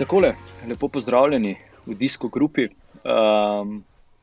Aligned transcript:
Takole, 0.00 0.32
lepo 0.68 0.88
pozdravljeni 0.88 1.56
v 1.86 1.94
Disko 1.94 2.28
grupi. 2.32 2.70
Um, 3.04 3.82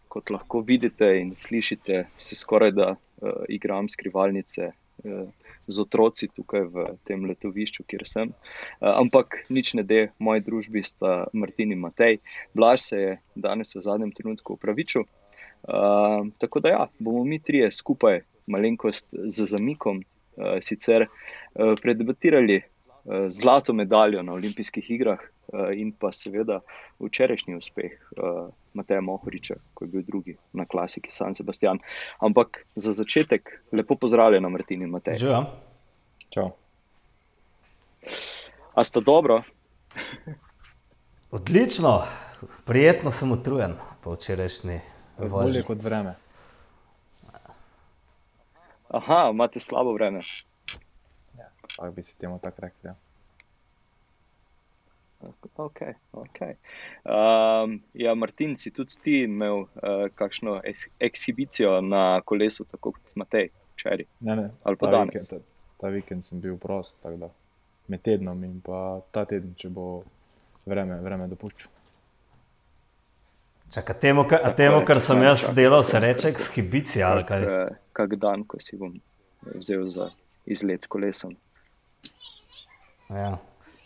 kot 0.10 0.32
lahko 0.34 0.64
vidite 0.66 1.06
in 1.20 1.36
slišite, 1.38 2.00
se 2.18 2.36
skoraj 2.36 2.72
da 2.74 2.88
uh, 2.96 3.44
igram 3.50 3.86
skrivalnice 3.86 4.72
uh, 4.72 5.28
z 5.68 5.84
otroci 5.84 6.32
tukaj 6.34 6.66
v 6.74 6.88
tem 7.06 7.28
letovišču, 7.30 7.86
kjer 7.86 8.08
sem. 8.10 8.34
Uh, 8.34 8.90
ampak 8.96 9.38
nič 9.54 9.76
ne 9.78 9.86
de, 9.86 10.08
v 10.18 10.28
moji 10.30 10.46
družbi 10.50 10.82
sta 10.82 11.28
Martin 11.30 11.78
in 11.78 11.86
Matej. 11.86 12.18
Blaž 12.58 12.90
se 12.90 13.04
je 13.04 13.14
danes 13.36 13.78
v 13.78 13.86
zadnjem 13.86 14.18
trenutku 14.18 14.58
upravičil. 14.58 15.06
Uh, 15.06 16.26
tako 16.42 16.66
da 16.66 16.74
ja, 16.74 16.84
bomo 16.98 17.22
mi 17.22 17.38
trije 17.38 17.70
skupaj, 17.70 18.24
malenkost 18.50 19.14
z 19.14 19.46
zamikom, 19.54 20.02
uh, 20.02 20.58
sicer 20.58 21.06
uh, 21.06 21.78
predebatirali 21.78 22.64
uh, 22.66 23.30
zlato 23.30 23.78
medaljo 23.78 24.26
na 24.26 24.34
olimpijskih 24.34 24.96
igrah. 24.98 25.22
In 25.54 25.94
pa 25.96 26.12
seveda 26.12 26.60
včerajšnji 27.00 27.56
uspeh 27.56 27.94
uh, 27.96 28.50
Mateja 28.74 29.02
Mohoriča, 29.02 29.56
ko 29.74 29.86
je 29.86 29.92
bil 29.92 30.04
drugi 30.04 30.36
na 30.54 30.66
klasiki 30.66 31.12
San 31.12 31.36
Sebastian. 31.36 31.80
Ampak 32.20 32.66
za 32.76 32.92
začetek 32.92 33.62
lepo 33.72 33.96
pozdravljen, 33.96 34.44
Martin 34.52 34.82
in 34.82 34.92
Matej. 34.92 35.16
Živijo. 35.24 35.46
Čau. 36.30 36.52
A 38.76 38.84
sta 38.84 39.00
dobro? 39.00 39.42
Odlično, 41.32 42.04
prijetno 42.66 43.12
sem 43.12 43.32
utrujen 43.32 43.74
po 44.04 44.14
včerajšnji 44.14 44.80
vožnji. 45.18 45.30
Bolje 45.32 45.64
kot 45.64 45.82
vreme. 45.82 46.16
Aha, 48.90 49.30
imate 49.32 49.60
slabo 49.60 49.94
vreme. 49.94 50.22
Ja, 51.40 51.50
pa 51.78 51.90
bi 51.92 52.04
se 52.04 52.16
temu 52.16 52.40
tako 52.44 52.62
rekli. 52.62 52.90
Ja. 52.90 52.96
Okay, 55.58 55.94
okay. 56.12 56.54
Um, 57.04 57.82
ja, 57.94 58.14
Martin, 58.16 58.56
si 58.56 58.72
tudi 58.72 59.00
ti 59.02 59.16
imel 59.24 59.66
uh, 59.66 60.06
kakšno 60.16 60.60
ekshibicijo 61.00 61.82
na 61.82 62.22
kolesu, 62.22 62.66
tako 62.70 62.92
kot 62.92 63.10
smo 63.10 63.26
te 63.26 63.48
včeraj? 63.74 64.06
Ne, 64.20 64.36
ne, 64.36 64.50
ali 64.64 64.78
pa 64.78 64.86
ta 64.86 64.92
danes. 64.92 65.16
Vikend, 65.16 65.30
ta, 65.30 65.64
ta 65.82 65.90
vikend 65.94 66.26
sem 66.26 66.42
bil 66.42 66.60
prost, 66.62 67.00
tako 67.02 67.18
da 67.18 67.32
med 67.88 68.02
tednom 68.02 68.44
in 68.44 68.62
pa 68.62 69.00
ta 69.12 69.26
teden, 69.26 69.56
če 69.58 69.72
bo 69.74 69.88
vreme, 70.68 71.00
vreme 71.02 71.28
dopuščal. 71.32 71.74
Čakaj, 73.74 74.00
temu, 74.00 74.24
ka, 74.30 74.40
temu, 74.56 74.80
kar 74.88 75.00
sem 75.04 75.22
jaz 75.26 75.50
delal, 75.56 75.84
se 75.84 76.00
reče 76.00 76.30
ekshibicija 76.32 77.10
ali 77.12 77.26
kaj? 77.28 77.44
Kak, 77.44 77.74
eh, 77.74 77.84
kak 77.98 78.16
dan, 78.22 78.46
ko 78.48 78.62
si 78.64 78.78
bom 78.80 78.94
vzel 79.58 79.90
za 79.92 80.12
izlet 80.46 80.86
s 80.86 80.92
kolesom. 80.92 81.36
Ja. 83.10 83.36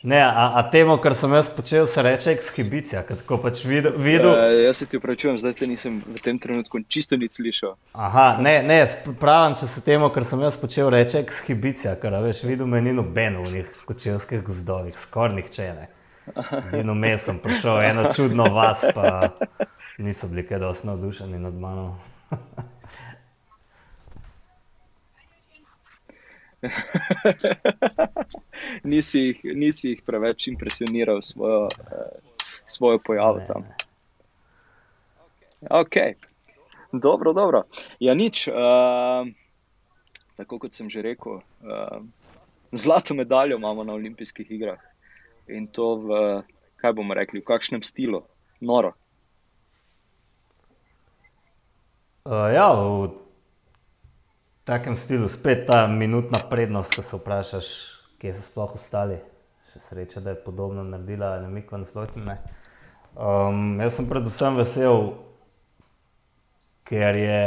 Ne, 0.03 0.23
a, 0.23 0.51
a 0.55 0.69
temu, 0.69 0.97
kar 0.97 1.13
sem 1.13 1.33
jaz 1.33 1.49
počel, 1.55 1.85
se 1.87 2.01
reče 2.01 2.31
ekshibicija. 2.31 3.03
Ko 3.25 3.37
pač 3.37 3.61
videl. 3.69 3.93
videl... 4.01 4.31
Uh, 4.33 4.63
jaz 4.65 4.77
se 4.81 4.85
ti 4.89 4.97
upravičujem, 4.97 5.37
zdaj 5.37 5.53
te 5.59 5.67
nisem 5.69 5.99
v 6.07 6.21
tem 6.25 6.39
trenutku 6.41 6.81
čisto 6.89 7.17
nič 7.21 7.37
slišal. 7.37 7.75
Aha, 7.93 8.37
ne, 8.41 8.55
ne, 8.65 8.79
pravim, 9.21 9.53
če 9.59 9.69
se 9.69 9.83
temu, 9.85 10.09
kar 10.09 10.25
sem 10.25 10.41
jaz 10.41 10.57
počel, 10.57 10.89
reče 10.89 11.21
ekshibicija, 11.21 11.93
ker 12.01 12.17
veš, 12.25 12.41
videl 12.49 12.65
me 12.71 12.81
ni 12.81 12.95
noben 12.97 13.37
v 13.43 13.51
njih 13.53 13.69
kočevskih 13.85 14.41
gozdovih, 14.47 14.97
skoraj 14.97 15.37
nihče 15.37 15.69
ne. 15.77 15.85
In 16.79 16.89
vmes 16.89 17.27
sem 17.27 17.37
prišel 17.43 17.81
eno 17.91 18.09
čudno 18.15 18.49
vas, 18.53 18.81
pa 18.95 19.29
niso 20.01 20.27
bili 20.33 20.47
kaj 20.49 20.59
dosti 20.65 20.89
navdušeni 20.89 21.37
nad 21.45 21.53
mano. 21.53 22.01
nisi, 28.83 29.19
jih, 29.19 29.43
nisi 29.55 29.89
jih 29.95 30.01
preveč 30.05 30.47
impresioniral 30.47 31.21
s 31.21 31.33
svojo, 31.33 31.65
uh, 31.65 32.11
svojo 32.65 32.99
pojavo 32.99 33.37
Ne, 33.37 33.47
tam. 33.47 33.61
ne. 33.61 33.75
Ok, 35.69 35.95
dobro, 36.91 37.33
dobro. 37.33 37.63
Ja, 37.99 38.13
nič. 38.13 38.47
Uh, 38.47 39.27
tako 40.37 40.57
kot 40.59 40.73
sem 40.73 40.89
že 40.89 41.01
rekel, 41.05 41.41
uh, 41.61 42.01
zlato 42.71 43.13
medaljo 43.13 43.57
imamo 43.57 43.83
na 43.83 43.93
olimpijskih 43.93 44.51
igrah 44.51 44.79
in 45.47 45.67
to 45.67 45.95
v, 45.95 46.07
kaj 46.81 46.93
bomo 46.93 47.13
rekli, 47.13 47.41
v 47.41 47.45
kakšnem 47.45 47.83
stilu, 47.83 48.23
noro. 48.61 48.93
Uh, 52.25 52.49
ja, 52.53 52.69
v 52.73 53.09
takem 54.63 54.95
stilu 54.95 55.27
spet 55.29 55.65
ta 55.67 55.87
minutna 55.87 56.39
prednost, 56.49 56.95
ko 56.95 57.01
se 57.01 57.17
vprašaš, 57.17 57.67
kje 58.21 58.35
so 58.37 58.45
sploh 58.45 58.75
ostali. 58.77 59.17
Še 59.71 59.79
sreča, 59.81 60.21
da 60.21 60.35
je 60.35 60.43
podobno 60.43 60.83
naredila 60.85 61.39
Nemiko 61.41 61.79
in 61.79 61.87
Flotine. 61.89 62.37
Um, 63.15 63.79
jaz 63.81 63.97
sem 63.97 64.07
predvsem 64.07 64.59
vesel, 64.59 65.13
ker 66.87 67.17
je 67.17 67.41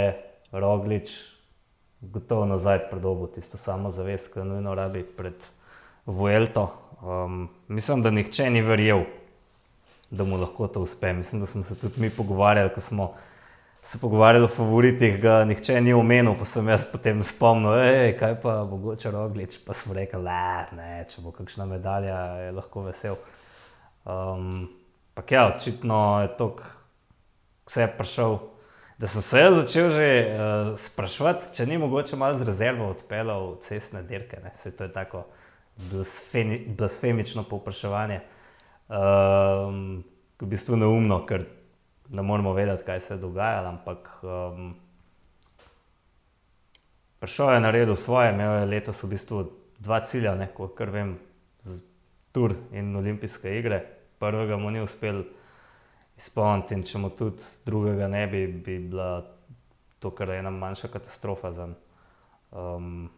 Roglič 0.53 1.13
gotovo 2.13 2.45
nazaj 2.49 2.89
predobil 2.91 3.31
tisto 3.33 3.61
samozavest, 3.61 4.33
ki 4.33 4.43
jo 4.43 4.49
nujno 4.49 4.75
rabi 4.75 5.05
pred 5.05 5.47
Vuelto. 6.07 6.67
Um, 7.05 7.47
mislim, 7.69 8.03
da 8.03 8.11
nihče 8.11 8.51
ni 8.51 8.63
verjel, 8.65 9.05
da 10.11 10.25
mu 10.25 10.41
lahko 10.41 10.69
to 10.69 10.83
uspe. 10.85 11.13
Mislim, 11.13 11.41
da 11.41 11.47
smo 11.47 11.63
se 11.65 11.79
tudi 11.79 12.01
mi 12.01 12.11
pogovarjali, 12.11 12.73
ko 12.75 12.81
smo 12.81 13.13
se 13.85 13.99
pogovarjali 13.99 14.45
o 14.45 14.49
favoritih, 14.49 15.21
ga 15.21 15.43
nihče 15.45 15.81
ni 15.81 15.93
omenil, 15.93 16.33
pa 16.39 16.47
sem 16.49 16.69
jaz 16.69 16.87
potem 16.89 17.21
spomnil, 17.23 18.15
kaj 18.19 18.39
pa 18.41 18.63
mogoče 18.65 19.11
Roglič, 19.13 19.59
pa 19.67 19.77
smo 19.77 19.95
rekli, 19.95 20.23
"Le, 20.25 20.67
ne, 20.77 21.05
če 21.09 21.21
bo 21.23 21.33
kakšna 21.33 21.67
medalja, 21.69 22.17
je 22.47 22.53
lahko 22.53 22.83
vesel. 22.83 23.17
Um, 24.05 24.71
pa 25.15 25.23
ja, 25.31 25.53
očitno 25.55 26.23
je 26.23 26.37
to, 26.37 26.57
vse 27.67 27.81
je 27.81 27.89
prišel. 27.99 28.39
Da 28.99 29.09
sem 29.09 29.23
se 29.23 29.43
začel 29.55 29.91
že 29.91 30.09
uh, 30.23 30.79
sprašovati, 30.79 31.53
če 31.55 31.67
ni 31.67 31.79
mogoče 31.79 32.17
malo 32.17 32.39
z 32.39 32.47
rezervo 32.47 32.89
odpeljal 32.89 33.59
cestne 33.61 34.03
dirke. 34.03 34.39
Ne? 34.45 34.53
Se 34.57 34.71
to 34.71 34.85
je 34.85 34.93
tako 34.93 35.27
blasfemi, 35.77 36.65
blasfemično 36.79 37.43
povpraševanje. 37.43 38.21
Um, 38.89 40.05
v 40.41 40.47
bistvu 40.47 40.77
neumno, 40.77 41.27
ker 41.27 41.45
ne 42.09 42.23
moramo 42.23 42.53
vedeti, 42.53 42.85
kaj 42.85 43.01
se 43.01 43.15
je 43.15 43.19
dogajalo, 43.19 43.69
ampak 43.69 44.11
um, 44.23 44.75
prišel 47.21 47.55
je 47.55 47.61
na 47.61 47.71
redu 47.71 47.97
svoje, 47.97 48.33
imel 48.33 48.61
je 48.61 48.67
letos 48.67 49.03
v 49.03 49.11
bistvu 49.15 49.45
dva 49.79 50.01
cilja, 50.05 50.35
ne, 50.35 50.49
kot 50.55 50.75
kar 50.79 50.91
vem, 50.91 51.17
z 51.65 51.81
Tur 52.33 52.55
in 52.73 52.97
Olimpijske 52.97 53.59
igre. 53.59 53.85
Prvega 54.19 54.57
mu 54.57 54.71
ni 54.71 54.83
uspel 54.83 55.23
izpolniti, 56.19 56.75
in 56.75 56.83
če 56.83 56.99
mu 56.99 57.11
tudi 57.11 57.43
drugega 57.67 58.09
ne 58.09 58.27
bi, 58.27 58.47
bi 58.47 58.79
bila 58.79 59.25
to 59.99 60.11
kar 60.11 60.31
ena 60.31 60.51
manjša 60.51 60.89
katastrofa 60.93 61.53
za 61.53 61.67
njega. 61.67 61.81
Um, 62.55 63.11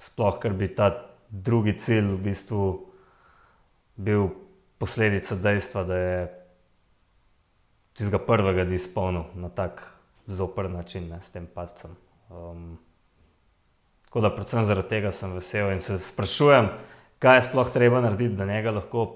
sploh, 0.00 0.38
ker 0.40 0.54
bi 0.56 0.70
ta 0.72 0.88
drugi 1.28 1.74
cilj 1.78 2.14
v 2.14 2.20
bistvu 2.24 2.62
bil 4.00 4.30
posledica 4.80 5.36
dejstva, 5.36 5.82
da 5.84 5.98
je 5.98 6.22
tistega 7.94 8.18
prvega 8.18 8.64
di 8.64 8.74
izpolnil 8.74 9.24
na 9.34 9.48
tak 9.48 9.82
zoper 10.26 10.70
način, 10.70 11.08
ne, 11.08 11.20
s 11.22 11.30
tem 11.30 11.46
palcem. 11.46 11.94
Um, 12.30 12.78
tako 14.06 14.20
da, 14.20 14.30
predvsem 14.34 14.64
zaradi 14.66 14.88
tega 14.88 15.12
sem 15.12 15.32
vesel 15.34 15.72
in 15.72 15.80
se 15.80 15.98
sprašujem, 15.98 16.68
kaj 17.22 17.38
je 17.38 17.46
sploh 17.50 17.70
treba 17.72 18.00
narediti, 18.00 18.34
da 18.34 18.46
njega 18.46 18.74
lahko 18.74 19.06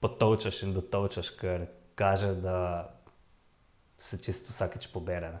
potovčeš 0.00 0.62
in 0.66 0.74
dotovčeš, 0.74 1.30
ker 1.40 1.66
kaže, 1.94 2.34
da 2.34 2.90
se 3.98 4.18
čisto 4.18 4.52
vsakeč 4.52 4.88
pobere. 4.92 5.30
Ne. 5.36 5.40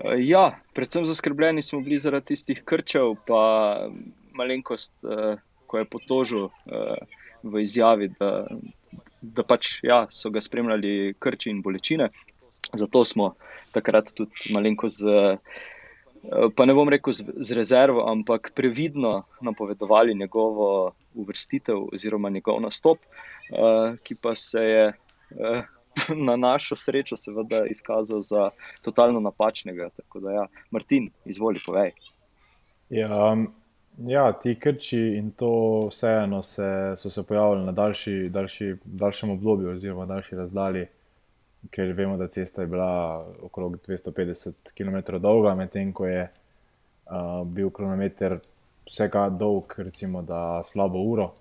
Uh, 0.00 0.16
ja, 0.18 0.58
predvsem 0.74 1.06
zaskrbljeni 1.06 1.62
smo 1.62 1.80
bili 1.80 1.98
zaradi 1.98 2.32
tistih 2.34 2.64
krčev, 2.64 3.14
pa 3.26 3.42
malenkost, 4.34 5.04
uh, 5.04 5.38
ko 5.66 5.78
je 5.78 5.84
potožil 5.84 6.44
uh, 6.48 6.96
v 7.42 7.62
izjavi, 7.62 8.08
da, 8.18 8.46
da 9.22 9.44
pač, 9.46 9.78
ja, 9.84 10.04
so 10.10 10.30
ga 10.30 10.40
spremljali 10.40 11.14
krči 11.18 11.50
in 11.50 11.62
bolečine. 11.62 12.10
Zato 12.74 13.04
smo 13.04 13.34
takrat 13.74 14.12
tudi 14.16 14.52
malenkost, 14.54 15.00
z, 15.02 15.34
uh, 15.34 16.46
pa 16.56 16.66
ne 16.68 16.76
bom 16.76 16.88
rekel 16.88 17.14
z, 17.16 17.26
z 17.36 17.56
rezervo, 17.56 18.06
ampak 18.10 18.52
previdno 18.54 19.24
napovedovali 19.40 20.14
njegovo 20.14 20.92
uvrstitev 21.14 21.88
oziroma 21.92 22.30
njegov 22.30 22.60
nastop, 22.62 22.98
uh, 23.50 23.98
ki 24.02 24.16
pa 24.20 24.34
se 24.34 24.64
je. 24.64 24.88
Uh, 25.36 25.62
Na 26.26 26.36
našo 26.36 26.76
srečo, 26.78 27.16
seveda, 27.18 27.64
izkazal 27.66 28.22
za 28.22 28.50
totalno 28.82 29.20
napačnega. 29.20 29.88
Tako 29.96 30.20
da, 30.20 30.32
ja. 30.32 30.44
Martin, 30.70 31.10
izvoli, 31.26 31.58
povej. 31.66 31.90
Ja, 32.90 33.34
ja, 34.06 34.32
ti 34.32 34.54
krči 34.54 34.98
in 34.98 35.30
to 35.30 35.86
vseeno 35.90 36.42
se, 36.42 36.92
so 36.96 37.10
se 37.10 37.26
pojavili 37.26 37.64
na 37.66 37.72
daljši, 37.72 38.28
daljši, 38.28 38.76
daljšem 38.84 39.30
obdobju, 39.30 39.70
oziroma 39.70 40.06
daljši 40.06 40.36
razdalji, 40.36 40.86
ker 41.70 41.92
vemo, 41.92 42.16
da 42.16 42.28
cesta 42.28 42.62
je 42.62 42.66
bila 42.66 43.26
okrog 43.42 43.76
250 43.88 44.72
km 44.76 45.16
dolga, 45.18 45.54
medtem 45.54 45.92
ko 45.92 46.06
je 46.06 46.22
uh, 46.24 47.46
bil 47.46 47.70
kronometer 47.70 48.38
vsega 48.86 49.28
dolg, 49.28 49.74
recimo, 49.76 50.22
da 50.22 50.62
slabo 50.64 50.98
uro. 50.98 51.32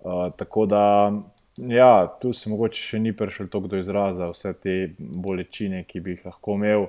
Uh, 0.00 0.32
tako 0.36 0.66
da, 0.66 1.12
ja, 1.56 2.16
tu 2.20 2.32
se 2.32 2.50
mogoče 2.50 2.82
še 2.82 2.98
ni 2.98 3.14
prišel 3.16 3.48
tako 3.48 3.70
do 3.70 3.78
izraza, 3.78 4.28
vse 4.32 4.52
te 4.58 4.76
bolečine, 4.98 5.84
ki 5.84 6.00
bi 6.00 6.16
jih 6.16 6.26
lahko 6.26 6.58
imel. 6.58 6.88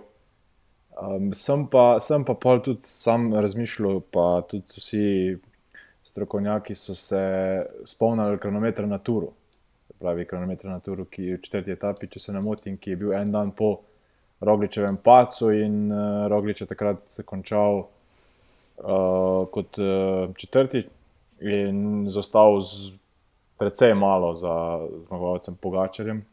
Um, 0.95 1.33
sem 1.33 1.65
pa, 1.67 1.97
sem 1.99 2.23
pa 2.23 2.33
pol 2.39 2.61
tudi 2.63 2.87
sam 2.87 3.33
razmišljal, 3.33 3.99
pa 4.11 4.41
tudi 4.47 4.79
vsi 4.79 5.07
strokovnjaki 6.05 6.75
so 6.75 6.95
se 6.95 7.23
spomnili 7.85 8.39
kronometra 8.39 8.87
na 8.87 8.97
Turu. 8.97 9.33
Se 9.81 9.93
pravi, 9.99 10.25
kronometra 10.25 10.71
na 10.71 10.79
Turu, 10.79 11.05
ki 11.05 11.23
je 11.23 11.37
v 11.37 11.41
četrti 11.41 11.73
etapi, 11.75 12.07
če 12.07 12.19
se 12.19 12.33
ne 12.33 12.41
motim, 12.41 12.77
ki 12.77 12.93
je 12.93 12.99
bil 13.01 13.13
en 13.13 13.31
dan 13.31 13.51
po 13.51 13.75
Rogličevem 14.45 14.97
pacu 15.03 15.51
in 15.55 15.91
uh, 15.91 16.27
Roglič 16.31 16.61
je 16.61 16.67
takrat 16.67 17.19
končal 17.25 17.81
uh, 17.81 19.47
kot 19.51 19.79
uh, 19.79 20.31
četrti 20.35 20.83
in 21.39 22.05
zostal 22.11 22.61
z 22.61 22.93
precej 23.57 23.93
malo 23.95 24.35
za 24.35 24.79
zmagovalcem 25.07 25.55
Pogačarjem. 25.55 26.25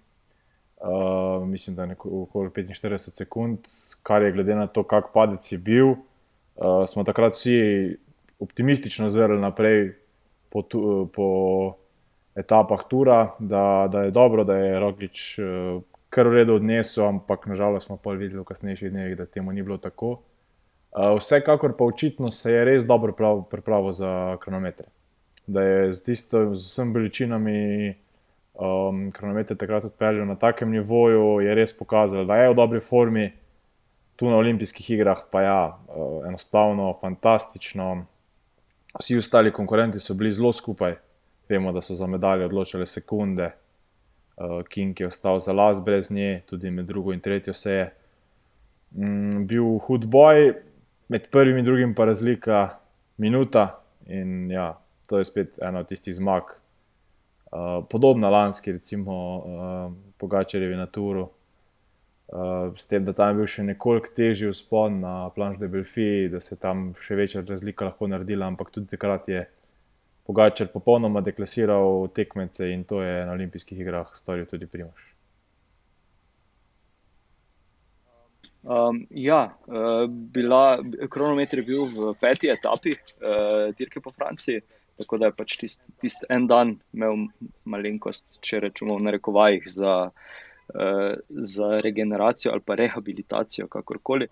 Uh, 0.83 1.49
mislim, 1.49 1.77
da 1.77 1.85
je 1.85 1.97
okoli 2.05 2.51
45 2.51 2.99
sekund, 2.99 3.59
kar 4.03 4.23
je 4.23 4.33
glede 4.33 4.55
na 4.55 4.67
to, 4.67 4.83
kak 4.83 5.13
padec 5.15 5.53
je 5.53 5.59
bil. 5.59 5.87
Uh, 5.89 6.83
smo 6.87 7.05
takrat 7.05 7.33
vsi 7.33 7.97
optimistično 8.41 9.11
zrli 9.11 9.41
naprej 9.41 9.95
po, 10.51 10.63
tu, 10.63 11.09
po 11.15 11.29
etapah 12.35 12.83
Tura, 12.91 13.31
da, 13.39 13.89
da 13.93 14.03
je 14.03 14.11
dobro, 14.11 14.45
da 14.45 14.57
je 14.57 14.81
Roglič 14.81 15.39
uh, 15.39 15.83
kar 16.11 16.29
v 16.29 16.43
redu 16.43 16.59
odnesel, 16.59 17.07
ampak 17.09 17.47
nažalost 17.47 17.87
smo 17.87 17.97
pa 17.97 18.13
videli 18.13 18.43
v 18.43 18.49
kasnejših 18.51 18.91
dneh, 18.91 19.15
da 19.17 19.27
temu 19.27 19.53
ni 19.53 19.63
bilo 19.63 19.79
tako. 19.79 20.19
Uh, 20.93 21.15
vsekakor 21.17 21.77
pa 21.79 21.85
očitno 21.85 22.31
se 22.31 22.53
je 22.53 22.65
res 22.65 22.87
dobro 22.87 23.15
pripravil 23.51 23.93
za 23.93 24.37
kronometre. 24.43 24.91
Da 25.47 25.63
je 25.63 25.93
z, 25.93 26.03
tisto, 26.05 26.43
z 26.55 26.67
vsemi 26.67 26.93
bolečinami 26.93 27.61
um, 28.55 29.11
kronometre 29.13 29.57
takrat 29.57 29.85
odpeljal 29.85 30.27
na 30.27 30.37
takem 30.37 30.71
nivoju, 30.71 31.41
je 31.41 31.55
res 31.55 31.73
pokazal, 31.79 32.27
da 32.27 32.37
je 32.37 32.51
v 32.51 32.57
dobri 32.57 32.81
formi, 32.81 33.31
tu 34.17 34.31
na 34.31 34.37
olimpijskih 34.37 34.91
igrah 34.91 35.25
pa 35.31 35.43
ja, 35.43 35.61
uh, 35.89 36.27
enostavno, 36.29 36.93
fantastično. 37.01 38.05
Vsi 39.01 39.17
ostali 39.19 39.53
konkurenti 39.53 40.01
so 40.01 40.15
bili 40.15 40.33
zelo 40.33 40.53
skupaj, 40.53 40.95
vemo, 41.49 41.73
da 41.73 41.81
so 41.81 41.95
za 41.95 42.07
medalje 42.07 42.47
odločile 42.47 42.87
sekunde, 42.87 43.51
uh, 44.37 44.61
King 44.69 45.01
je 45.01 45.07
ostal 45.07 45.41
za 45.41 45.53
las 45.53 45.81
brez 45.85 46.11
nje, 46.11 46.43
tudi 46.47 46.71
med 46.71 46.87
drugo 46.87 47.13
in 47.13 47.21
tretjo 47.21 47.55
se 47.55 47.73
je. 47.73 47.91
Mm, 48.93 49.47
bil 49.49 49.79
hud 49.87 50.05
boj, 50.07 50.53
med 51.09 51.31
prvim 51.31 51.59
in 51.59 51.65
drugim 51.65 51.95
pa 51.95 52.05
razlika 52.05 52.69
minuta. 53.17 53.79
In 54.07 54.51
ja, 54.51 54.81
to 55.07 55.19
je 55.19 55.25
spet 55.25 55.59
ena 55.63 55.81
od 55.81 55.89
tistih 55.89 56.15
zmag, 56.15 56.43
uh, 57.53 57.85
podobna 57.91 58.31
lanski, 58.31 58.73
recimo, 58.73 59.37
uh, 59.37 59.93
Pogačarjevi 60.19 60.77
na 60.77 60.87
Turu. 60.87 61.29
Uh, 62.33 62.73
s 62.77 62.87
tem, 62.87 63.05
da 63.05 63.13
tam 63.13 63.29
je 63.29 63.35
bil 63.35 63.49
še 63.51 63.63
nekoliko 63.67 64.09
težji 64.17 64.49
vzpon 64.49 65.01
na 65.03 65.15
Planš 65.35 65.59
de 65.61 65.69
Belfi, 65.69 66.29
da 66.33 66.41
se 66.41 66.57
tam 66.57 66.93
še 66.97 67.19
večja 67.19 67.45
razlika 67.45 67.91
lahko 67.91 68.09
naredila, 68.09 68.49
ampak 68.49 68.73
tudi 68.73 68.89
takrat 68.95 69.29
je 69.29 69.45
Pogačar 70.23 70.69
popolnoma 70.71 71.21
deklasiral 71.21 72.07
tekmece 72.15 72.71
in 72.71 72.85
to 72.87 73.03
je 73.03 73.25
na 73.27 73.33
olimpijskih 73.35 73.81
igrah 73.83 74.13
storil 74.15 74.47
tudi 74.47 74.71
Primoš. 74.71 75.13
Um, 78.63 79.07
ja, 79.11 79.59
uh, 79.67 80.07
bila, 80.07 80.79
kronometer 81.11 81.59
je 81.59 81.65
bil 81.67 81.89
v 81.91 82.13
peti 82.21 82.47
etapi 82.47 82.95
uh, 82.95 83.75
dirke 83.75 84.01
po 84.01 84.15
Franciji, 84.15 84.63
tako 85.03 85.19
da 85.21 85.31
je 85.31 85.37
pač 85.39 85.57
tisti 85.61 85.95
tist 86.03 86.27
en 86.33 86.47
dan 86.51 86.77
imel 86.95 87.27
malenkost, 87.65 88.39
če 88.45 88.63
rečemo, 88.67 88.97
v 88.99 89.07
narekovajih 89.09 89.69
za, 89.71 89.95
uh, 90.09 91.15
za 91.53 91.71
regeneracijo 91.85 92.53
ali 92.55 92.67
pa 92.67 92.79
rehabilitacijo, 92.81 93.69
kakorkoli. 93.73 94.31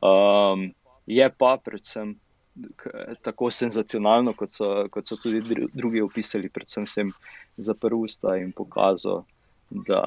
Um, 0.00 0.70
je 1.10 1.30
pa 1.38 1.56
predvsem 1.64 2.16
tako 3.22 3.48
senzacionalno, 3.54 4.34
kot 4.36 4.50
so, 4.52 4.70
kot 4.92 5.08
so 5.08 5.16
tudi 5.22 5.40
drugi 5.72 6.02
opisali, 6.02 6.50
predvsem 6.52 6.86
sem 6.86 7.12
zaprl 7.56 8.02
usta 8.04 8.36
in 8.40 8.52
pokazal, 8.52 9.24
da 9.70 10.02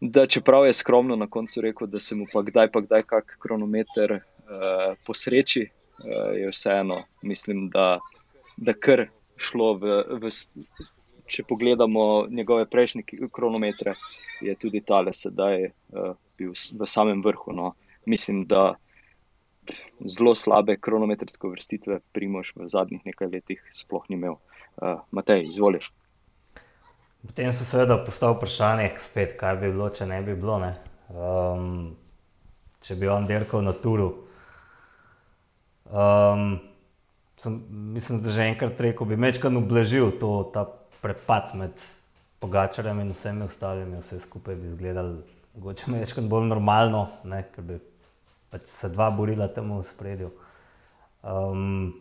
da 0.00 0.26
čeprav 0.26 0.66
je 0.66 0.72
skromno 0.72 1.16
na 1.16 1.26
koncu 1.26 1.60
rekel, 1.60 1.86
da 1.86 2.00
se 2.00 2.14
mu 2.14 2.26
pa 2.32 2.42
kdaj, 2.42 2.70
pa 2.72 2.80
kdaj, 2.80 3.02
kak 3.02 3.36
kronometer 3.38 4.12
uh, 4.12 4.20
posreči, 5.06 5.68
uh, 5.68 6.36
je 6.36 6.50
vseeno, 6.50 7.04
mislim, 7.22 7.68
da, 7.70 7.98
da 8.56 8.74
kar 8.74 9.08
šlo 9.36 9.74
v. 9.82 10.00
v 10.22 10.32
Če 11.26 11.42
pogledamo 11.42 12.28
njegove 12.30 12.68
prejšnje 12.70 13.02
kronometre, 13.34 13.96
je 14.46 14.52
tudi 14.62 14.78
tale 14.86 15.10
sedaj 15.10 15.64
uh, 15.66 16.12
bil 16.38 16.52
v 16.54 16.86
samem 16.86 17.18
vrhu. 17.18 17.50
No. 17.50 17.72
Mislim, 18.06 18.44
da 18.46 18.76
zelo 20.06 20.34
slabe 20.38 20.76
kronometrske 20.76 21.50
vrstitve 21.50 21.98
Primož 22.14 22.52
v 22.54 22.68
zadnjih 22.70 23.02
nekaj 23.10 23.32
letih 23.32 23.62
sploh 23.74 24.06
ni 24.08 24.14
imel. 24.20 24.38
Uh, 24.76 25.02
Matej, 25.10 25.48
izvoliš. 25.50 25.90
Potem 27.26 27.52
se 27.52 27.64
seveda 27.64 27.98
postavlja 28.04 28.36
vprašanje, 28.36 28.90
spet, 29.02 29.34
kaj 29.40 29.56
bi 29.56 29.72
bilo, 29.72 29.88
če 29.90 30.06
ne 30.06 30.20
bi 30.22 30.34
bilo. 30.38 30.60
Ne? 30.62 30.72
Um, 31.10 31.96
če 32.86 32.94
bi 32.94 33.08
on 33.10 33.26
dirkal 33.26 33.64
na 33.66 33.72
turu. 33.74 34.12
Um, 35.86 36.58
sem, 37.40 37.60
mislim, 37.70 38.22
da 38.22 38.30
že 38.30 38.48
enkrat 38.50 38.80
rekel, 38.80 39.06
bi 39.06 39.18
večkrat 39.20 39.52
ublažil 39.52 40.10
to, 40.20 40.50
ta 40.54 40.66
prepad 41.02 41.54
med 41.54 41.82
pogačarjem 42.38 43.00
in 43.00 43.12
vsemi 43.12 43.44
ostalimi, 43.44 44.00
vse 44.00 44.20
skupaj 44.20 44.54
bi 44.54 44.72
izgledal 44.72 45.18
mogoče 45.54 45.92
večkrat 45.92 46.26
bolj 46.28 46.48
normalno, 46.50 47.06
ne? 47.24 47.44
ker 47.54 47.64
bi 47.64 47.78
pač 48.50 48.66
se 48.70 48.88
dva 48.92 49.10
borila 49.10 49.48
temu 49.48 49.80
v 49.80 49.86
spredju. 49.86 50.32
Um, 51.22 51.94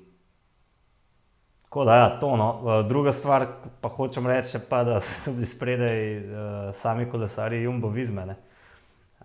Tako 1.76 1.86
da, 1.86 1.96
ja, 1.96 2.10
to. 2.20 2.36
No. 2.38 2.84
Druga 2.88 3.12
stvar, 3.12 3.48
pa 3.82 3.90
hočem 3.90 4.28
reči, 4.28 4.62
pa, 4.70 4.84
da 4.88 5.02
so 5.04 5.34
bili 5.36 5.46
spredaj 5.46 5.98
uh, 6.18 6.76
sami 6.76 7.10
kolesari 7.10 7.66
Jumbo 7.66 7.90
Vizme. 7.92 8.38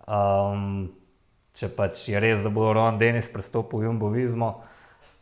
Um, 0.03 0.89
če 1.55 1.69
pač 1.71 2.01
je 2.11 2.19
res, 2.19 2.41
da 2.43 2.51
bo 2.51 2.73
Ron 2.75 2.99
Denis 2.99 3.29
pristopil 3.31 3.79
v 3.79 3.87
Jumbo 3.87 4.09
Vizmo, 4.11 4.49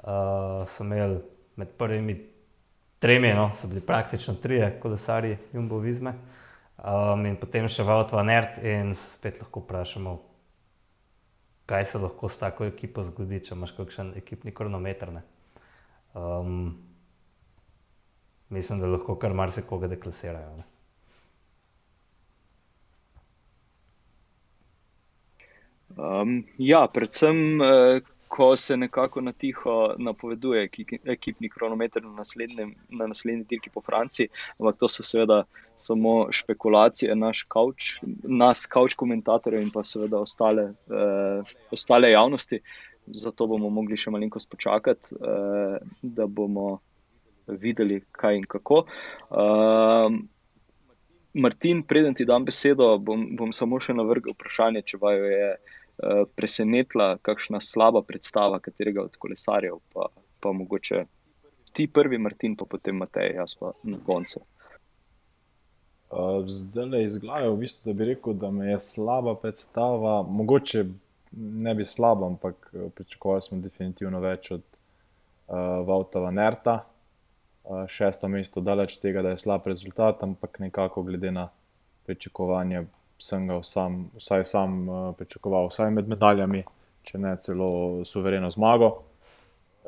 uh, 0.03 0.67
so 0.67 0.83
imeli 0.83 1.21
med 1.55 1.67
prvimi 1.77 2.17
tremi, 2.99 3.33
no, 3.33 3.51
so 3.55 3.67
bili 3.67 3.81
praktično 3.81 4.33
trije 4.33 4.79
kolesari 4.79 5.37
Jumbo 5.53 5.77
Vizme. 5.77 6.13
Um, 6.79 7.25
in 7.27 7.35
potem 7.35 7.67
še 7.67 7.83
Vaut 7.83 8.11
van 8.15 8.29
Ert 8.31 8.61
in 8.63 8.93
se 8.95 9.17
spet 9.17 9.39
lahko 9.41 9.65
vprašamo, 9.65 10.13
kaj 11.67 11.85
se 11.85 11.99
lahko 11.99 12.29
s 12.31 12.39
tako 12.39 12.69
ekipo 12.69 13.03
zgodi, 13.03 13.41
če 13.43 13.55
imaš 13.55 13.73
kakšen 13.75 14.13
ekipni 14.19 14.53
kronometer. 14.55 15.11
Um, 16.15 16.77
mislim, 18.49 18.79
da 18.79 18.87
lahko 18.87 19.17
kar 19.19 19.35
marsikoga 19.35 19.91
deklasirajo. 19.91 20.55
Ne? 20.61 20.67
Um, 25.99 26.45
ja, 26.57 26.85
predvsem, 26.87 27.61
eh, 27.61 28.01
ko 28.29 28.57
se 28.57 28.77
nekako 28.77 29.21
na 29.21 29.31
tiho 29.31 29.95
napoveduje 29.97 30.69
ekipni 31.05 31.49
kronometer 31.49 32.03
na, 32.03 32.23
na 32.89 33.07
naslednji 33.07 33.43
dirki 33.49 33.69
po 33.73 33.81
Franciji, 33.81 34.29
ampak 34.59 34.77
to 34.77 34.87
so 34.87 35.03
seveda 35.03 35.43
samo 35.75 36.27
špekulacije, 36.31 37.15
naš 37.15 37.43
kauč, 37.49 37.95
nas, 38.23 38.67
kauč 38.69 38.93
komentatorjev 38.93 39.65
in 39.65 39.71
pa 39.73 39.83
seveda 39.83 40.21
ostale, 40.21 40.73
eh, 40.93 41.55
ostale 41.71 42.11
javnosti. 42.11 42.61
Zato 43.07 43.47
bomo 43.49 43.71
mogli 43.73 43.97
še 43.97 44.13
malenkost 44.13 44.49
počakati, 44.49 45.15
eh, 45.15 45.79
da 46.01 46.27
bomo 46.27 46.77
videli, 47.47 48.03
kaj 48.11 48.37
in 48.37 48.43
kako. 48.45 48.83
Uh, 49.29 50.13
Martin, 51.33 51.81
preden 51.83 52.13
ti 52.13 52.25
dam 52.25 52.45
besedo, 52.45 52.91
bom, 53.01 53.23
bom 53.37 53.49
samo 53.53 53.79
še 53.81 53.95
navrgel 53.97 54.35
vprašanje, 54.35 54.83
če 54.85 54.99
vaju 55.01 55.31
je 55.31 55.47
uh, 55.55 55.78
presenetila 56.35 57.17
kakšna 57.21 57.59
slaba 57.61 58.01
predstava 58.01 58.59
katerega 58.59 59.03
od 59.03 59.17
kolesarjev, 59.17 59.79
pa, 59.93 60.07
pa 60.39 60.51
mogoče 60.51 61.05
ti 61.73 61.87
prvi, 61.87 62.17
Martin, 62.17 62.55
pa 62.55 62.65
potem 62.65 62.97
Matej, 62.97 63.33
jaz 63.35 63.55
pa 63.59 63.71
na 63.83 63.97
koncu. 64.05 64.41
Uh, 66.09 66.41
zdaj 66.47 66.85
le 66.85 67.03
izgledaj, 67.05 67.49
v 67.49 67.57
bistvu, 67.61 67.91
da 67.91 67.93
bi 67.93 68.07
rekel, 68.09 68.33
da 68.33 68.49
me 68.51 68.71
je 68.71 68.79
slaba 68.79 69.35
predstava. 69.35 70.21
Mogoče 70.23 70.85
ne 71.37 71.75
bi 71.75 71.85
slaba, 71.85 72.27
ampak 72.27 72.71
pričakovali 72.95 73.41
smo 73.41 73.59
definitivno 73.61 74.19
več 74.19 74.51
od 74.51 74.63
uh, 74.63 75.85
Vautova 75.85 76.31
Nerta, 76.31 76.79
šesto 77.87 78.27
mesto, 78.27 78.61
daleč 78.61 78.97
tega, 78.97 79.21
da 79.21 79.29
je 79.29 79.37
slab 79.37 79.67
rezultat, 79.67 80.23
ampak 80.23 80.59
nekako 80.59 81.03
glede 81.03 81.31
na 81.31 81.49
pričakovanje, 82.05 82.85
sem 83.19 83.47
ga 83.47 83.59
sam, 83.63 84.09
vsaj 84.17 84.43
sam 84.43 84.79
pričakoval, 85.17 85.67
vsaj 85.67 85.91
med 85.91 86.07
medaljami, 86.07 86.63
če 87.03 87.19
ne 87.19 87.35
celo 87.43 87.69
suvereno 88.05 88.49
zmago. 88.53 88.93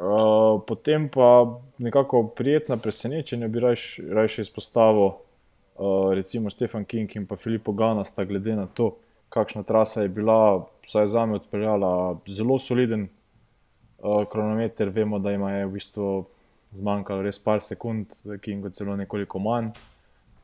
Uh, 0.01 0.61
potem 0.67 1.09
pa 1.09 1.59
nekako 1.77 2.23
prijetna 2.35 2.77
presenečenja 2.77 3.47
bi 3.47 3.59
raje 3.61 4.41
izpostavil, 4.41 5.11
uh, 5.11 6.13
recimo 6.13 6.49
Stefan 6.49 6.85
King 6.85 7.15
in 7.15 7.27
pa 7.27 7.35
Filipo 7.35 7.71
Gana 7.71 8.05
sta 8.05 8.23
glede 8.23 8.55
na 8.55 8.65
to, 8.65 8.95
kakšna 9.29 9.63
trasa 9.63 10.01
je 10.01 10.09
bila, 10.09 10.63
vsaj 10.81 11.07
za 11.07 11.25
me 11.25 11.37
odpeljala 11.37 12.17
zelo 12.27 12.57
soliden 12.59 13.07
uh, 13.99 14.23
kronometer. 14.31 14.89
Vemo, 14.89 15.19
da 15.19 15.31
ima 15.31 15.51
je 15.51 15.65
v 15.65 15.71
bistvu 15.77 16.09
zmanjkalo 16.71 17.21
res 17.21 17.39
par 17.39 17.61
sekund, 17.61 18.15
King 18.41 18.65
celo 18.73 18.95
nekoliko 18.95 19.39
manj 19.39 19.69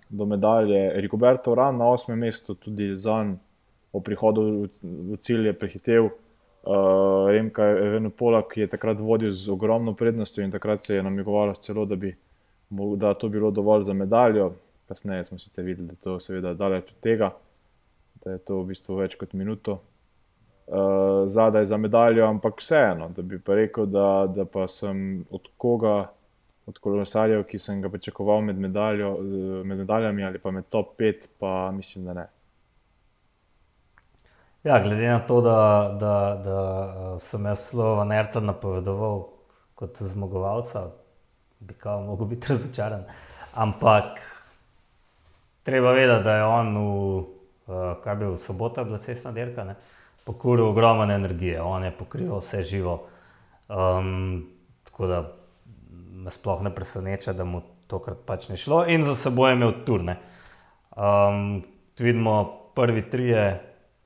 do 0.10 0.26
medalje. 0.26 0.92
Rigoberto 1.02 1.56
Ran 1.56 1.78
na 1.78 1.90
osmem 1.90 2.20
mestu, 2.20 2.56
tudi 2.56 2.96
za 2.96 3.24
njim, 3.24 3.40
o 3.94 4.00
prihodu 4.00 4.68
v 4.82 5.18
cilj 5.20 5.48
je 5.48 5.54
prehitev. 5.54 6.10
Uh, 6.68 7.30
Remka 7.32 7.64
Evenopola, 7.64 8.42
ki 8.44 8.66
je 8.66 8.68
takrat 8.68 9.00
vodil 9.00 9.32
z 9.32 9.48
ogromno 9.50 9.94
prednostjo 9.96 10.44
in 10.44 10.52
takrat 10.52 10.82
se 10.84 10.96
je 10.96 11.04
namigovalo 11.04 11.54
celo, 11.54 11.86
da 11.86 11.96
bi 11.96 12.12
da 12.70 13.14
to 13.14 13.30
bilo 13.30 13.52
dovolj 13.52 13.84
za 13.84 13.94
medaljo. 13.94 14.52
Kasneje 14.88 15.24
smo 15.24 15.40
sicer 15.40 15.66
videli, 15.66 15.88
da 15.88 15.94
je 15.94 16.04
to 16.04 16.20
seveda 16.20 16.54
daleč 16.54 16.92
od 16.92 17.00
tega, 17.00 17.32
da 18.24 18.32
je 18.32 18.38
to 18.38 18.60
v 18.62 18.74
bistvu 18.74 18.96
več 19.00 19.16
kot 19.16 19.34
minuto 19.34 19.80
uh, 20.68 21.28
zadaj 21.28 21.66
za 21.66 21.78
medaljo, 21.78 22.26
ampak 22.26 22.60
vseeno, 22.60 23.10
da 23.16 23.22
bi 23.22 23.40
pa 23.40 23.56
rekel, 23.56 23.86
da, 23.86 24.28
da 24.36 24.46
pa 24.46 24.68
sem 24.68 25.26
od 25.32 25.48
koga, 25.58 26.08
od 26.68 26.80
kolesarjev, 26.80 27.46
ki 27.48 27.60
sem 27.60 27.82
ga 27.82 27.90
pričakoval 27.90 28.42
med, 28.42 28.58
medaljo, 28.60 29.18
med 29.64 29.78
medaljami 29.78 30.26
ali 30.26 30.40
pa 30.40 30.52
med 30.52 30.68
top 30.70 31.00
5, 31.00 31.28
pa 31.40 31.72
mislim, 31.72 32.06
da 32.06 32.14
ne. 32.14 32.28
Ja, 34.64 34.80
glede 34.84 35.08
na 35.08 35.20
to, 35.20 35.42
da, 35.42 35.60
da, 36.00 36.42
da 36.44 37.20
sem 37.20 37.46
jaz 37.46 37.70
slovo 37.70 38.04
Nerta 38.04 38.40
napovedoval 38.44 39.28
kot 39.76 40.02
zmagovalca, 40.02 40.90
bi 41.60 41.74
kao 41.74 42.02
mogel 42.02 42.28
biti 42.28 42.48
razočaran. 42.52 43.06
Ampak 43.54 44.20
treba 45.64 45.92
vedeti, 45.92 46.24
da 46.24 46.36
je 46.36 46.46
on 46.46 46.76
v, 46.78 47.24
eh, 47.68 47.96
kaj 48.04 48.16
bi 48.16 48.26
v 48.26 48.38
soboto 48.38 48.84
bila 48.86 49.00
cestna 49.00 49.32
dirka, 49.32 49.76
pokuril 50.26 50.68
ogromno 50.68 51.14
energije, 51.14 51.62
on 51.62 51.84
je 51.84 51.96
pokrival 51.98 52.44
vse 52.44 52.62
živo. 52.64 53.08
Um, 53.70 54.50
tako 54.84 55.08
da 55.08 55.37
me 56.28 56.32
sploh 56.32 56.60
ne 56.66 56.74
preseneča, 56.76 57.32
da 57.34 57.48
mu 57.48 57.62
tokrat 57.88 58.26
pač 58.28 58.50
ni 58.52 58.60
šlo 58.60 58.84
in 58.92 59.08
za 59.08 59.16
seboj 59.16 59.54
je 59.54 59.56
imel 59.56 59.74
turne. 59.88 60.18
Um, 60.92 61.64
vidimo, 62.00 62.36
prvi 62.76 63.06
trije 63.10 63.46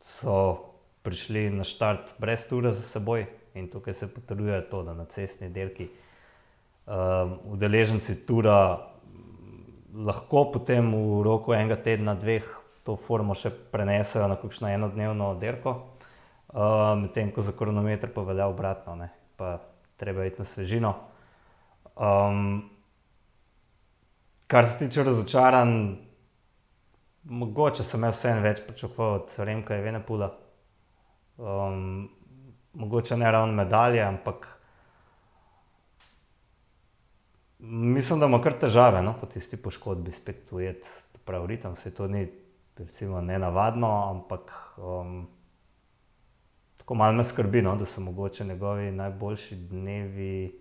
so 0.05 0.35
prišli 1.01 1.49
na 1.49 1.65
štart 1.65 2.13
brez 2.21 2.45
ture 2.49 2.75
za 2.77 2.85
seboj, 2.85 3.25
in 3.57 3.67
tukaj 3.73 3.93
se 3.93 4.13
potrjuje 4.13 4.61
to, 4.69 4.83
da 4.83 4.93
na 4.93 5.05
cestni 5.05 5.49
dirki 5.49 5.89
um, 6.85 7.39
udeleženci 7.57 8.21
tura 8.25 8.87
lahko 9.93 10.45
potem 10.53 10.93
v 10.93 11.23
roku 11.25 11.57
enega 11.57 11.75
tedna, 11.75 12.15
dveh 12.15 12.45
to 12.85 12.95
formo 12.95 13.33
še 13.33 13.49
prenesejo 13.73 14.29
na 14.29 14.37
kakšno 14.37 14.69
enodnevno 14.69 15.33
dirko, 15.41 15.73
um, 16.53 17.07
medtem 17.07 17.33
ko 17.33 17.41
za 17.41 17.57
kronometer 17.57 18.13
pa 18.13 18.29
velja 18.29 18.47
obratno, 18.47 18.95
ne? 18.95 19.09
pa 19.35 19.57
treba 19.97 20.29
iti 20.29 20.45
na 20.45 20.45
svežino. 20.45 21.10
Um, 22.01 22.69
kar 24.47 24.69
se 24.69 24.79
tiče 24.79 25.03
razočaranj, 25.03 25.95
mogoče 27.23 27.83
sem 27.83 28.03
jaz 28.03 28.15
vseeno 28.17 28.41
več 28.41 28.63
pričakoval 28.65 29.19
od 29.19 29.35
Remka 29.37 29.77
in 29.77 29.83
Venepula. 29.85 30.31
Um, 31.37 32.09
mogoče 32.73 33.17
ne 33.17 33.31
ravno 33.31 33.53
medalje, 33.53 34.01
ampak 34.01 34.47
mislim, 37.59 38.19
da 38.19 38.25
ima 38.25 38.41
kar 38.41 38.57
težave 38.57 39.03
no, 39.05 39.13
po 39.21 39.29
tisti 39.29 39.61
poškodbi 39.61 40.11
spet 40.11 40.49
ujeti 40.51 40.89
pravi 41.25 41.47
ritem. 41.47 41.75
Se 41.75 41.93
to 41.93 42.07
ni 42.07 42.25
recimo, 42.77 43.21
ne 43.21 43.37
navadno, 43.39 43.91
ampak 44.09 44.51
um, 44.77 45.27
tako 46.77 46.95
malo 46.95 47.13
me 47.13 47.23
skrbi, 47.23 47.61
no, 47.61 47.75
da 47.75 47.85
so 47.85 48.01
mogoče 48.01 48.45
njegovi 48.45 48.91
najboljši 48.91 49.55
dnevi 49.55 50.60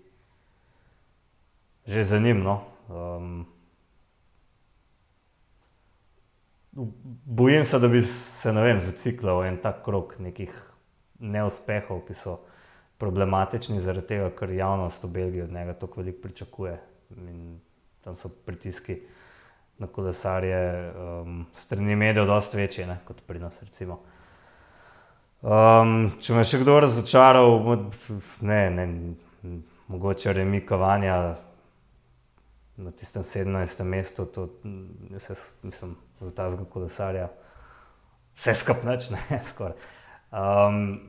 že 1.87 2.05
za 2.05 2.19
njim. 2.19 2.43
No. 2.43 2.63
Um, 2.89 3.47
Bojim 7.25 7.65
se, 7.65 7.79
da 7.79 7.89
bi 7.89 8.03
se 8.03 8.53
vem, 8.53 8.81
zaciklal 8.81 9.45
en 9.45 9.57
tak 9.63 9.83
krok 9.85 10.19
nekih 10.19 10.53
neuspehov, 11.19 12.05
ki 12.07 12.15
so 12.15 12.39
problematični 13.01 13.81
zaradi 13.81 14.07
tega, 14.07 14.31
ker 14.37 14.53
javnost 14.55 15.05
v 15.05 15.11
Belgiji 15.11 15.43
od 15.43 15.53
njega 15.53 15.75
tako 15.75 16.01
veliko 16.01 16.23
pričakuje. 16.23 16.77
In 17.17 17.59
tam 18.05 18.17
so 18.17 18.29
pritiski 18.47 19.01
na 19.79 19.87
kolesarje, 19.87 20.93
um, 20.93 21.47
strani 21.53 21.97
medijev, 21.97 22.27
dosta 22.27 22.57
večji 22.57 22.87
ne, 22.87 22.99
kot 23.05 23.23
pri 23.27 23.41
nas. 23.41 23.63
Um, 25.41 26.11
če 26.21 26.35
me 26.37 26.45
še 26.45 26.61
kdo 26.61 26.81
razočaral, 26.85 27.49
ne, 28.45 28.61
ne, 28.71 28.87
mogoče 29.89 30.33
remikovanja 30.37 31.17
na 32.81 32.91
tistem 32.91 33.23
17. 33.23 33.85
mestu, 33.85 34.25
to 34.27 34.49
jaz, 35.11 35.51
mislim 35.63 35.97
za 36.21 36.35
ta 36.35 36.51
zgo 36.51 36.65
kolesarja, 36.65 37.29
vse 38.35 38.55
skupaj, 38.55 38.99
ne 39.11 39.41
skoraj. 39.53 39.77
Um, 40.33 41.01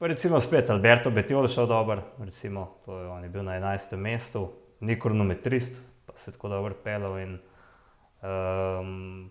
recimo 0.00 0.40
spet 0.40 0.70
Alberto 0.70 1.10
Betiol 1.10 1.48
šel 1.48 1.66
dober, 1.66 2.00
recimo, 2.18 2.78
to 2.84 2.98
je, 2.98 3.08
on 3.08 3.22
je 3.24 3.28
bil 3.28 3.42
na 3.42 3.58
11. 3.60 3.96
mestu, 3.96 4.48
ni 4.80 5.00
kronometrist, 5.00 5.80
pa 6.06 6.16
se 6.16 6.32
tako 6.32 6.48
dobro 6.48 6.74
pelal 6.84 7.18
in 7.18 7.38
um, 8.22 9.30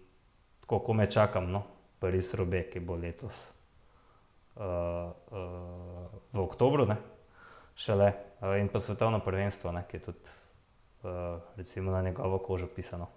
tako 0.62 0.80
kome 0.80 1.12
čakam, 1.12 1.52
no, 1.52 1.64
Paris 2.00 2.34
Robe, 2.34 2.64
ki 2.72 2.80
bo 2.80 2.96
letos 2.96 3.48
uh, 4.56 4.64
uh, 4.64 6.08
v 6.32 6.40
oktobru, 6.40 6.86
ne, 6.86 6.98
šele, 7.76 8.14
uh, 8.42 8.56
in 8.60 8.70
pa 8.70 8.80
svetovno 8.80 9.20
prvenstvo, 9.20 9.72
ne, 9.72 9.86
ki 9.90 9.98
je 9.98 10.02
tudi 10.02 10.43
recimo 11.56 11.92
na 11.92 12.02
njegovo 12.02 12.40
kožo 12.40 12.68
pisano. 12.76 13.08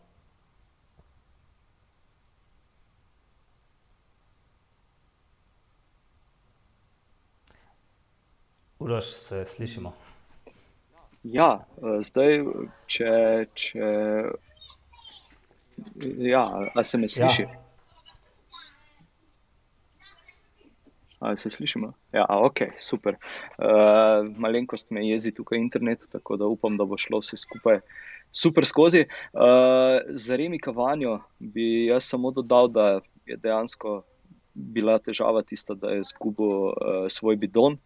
Uroš, 8.79 9.05
se 9.05 9.45
slišimo. 9.45 9.93
Ja, 11.23 11.67
eh, 11.77 12.03
zdaj, 12.03 12.45
če. 12.87 13.47
če 13.55 13.87
ja, 16.19 16.71
a 16.75 16.85
se 16.85 16.99
me 16.99 17.09
sliši? 17.09 17.43
Ja. 17.43 17.66
Ali 21.19 21.37
se 21.37 21.51
slišimo? 21.51 21.93
Ja, 22.13 22.27
ok, 22.29 22.61
super. 22.79 23.17
Uh, 23.59 24.29
malenkost 24.37 24.91
me 24.91 25.09
jezi 25.09 25.33
tukaj 25.33 25.59
internet, 25.59 26.09
tako 26.13 26.37
da 26.37 26.47
upam, 26.47 26.77
da 26.77 26.85
bo 26.85 26.99
šlo 26.99 27.23
vse 27.23 27.37
skupaj 27.37 27.81
super 28.33 28.67
skozi. 28.67 29.07
Uh, 29.33 29.41
za 30.09 30.37
Remi 30.37 30.59
Kavanjo 30.59 31.21
bi 31.39 31.87
jaz 31.87 32.05
samo 32.05 32.31
dodal, 32.31 32.69
da 32.69 33.01
je 33.27 33.37
dejansko 33.37 34.03
bila 34.55 34.99
težava 34.99 35.43
tista, 35.43 35.75
da 35.75 35.91
je 35.97 36.01
izgubil 36.01 36.53
uh, 36.53 36.73
svoj 37.09 37.37
bidon, 37.37 37.79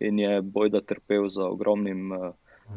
in 0.00 0.18
je 0.18 0.42
bojda 0.42 0.80
trpel 0.80 1.28
za 1.28 1.44
ogromnim 1.44 2.12
uh, 2.12 2.32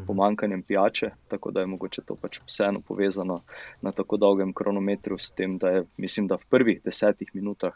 pomankanjem 0.08 0.64
pijače, 0.64 1.10
tako 1.28 1.52
da 1.52 1.60
je 1.60 1.66
mogoče 1.66 2.02
to 2.08 2.16
pač 2.16 2.40
vseeno 2.48 2.82
povezano 2.82 3.42
na 3.82 3.92
tako 3.92 4.18
dolgem 4.18 4.54
kronometru 4.54 5.18
s 5.20 5.32
tem, 5.32 5.58
da 5.58 5.70
je, 5.70 5.84
mislim, 5.98 6.28
da 6.28 6.36
v 6.36 6.50
prvih 6.50 6.82
desetih 6.84 7.30
minutah, 7.34 7.74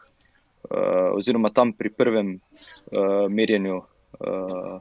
oziroma 1.16 1.50
tam 1.50 1.74
pri 1.74 1.90
prvem 1.90 2.36
uh, 2.36 3.28
merjenju. 3.30 3.82
Uh, 4.20 4.80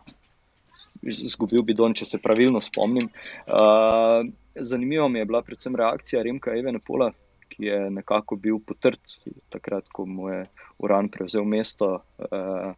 Zgubil 1.05 1.61
bi 1.67 1.75
don, 1.77 1.93
če 1.93 2.07
se 2.09 2.21
pravilno 2.23 2.61
spomnim. 2.65 3.11
Uh, 3.45 4.25
zanimiva 4.57 5.09
mi 5.09 5.21
je 5.21 5.29
bila 5.29 5.43
predvsem 5.45 5.77
reakcija 5.77 6.23
Remka 6.25 6.55
Evenepola, 6.57 7.11
ki 7.53 7.67
je 7.67 7.81
nekako 7.93 8.39
bil 8.41 8.61
potrt 8.65 9.19
takrat, 9.53 9.91
ko 9.93 10.07
mu 10.09 10.31
je 10.33 10.47
Uran 10.81 11.11
prevzel 11.13 11.45
mesto. 11.45 11.99
Uh, 12.17 12.73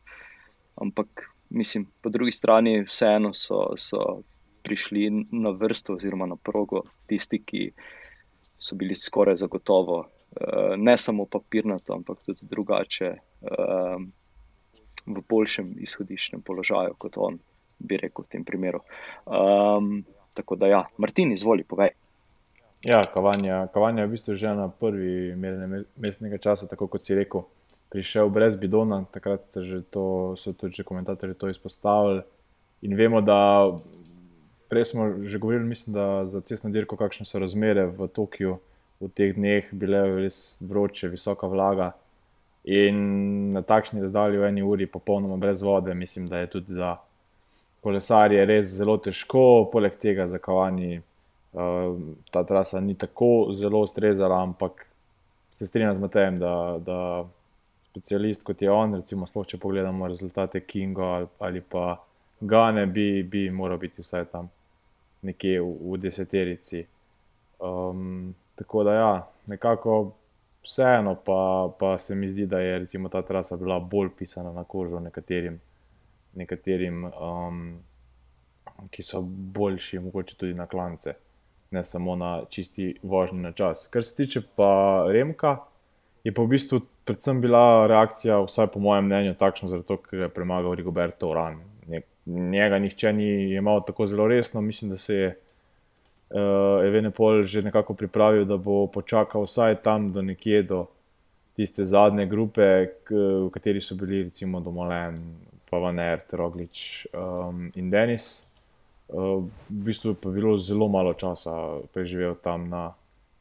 ampak 0.83 1.29
mislim, 1.55 1.87
po 2.03 2.11
drugi 2.11 2.35
strani, 2.35 2.81
vseeno 2.89 3.31
so, 3.31 3.69
so 3.79 4.25
prišli 4.67 5.07
na 5.31 5.55
vrsto, 5.55 5.95
oziroma 5.95 6.27
na 6.27 6.37
progo, 6.37 6.83
tisti, 7.07 7.39
ki 7.39 7.71
so 8.59 8.75
bili 8.75 8.97
skoraj 8.99 9.39
zagotovo, 9.45 10.01
uh, 10.03 10.15
ne 10.76 10.99
samo 10.99 11.25
papirnato, 11.25 11.95
ampak 11.95 12.23
tudi 12.26 12.47
drugače, 12.50 13.12
v 15.07 15.23
boljšem 15.28 15.71
izhodiščnem 15.87 16.43
položaju 16.43 16.97
kot 16.99 17.19
on, 17.23 17.38
bi 17.78 17.99
rekel 18.00 18.25
v 18.25 18.33
tem 18.33 18.45
primeru. 18.45 18.81
Um, 19.25 20.00
tako 20.35 20.57
da, 20.59 20.71
ja, 20.71 20.83
Martin, 20.99 21.33
izvoli, 21.33 21.64
povej. 21.64 21.95
Ja, 22.87 23.05
kavanja, 23.12 23.66
kavanja 23.75 24.02
je 24.02 24.07
v 24.07 24.14
bistvu 24.14 24.35
že 24.37 24.55
na 24.55 24.69
prvi 24.69 25.35
merjenju 25.37 25.85
mestnega 25.97 26.38
časa, 26.38 26.69
tako 26.71 26.90
kot 26.93 27.02
si 27.02 27.16
rekel 27.16 27.47
prišel 27.90 28.28
brez 28.31 28.57
bidona, 28.61 29.05
takrat 29.12 29.47
to, 29.90 30.35
so 30.37 30.52
tudi 30.52 30.85
komentatorji 30.85 31.35
to 31.35 31.49
izpostavili. 31.49 32.23
In 32.83 32.97
vemo, 32.97 33.21
da 33.21 33.73
prej 34.69 34.85
smo 34.85 35.09
že 35.25 35.38
govorili, 35.38 35.69
mislim, 35.69 35.95
da 35.95 36.26
za 36.26 36.40
cestno 36.40 36.71
dirko, 36.71 36.97
kakšne 36.97 37.26
so 37.26 37.38
razmere 37.38 37.87
v 37.87 38.09
Tokiu 38.09 38.59
v 39.00 39.09
teh 39.15 39.35
dneh, 39.37 39.69
bile 39.73 40.03
res 40.23 40.59
vroče, 40.61 41.11
visoka 41.12 41.49
vlaga. 41.50 41.93
In 42.67 43.53
na 43.55 43.62
takšni 43.62 44.03
razdalji 44.03 44.41
v 44.41 44.49
eni 44.49 44.65
uri, 44.67 44.88
popolnoma 44.91 45.37
brez 45.38 45.62
vode, 45.62 45.95
mislim, 45.95 46.26
da 46.29 46.43
je 46.43 46.50
tudi 46.57 46.75
za 46.75 46.97
kolesarje 47.85 48.43
res 48.47 48.73
zelo 48.75 48.97
težko, 48.99 49.69
poleg 49.73 49.95
tega 50.03 50.26
za 50.26 50.41
kavani. 50.43 51.03
Uh, 51.57 51.95
ta 52.35 52.43
trasa 52.45 52.83
ni 52.85 52.97
tako 52.99 53.53
zelo 53.57 53.81
ustrezala, 53.87 54.43
ampak 54.43 54.85
se 55.50 55.67
strinjam 55.67 55.95
z 55.95 56.09
tem, 56.12 56.37
da, 56.37 56.76
da 56.83 56.99
specialist 57.87 58.45
kot 58.45 58.62
je 58.62 58.71
on, 58.71 58.99
recimo, 58.99 59.26
sploh, 59.26 59.47
če 59.49 59.61
pogledamo 59.62 60.09
rezultate 60.11 60.61
Kinga 60.67 61.26
ali 61.38 61.62
pa 61.62 61.95
Gane, 62.41 62.85
bi, 62.87 63.23
bi 63.25 63.47
moral 63.50 63.79
biti 63.81 64.03
vsaj 64.05 64.26
tam 64.29 64.50
nekje 65.25 65.61
v, 65.61 65.71
v 65.93 66.00
deseterici. 66.03 66.83
Um, 67.59 68.35
tako 68.57 68.85
da, 68.85 68.95
ja, 68.95 69.31
nekako 69.47 70.13
vseeno, 70.65 71.15
pa, 71.25 71.71
pa 71.79 71.99
se 71.99 72.15
mi 72.15 72.29
zdi, 72.29 72.47
da 72.47 72.61
je 72.61 72.79
recimo, 72.79 73.09
ta 73.09 73.23
trasa 73.23 73.57
bila 73.57 73.81
bolj 73.81 74.09
pisana 74.19 74.53
na 74.53 74.65
kožo 74.65 75.01
nekaterim, 75.01 75.61
nekaterim 76.35 77.05
um, 77.05 77.79
ki 78.91 79.03
so 79.03 79.23
boljši, 79.59 79.99
mogoče 79.99 80.37
tudi 80.37 80.55
na 80.55 80.67
klance, 80.67 81.15
ne 81.71 81.85
samo 81.85 82.17
na 82.17 82.43
čisti 82.49 82.95
vožnji 83.03 83.41
na 83.41 83.53
čas. 83.53 83.89
Kar 83.93 84.05
se 84.05 84.17
tiče 84.17 84.43
pa 84.57 85.07
Remka, 85.13 85.59
je 86.25 86.35
pa 86.35 86.43
v 86.43 86.55
bistvu 86.57 86.81
predvsem 87.07 87.41
bila 87.41 87.87
reakcija, 87.87 88.41
vsaj 88.43 88.67
po 88.75 88.81
mojem 88.83 89.07
mnenju, 89.07 89.35
takšna, 89.39 89.69
zato 89.69 90.01
ker 90.03 90.27
je 90.27 90.29
premagal 90.29 90.75
Rigoberto 90.75 91.31
Uran. 91.31 91.61
Njega 92.27 92.79
nihče 92.83 93.13
ni 93.13 93.55
imel 93.55 93.81
tako 93.87 94.07
zelo 94.07 94.27
resno, 94.29 94.61
mislim, 94.61 94.91
da 94.91 94.97
se 94.97 95.15
je 95.15 95.29
uh, 96.30 96.83
eh, 96.83 96.88
Evenepol 96.88 97.42
že 97.42 97.62
nekako 97.62 97.95
pripravil, 97.95 98.45
da 98.45 98.56
bo 98.56 98.87
počakal 98.87 99.42
vsaj 99.47 99.83
tam 99.83 100.12
do 100.12 100.23
nekje 100.23 100.62
do 100.62 100.87
tiste 101.56 101.85
zadnje 101.85 102.26
grupe, 102.26 103.00
k, 103.04 103.14
v 103.47 103.50
kateri 103.50 103.80
so 103.80 103.97
bili 103.97 104.28
recimo 104.28 104.61
Domolen, 104.61 105.16
Pavaner, 105.71 106.21
Roglič 106.33 107.06
um, 107.16 107.73
in 107.75 107.90
Denis. 107.90 108.50
Uh, 109.09 109.47
v 109.71 109.80
bistvu 109.87 110.12
je 110.12 110.33
bilo 110.33 110.56
zelo 110.56 110.88
malo 110.88 111.14
časa 111.14 111.80
preživel 111.95 112.35
tam 112.42 112.68
na 112.68 112.92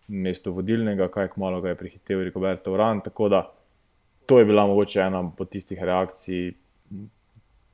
mestu 0.07 0.53
vodilnega, 0.53 1.09
kaj 1.09 1.33
kmalo 1.33 1.61
ga 1.61 1.73
je 1.73 1.75
prehitev 1.75 2.23
Roberto 2.33 2.73
Uran. 2.73 3.01
Tako 3.01 3.29
da 3.29 3.51
to 4.25 4.39
je 4.39 4.45
bila 4.45 4.67
mogoče 4.67 4.99
ena 5.01 5.31
od 5.37 5.49
tistih 5.49 5.83
reakcij, 5.83 6.53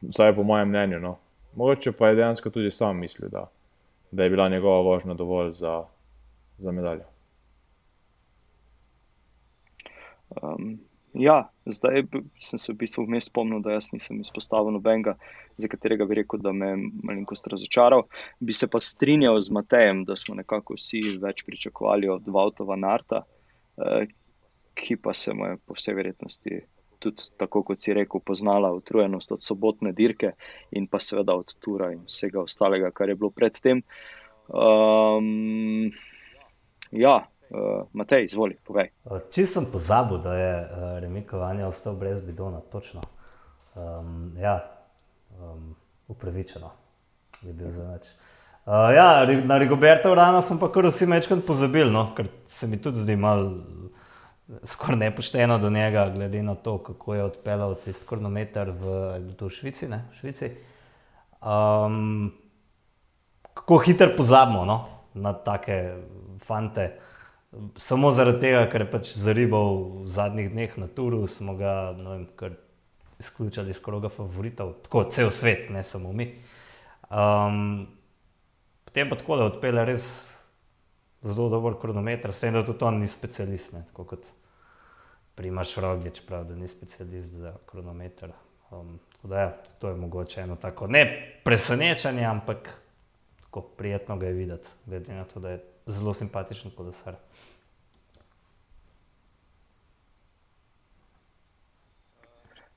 vsaj 0.01 0.35
po 0.35 0.43
mojem 0.43 0.69
mnenju. 0.69 0.99
No. 0.99 1.17
Mogoče 1.55 1.91
pa 1.91 2.07
je 2.07 2.15
dejansko 2.15 2.49
tudi 2.49 2.71
sam 2.71 2.99
mislil, 2.99 3.29
da 3.29 3.49
da 4.11 4.23
je 4.23 4.29
bila 4.29 4.49
njegova 4.49 4.81
vožnja 4.81 5.13
dovolj 5.13 5.51
za, 5.51 5.83
za 6.57 6.71
medaljo. 6.71 7.03
Um, 10.41 10.79
ja, 11.13 11.49
zdaj 11.65 12.03
sem 12.39 12.59
se 12.59 12.73
v 12.73 12.77
bistvu 12.83 13.05
vmes 13.05 13.27
spomnil, 13.27 13.59
da 13.63 13.75
jaz 13.75 13.89
nisem 13.91 14.21
izpostavil 14.21 14.71
nobenega, 14.71 15.17
za 15.57 15.67
katerega 15.67 16.05
bi 16.07 16.21
rekel, 16.21 16.39
da 16.39 16.51
me 16.51 16.71
je 16.71 16.77
malenkost 17.03 17.47
razočaral. 17.51 18.05
Bi 18.39 18.53
se 18.53 18.67
pa 18.67 18.79
strinjal 18.79 19.41
z 19.41 19.51
Matejem, 19.51 20.05
da 20.07 20.15
smo 20.15 20.35
nekako 20.35 20.79
vsi 20.79 21.01
več 21.21 21.43
pričakovali 21.47 22.09
od 22.09 22.27
Vautova 22.27 22.75
Narta, 22.75 23.23
uh, 23.23 24.05
ki 24.73 24.95
pa 24.95 25.13
se 25.13 25.33
mu 25.33 25.51
je 25.51 25.57
po 25.65 25.75
vsej 25.75 25.95
verjetnosti 25.95 26.61
tudi, 27.01 27.31
tako 27.37 27.63
kot 27.67 27.81
si 27.81 27.95
rekel, 27.97 28.21
poznala 28.25 28.71
utrujenost 28.77 29.31
od 29.35 29.43
sobotne 29.43 29.91
dirke 29.97 30.31
in 30.71 30.87
pa 30.87 31.01
seveda 31.01 31.35
od 31.35 31.55
Tura 31.59 31.91
in 31.95 32.05
vsega 32.07 32.41
ostalega, 32.43 32.91
kar 32.95 33.09
je 33.09 33.17
bilo 33.17 33.31
predtem. 33.33 33.81
Um, 34.47 35.91
ja, 36.91 37.15
uh, 37.49 37.87
Matej, 37.93 38.27
izvoli, 38.29 38.57
povej. 38.67 38.91
Če 39.33 39.47
sem 39.47 39.67
pozabil, 39.71 40.21
da 40.23 40.35
je 40.37 40.53
uh, 40.59 40.87
remikovanje 41.03 41.65
ostal 41.65 41.97
brez 41.99 42.21
bidona, 42.25 42.61
točno. 42.71 43.03
Um, 43.75 44.33
ja, 44.39 44.59
um, 45.39 45.71
upravičeno 46.11 46.71
je 47.41 47.53
bil 47.53 47.71
za 47.71 47.87
nič. 47.87 48.11
Uh, 48.65 48.91
ja, 48.93 49.25
na 49.45 49.57
Rigoberta 49.57 50.11
Urana 50.11 50.41
smo 50.41 50.59
pa 50.59 50.69
kar 50.71 50.85
vsi 50.85 51.07
večkrat 51.09 51.39
pozabili, 51.47 51.89
no, 51.91 52.11
ker 52.15 52.27
se 52.45 52.67
mi 52.67 52.77
tudi 52.81 53.01
zdi 53.01 53.15
malo 53.15 53.55
skoraj 54.63 54.99
nepošteno 54.99 55.57
do 55.57 55.69
njega, 55.69 56.09
glede 56.15 56.43
na 56.43 56.55
to, 56.55 56.77
kako 56.77 57.15
je 57.15 57.23
odpeljal 57.23 57.75
tisti 57.75 58.07
kronometer 58.07 58.69
v, 58.69 58.85
v 59.39 59.49
Švici. 59.49 59.87
Ne, 59.87 60.05
v 60.11 60.19
Švici. 60.19 60.51
Um, 61.41 62.31
kako 63.53 63.77
hitro 63.77 64.09
pozabimo 64.17 64.65
no, 64.65 64.87
na 65.13 65.33
take 65.33 65.95
fante. 66.43 66.91
Samo 67.75 68.11
zaradi 68.11 68.39
tega, 68.39 68.65
ker 68.71 68.85
je 68.85 68.91
pač 68.91 69.13
zaribal 69.19 70.03
v 70.03 70.07
zadnjih 70.07 70.51
dneh 70.51 70.77
na 70.79 70.87
Turu, 70.87 71.25
smo 71.27 71.55
ga 71.59 71.91
vem, 71.91 72.27
izključili 73.19 73.71
iz 73.71 73.81
kroga 73.83 74.09
favoritov, 74.09 74.73
tako 74.85 75.03
cel 75.11 75.29
svet, 75.31 75.69
ne 75.69 75.83
samo 75.83 76.13
mi. 76.13 76.31
Um, 77.11 77.87
potem 78.85 79.09
pa 79.09 79.19
tako, 79.19 79.35
da 79.35 79.49
odpelje 79.51 79.85
res 79.85 80.05
zelo 81.21 81.49
dober 81.51 81.75
kronometer, 81.81 82.31
vse 82.31 82.51
da 82.51 82.63
tudi 82.65 82.87
on 82.87 83.01
ni 83.03 83.07
specialist, 83.07 83.73
ne, 83.75 83.83
kot 83.93 84.25
Primaš 85.35 85.75
rogič, 85.77 86.21
prav, 86.27 86.45
da 86.45 86.55
ni 86.55 86.67
specialist 86.67 87.29
za 87.29 87.53
kronometer. 87.65 88.31
Um, 88.71 88.99
da, 89.23 89.39
ja, 89.39 89.57
to 89.79 89.89
je 89.89 89.95
mogoče 89.95 90.41
eno 90.41 90.55
tako 90.55 90.87
ne 90.87 91.03
presenečenje, 91.43 92.25
ampak 92.25 92.69
tako 93.41 93.61
prijetno 93.61 94.17
ga 94.17 94.27
je 94.27 94.33
videti, 94.33 94.67
glede 94.85 95.13
na 95.13 95.23
to, 95.23 95.39
da 95.39 95.49
je 95.49 95.63
zelo 95.85 96.13
simpatičen 96.13 96.71
kolesar. 96.77 97.15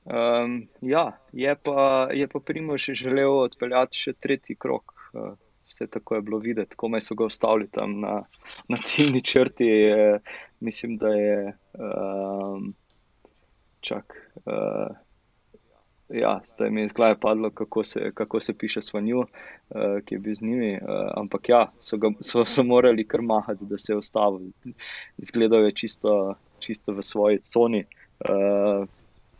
Um, 0.04 0.68
ja, 0.80 1.12
je 1.32 1.54
pa, 1.56 2.08
je 2.12 2.28
pa 2.28 2.40
Primož 2.40 2.90
želel 2.92 3.38
odpeljati 3.38 3.96
še 3.98 4.12
tretji 4.12 4.56
krok. 4.56 4.92
Uh, 5.12 5.32
vse 5.68 5.86
tako 5.86 6.14
je 6.14 6.22
bilo 6.22 6.38
videti, 6.38 6.76
komaj 6.76 7.00
so 7.00 7.14
ga 7.14 7.24
ustavili 7.24 7.68
tam 7.70 8.00
na, 8.00 8.22
na 8.68 8.76
ciljni 8.76 9.20
črti. 9.20 9.64
Je, 9.64 10.20
mislim, 10.60 10.96
da 10.96 11.08
je 11.08 11.56
um, 11.78 12.74
čak. 13.80 14.32
Uh, 14.46 14.96
Ja, 16.08 16.40
zdaj 16.46 16.70
mi 16.70 16.80
je 16.80 16.84
iz 16.84 16.92
glave 16.92 17.20
padlo, 17.20 17.50
kako 17.50 17.84
se, 17.84 18.10
kako 18.14 18.40
se 18.40 18.58
piše 18.58 18.82
svanju, 18.82 19.18
uh, 19.18 19.26
ki 20.04 20.14
je 20.14 20.18
bil 20.18 20.34
z 20.34 20.42
njimi. 20.42 20.74
Uh, 20.74 20.88
ampak 21.16 21.48
ja, 21.48 21.66
so, 21.80 21.96
ga, 21.96 22.10
so, 22.20 22.44
so 22.46 22.62
morali 22.62 23.06
kar 23.08 23.22
mahati, 23.22 23.64
da 23.64 23.78
se 23.78 23.92
je 23.92 23.96
ustavil. 23.96 24.50
Izgledal 25.18 25.64
je 25.64 25.72
čisto, 25.72 26.34
čisto 26.58 26.92
v 26.92 27.02
svoji 27.02 27.38
coni, 27.38 27.84
uh, 28.28 28.84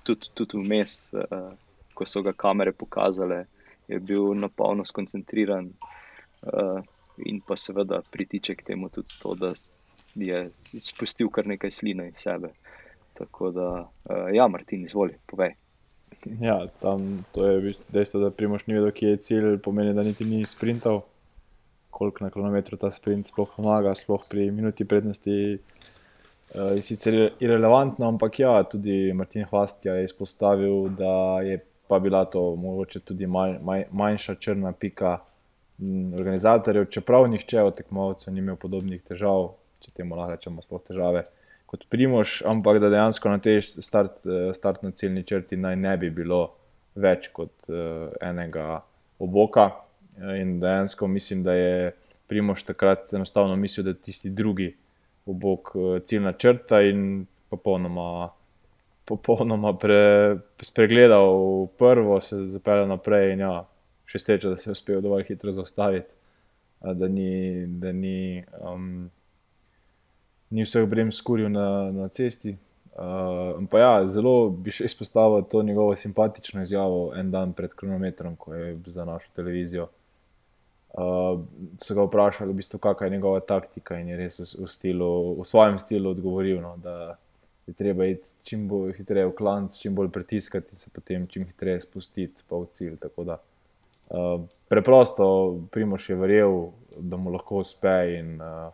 tudi, 0.03 0.31
tudi 0.35 0.59
vmes, 0.59 1.13
uh, 1.13 1.53
ko 1.95 2.07
so 2.07 2.23
ga 2.23 2.33
kamere 2.33 2.73
pokazale, 2.73 3.45
je 3.89 4.01
bil 4.01 4.33
napolno 4.35 4.85
skoncentriran. 4.85 5.69
Uh, 6.45 6.83
in 7.25 7.41
pa 7.41 7.57
seveda 7.57 8.03
pritiče 8.11 8.55
k 8.55 8.63
temu 8.63 8.89
tudi 8.89 9.15
to, 9.23 9.35
da 9.35 9.51
je 10.15 10.51
izpustil 10.73 11.31
kar 11.31 11.47
nekaj 11.47 11.71
sline 11.71 12.09
iz 12.09 12.25
sebe. 12.27 12.51
Tako 13.15 13.51
da, 13.51 13.69
uh, 14.11 14.29
ja, 14.35 14.49
Martin, 14.49 14.85
izvoli, 14.85 15.15
povej. 15.27 15.55
Ja, 16.41 16.67
tam 16.81 17.25
to 17.33 17.47
je 17.47 17.75
dejstvo, 17.93 18.21
da 18.21 18.31
primoš 18.31 18.67
ni 18.67 18.75
vedel, 18.75 18.93
kje 18.93 19.09
je 19.09 19.17
cilj, 19.17 19.59
pomeni, 19.63 19.95
da 19.95 20.03
niti 20.03 20.25
ni 20.25 20.45
sprintal. 20.47 21.03
Koliko 21.95 22.25
na 22.25 22.31
kilometru 22.31 22.77
ta 22.77 22.91
sprint 22.91 23.29
sploh 23.31 23.51
pomaga, 23.57 23.93
sploh 23.95 24.25
pri 24.29 24.51
minuti 24.51 24.85
prednosti. 24.85 25.59
Uh, 26.55 26.75
je 26.75 26.83
sicer 26.83 27.19
irrelevantno, 27.41 28.09
ampak 28.09 28.41
ja, 28.41 28.57
tudi 28.65 29.13
Martin 29.13 29.47
Hvast 29.51 29.87
je 29.87 30.03
izpostavil, 30.05 30.89
da 30.99 31.41
je 31.43 31.61
pa 31.89 31.99
bila 31.99 32.25
to 32.25 32.57
mogoče 32.57 33.01
tudi 33.01 33.27
manj, 33.27 33.59
manj, 33.63 33.85
manjša 33.93 34.35
črna 34.35 34.73
pika 34.73 35.19
organizatorjev, 36.19 36.87
čeprav 36.91 37.27
nihče 37.31 37.63
od 37.63 37.77
tekmovalcev 37.77 38.35
ni 38.35 38.43
imel 38.45 38.57
podobnih 38.57 39.03
težav, 39.03 39.55
če 39.83 39.91
temu 39.97 40.17
lahko 40.17 40.37
rečemo, 40.37 40.63
sploh 40.63 40.83
težave 40.83 41.25
kot 41.75 41.89
Primož, 41.91 42.43
ampak 42.47 42.79
da 42.79 42.91
dejansko 42.93 43.33
na 43.33 43.41
tej 43.43 43.59
start, 43.63 44.23
eh, 44.27 44.53
startno-ciljni 44.55 45.25
črti 45.27 45.59
naj 45.59 45.77
ne 45.77 45.97
bi 45.99 46.11
bilo 46.11 46.55
več 46.95 47.27
kot 47.35 47.67
uh, 47.67 48.13
enega 48.23 48.79
oboka. 49.19 49.65
Eh, 50.15 50.37
in 50.45 50.61
dejansko 50.63 51.09
mislim, 51.11 51.43
da 51.43 51.57
je 51.59 51.91
Primož 52.31 52.63
takrat 52.63 53.11
enostavno 53.13 53.57
mislil, 53.57 53.85
da 53.85 53.91
je 53.91 54.03
tisti 54.07 54.31
drugi 54.31 54.69
obok 55.27 55.73
ciljna 56.05 56.33
črta 56.33 56.83
in 56.87 57.27
popolnoma. 57.51 58.31
Popolnoma 59.05 59.75
pre, 59.77 60.39
spregledal 60.65 61.67
prvo, 61.77 62.21
se 62.25 62.47
zapeljal 62.49 62.87
naprej, 62.89 63.35
in 63.35 63.43
ja, 63.43 63.67
še 64.07 64.21
srečo, 64.21 64.53
da 64.53 64.61
se 64.61 64.71
je 64.71 64.77
uspel 64.77 65.01
dovolj 65.05 65.27
hitro 65.29 65.53
zaustaviti, 65.53 66.14
da 66.81 67.09
ni, 67.09 67.67
da 67.81 67.93
ni 67.93 68.45
um, 68.61 69.11
ni 70.51 70.67
vseh 70.67 70.87
brem 70.88 71.12
skuril 71.12 71.49
na, 71.51 71.90
na 71.93 72.09
cesti. 72.12 72.57
Uh, 72.95 73.64
ja, 73.75 74.05
zelo 74.07 74.51
bi 74.51 74.71
še 74.71 74.87
izpostavil 74.87 75.43
to 75.51 75.64
njegovo 75.67 75.97
simpatično 75.99 76.62
izjavo 76.62 77.09
en 77.19 77.33
dan 77.33 77.53
pred 77.57 77.73
kronometrom, 77.75 78.37
ko 78.37 78.55
je 78.55 78.77
za 78.87 79.05
našo 79.09 79.33
televizijo 79.35 79.88
Uh, 80.95 81.40
so 81.83 81.95
ga 81.95 82.05
vprašali, 82.07 82.53
v 82.53 82.61
bistvu, 82.61 82.79
kakšna 82.79 83.09
je 83.09 83.11
njegova 83.11 83.40
taktika, 83.43 83.97
in 83.99 84.12
je 84.12 84.17
res 84.17 84.37
v, 84.38 84.45
v, 84.62 84.67
stilu, 84.71 85.09
v 85.40 85.47
svojem 85.47 85.75
stilu 85.83 86.12
odgovoril, 86.14 86.61
no, 86.62 86.77
da 86.79 87.17
je 87.67 87.75
treba 87.75 88.07
iti 88.07 88.31
čim 88.47 88.69
bolj 88.71 88.93
hitreje 89.01 89.27
v 89.27 89.33
klanc, 89.35 89.75
čim 89.75 89.97
bolj 89.99 90.12
pritiskati 90.14 90.71
in 90.71 90.79
se 90.79 90.93
potem 90.95 91.27
čim 91.27 91.49
hitreje 91.51 91.81
spustiti 91.83 92.47
pa 92.47 92.62
v 92.62 92.71
cilj. 92.71 92.95
Da, 93.03 93.11
uh, 93.11 93.43
preprosto, 94.69 95.27
Primoš 95.73 96.11
je 96.11 96.17
verjel, 96.17 96.71
da 96.97 97.17
mu 97.17 97.31
lahko 97.31 97.62
uspe 97.62 97.95
in 98.19 98.40
uh, 98.40 98.73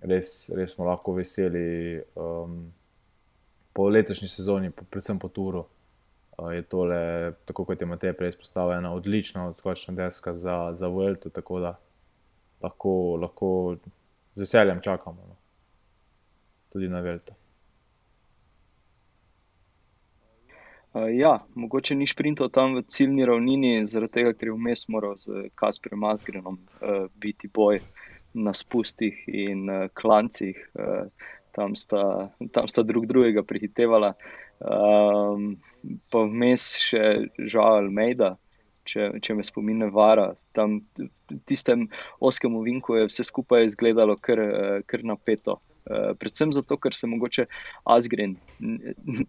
res, 0.00 0.50
res 0.56 0.74
smo 0.74 0.86
lahko 0.88 1.16
veseli. 1.18 2.02
Um, 2.16 2.72
po 3.72 3.88
letošnji 3.88 4.28
sezoni, 4.28 4.70
po, 4.70 4.84
predvsem 4.90 5.18
po 5.18 5.28
Turu 5.28 5.64
je 6.54 6.62
tole, 6.62 7.32
tako 7.46 7.64
kot 7.64 7.80
je 7.80 7.86
Matej 7.86 8.12
prej 8.14 8.28
izpostavil, 8.34 8.78
ena 8.78 8.92
odlična 8.94 9.48
odskočna 9.48 9.94
deska 9.94 10.34
za, 10.34 10.70
za 10.72 10.88
Vuelto, 10.88 11.30
tako 11.30 11.60
da 11.60 11.76
lahko, 12.62 13.16
lahko 13.22 13.76
z 14.34 14.40
veseljem 14.40 14.80
čakamo 14.82 15.24
no. 15.28 15.36
tudi 16.68 16.88
na 16.88 17.00
Vuelto. 17.00 17.32
Uh, 17.32 17.38
ja, 20.94 21.38
mogoče 21.54 21.94
ni 21.94 22.06
šprintal 22.06 22.48
tam 22.48 22.74
v 22.78 22.82
ciljni 22.88 23.26
ravnini, 23.26 23.86
zaradi 23.86 24.20
tega, 24.20 24.32
ker 24.32 24.48
je 24.48 24.56
vmes 24.56 24.86
moral 24.88 25.16
z 25.20 25.48
Kasperjem 25.58 26.00
Mazgrenom 26.00 26.58
uh, 26.58 27.06
biti 27.20 27.50
boj 27.54 27.80
na 28.34 28.54
spustih 28.54 29.24
in 29.26 29.68
uh, 29.70 29.88
klancih. 29.94 30.56
Uh, 30.74 31.06
tam, 31.52 31.76
sta, 31.76 32.30
tam 32.52 32.68
sta 32.68 32.82
drug 32.82 33.06
drugega 33.06 33.42
prehitevala. 33.42 34.14
Um, 34.58 35.56
pa 36.10 36.22
vmes 36.26 36.70
še 36.82 37.02
žal 37.50 37.82
Almeida, 37.82 38.36
če, 38.88 39.10
če 39.22 39.34
me 39.34 39.46
spominja 39.46 39.90
vara. 39.92 40.30
Tam 40.56 40.78
v 40.96 41.40
tistem 41.50 41.88
oskem 42.20 42.56
ovinku 42.58 42.96
je 42.98 43.08
vse 43.10 43.26
skupaj 43.26 43.66
izgledalo 43.66 44.16
kar, 44.22 44.40
kar 44.86 45.04
napeto. 45.06 45.58
Uh, 45.88 46.12
predvsem 46.20 46.52
zato, 46.52 46.76
ker 46.76 46.94
se 46.94 47.08
mogoče 47.08 47.46
Asgren 47.84 48.36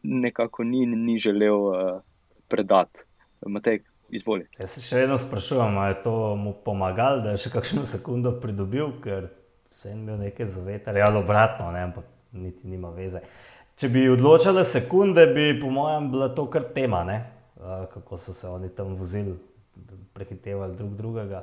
nekako 0.03 0.63
ni, 0.63 0.85
ni 0.85 1.19
želel 1.19 1.55
uh, 1.55 2.01
predati. 2.47 3.07
Matej, 3.47 3.79
izvoli. 4.11 4.47
Jaz 4.59 4.75
se 4.75 4.83
še 4.83 5.03
vedno 5.03 5.17
sprašujem, 5.21 5.77
ali 5.77 5.93
je 5.93 6.01
to 6.03 6.15
mu 6.35 6.53
pomagalo, 6.65 7.21
da 7.23 7.35
je 7.35 7.45
še 7.45 7.53
kakšno 7.53 7.85
sekundo 7.93 8.35
pridobil, 8.41 8.91
ker 9.03 9.29
se 9.71 9.89
je 9.89 9.95
imel 9.95 10.19
nekaj 10.25 10.49
zavetar, 10.51 10.97
ali 10.97 11.21
obratno, 11.21 11.69
ne, 11.71 11.85
ampak 11.89 12.07
niti 12.35 12.67
nima 12.67 12.91
veze. 12.95 13.21
Če 13.79 13.87
bi 13.93 14.09
odločili 14.11 14.65
sekunde, 14.67 15.23
bi 15.31 15.53
po 15.61 15.69
mojem 15.71 16.09
bila 16.11 16.27
to 16.35 16.49
kar 16.51 16.67
tema, 16.75 17.05
ne? 17.07 17.19
kako 17.59 18.17
so 18.17 18.33
se 18.33 18.47
oni 18.47 18.69
tam 18.71 18.93
vozili, 18.95 19.33
prehitevali 20.15 20.75
drug 20.79 20.93
drugega. 20.95 21.41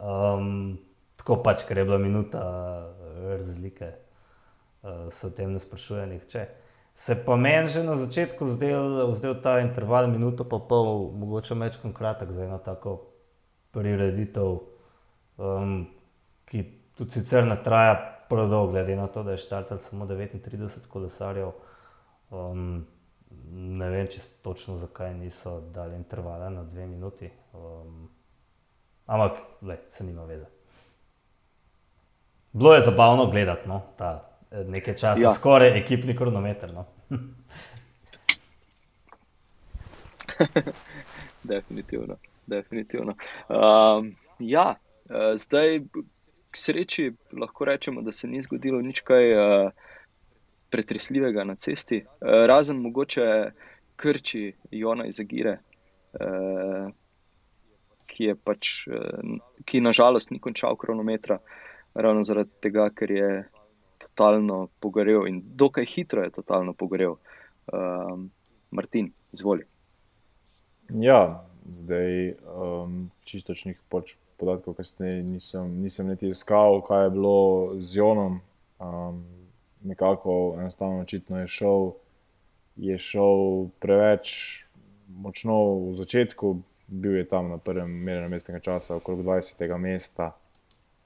Um, 0.00 0.78
tako 1.20 1.38
pač, 1.44 1.64
ker 1.68 1.80
je 1.80 1.84
bila 1.88 1.98
minuta 2.00 2.40
razlike, 3.20 3.88
uh, 3.88 4.05
se 5.10 5.26
o 5.26 5.30
tem 5.30 5.52
ne 5.52 5.60
sprašuje 5.60 6.06
nihče. 6.06 6.46
Se 6.96 7.14
pa 7.24 7.36
meni 7.36 7.68
že 7.68 7.84
na 7.84 7.96
začetku 7.96 8.46
zdel, 8.56 9.14
zdel 9.14 9.34
ta 9.42 9.60
interval, 9.60 10.08
minuto 10.08 10.44
pa 10.44 10.58
pol, 10.58 11.12
mogoče 11.12 11.54
večkrat 11.54 11.92
kratek 11.94 12.32
za 12.32 12.44
eno 12.44 12.58
tako 12.58 13.02
prireditev, 13.70 14.58
um, 15.36 15.86
ki 16.48 16.64
tudi 16.96 17.20
sicer 17.20 17.44
ne 17.44 17.58
traja 17.62 18.24
predolgo, 18.28 18.72
glede 18.72 18.96
na 18.96 19.06
to, 19.06 19.22
da 19.22 19.36
je 19.36 19.44
štartal 19.44 19.78
samo 19.78 20.06
39 20.06 20.88
kolesarjev. 20.88 21.52
Um, 22.30 22.86
ne 23.52 23.90
vem, 23.90 24.08
če 24.08 24.20
točno 24.42 24.76
zakaj 24.80 25.14
niso 25.14 25.60
dali 25.60 25.96
intervala 25.96 26.48
na 26.50 26.64
dve 26.64 26.86
minuti. 26.86 27.30
Um, 27.52 28.08
ampak, 29.06 29.42
le, 29.62 29.78
se 29.90 30.04
nima 30.04 30.24
veze. 30.24 30.46
Bilo 32.52 32.74
je 32.74 32.80
zabavno 32.88 33.26
gledati 33.30 33.68
no, 33.68 33.82
ta 33.98 34.35
nekaj 34.64 34.94
časa, 34.96 35.20
ja. 35.20 35.34
skoraj 35.34 35.78
ekipni 35.78 36.16
kronometer. 36.16 36.72
No. 36.74 36.86
definitivno. 41.42 42.16
definitivno. 42.46 43.14
Um, 43.48 44.16
ja, 44.38 44.74
uh, 45.04 45.14
zdaj 45.36 45.80
k 46.50 46.56
sreči 46.56 47.12
lahko 47.32 47.64
rečemo, 47.64 48.02
da 48.02 48.12
se 48.12 48.28
ni 48.28 48.42
zgodilo 48.42 48.80
nič 48.82 49.00
kaj 49.00 49.32
uh, 49.32 49.70
pretresljivega 50.70 51.44
na 51.44 51.54
cesti, 51.54 52.04
uh, 52.04 52.28
razen 52.46 52.76
mogoče 52.76 53.50
krči 53.96 54.52
Jona 54.70 55.06
iz 55.06 55.20
Agire, 55.20 55.58
uh, 56.20 56.90
ki 58.06 58.24
je 58.24 58.34
pač, 58.34 58.86
uh, 58.88 59.36
ki 59.64 59.80
nažalost 59.80 60.30
ni 60.30 60.38
končal 60.40 60.76
kronometra, 60.76 61.38
ravno 61.94 62.22
zaradi 62.22 62.50
tega, 62.60 62.90
ker 62.90 63.10
je 63.10 63.28
totalno 63.98 64.68
pogorel 64.80 65.26
in 65.26 65.42
dokaj 65.44 65.86
hitro 65.86 66.22
je 66.24 66.30
totalno 66.30 66.72
pogorel. 66.72 67.16
Uh, 67.66 68.20
Martin, 68.70 69.12
izvoli. 69.32 69.64
Ja, 70.88 71.46
zdaj 71.72 72.34
um, 72.46 73.10
čistočnih 73.24 73.80
počp 73.88 74.18
podatkov, 74.36 74.74
kasneje 74.74 75.22
nisem, 75.22 75.80
nisem 75.82 76.08
niti 76.08 76.28
iskal, 76.28 76.82
kaj 76.84 77.04
je 77.04 77.10
bilo 77.10 77.74
z 77.78 77.96
Jonom. 77.96 78.40
Um, 78.78 79.24
nekako 79.82 80.56
enostavno, 80.58 81.00
očitno 81.00 81.40
je 81.40 81.48
šel, 81.48 81.90
je 82.76 82.98
šel 82.98 83.68
preveč 83.80 84.28
močno 85.08 85.56
v 85.88 85.94
začetku, 85.94 86.56
bil 86.86 87.16
je 87.16 87.28
tam 87.28 87.48
na 87.48 87.58
prvem 87.58 87.90
merjenju 87.90 88.28
mestnega 88.28 88.60
časa, 88.60 88.96
okrog 88.96 89.22
20. 89.24 89.78
mesta. 89.78 90.32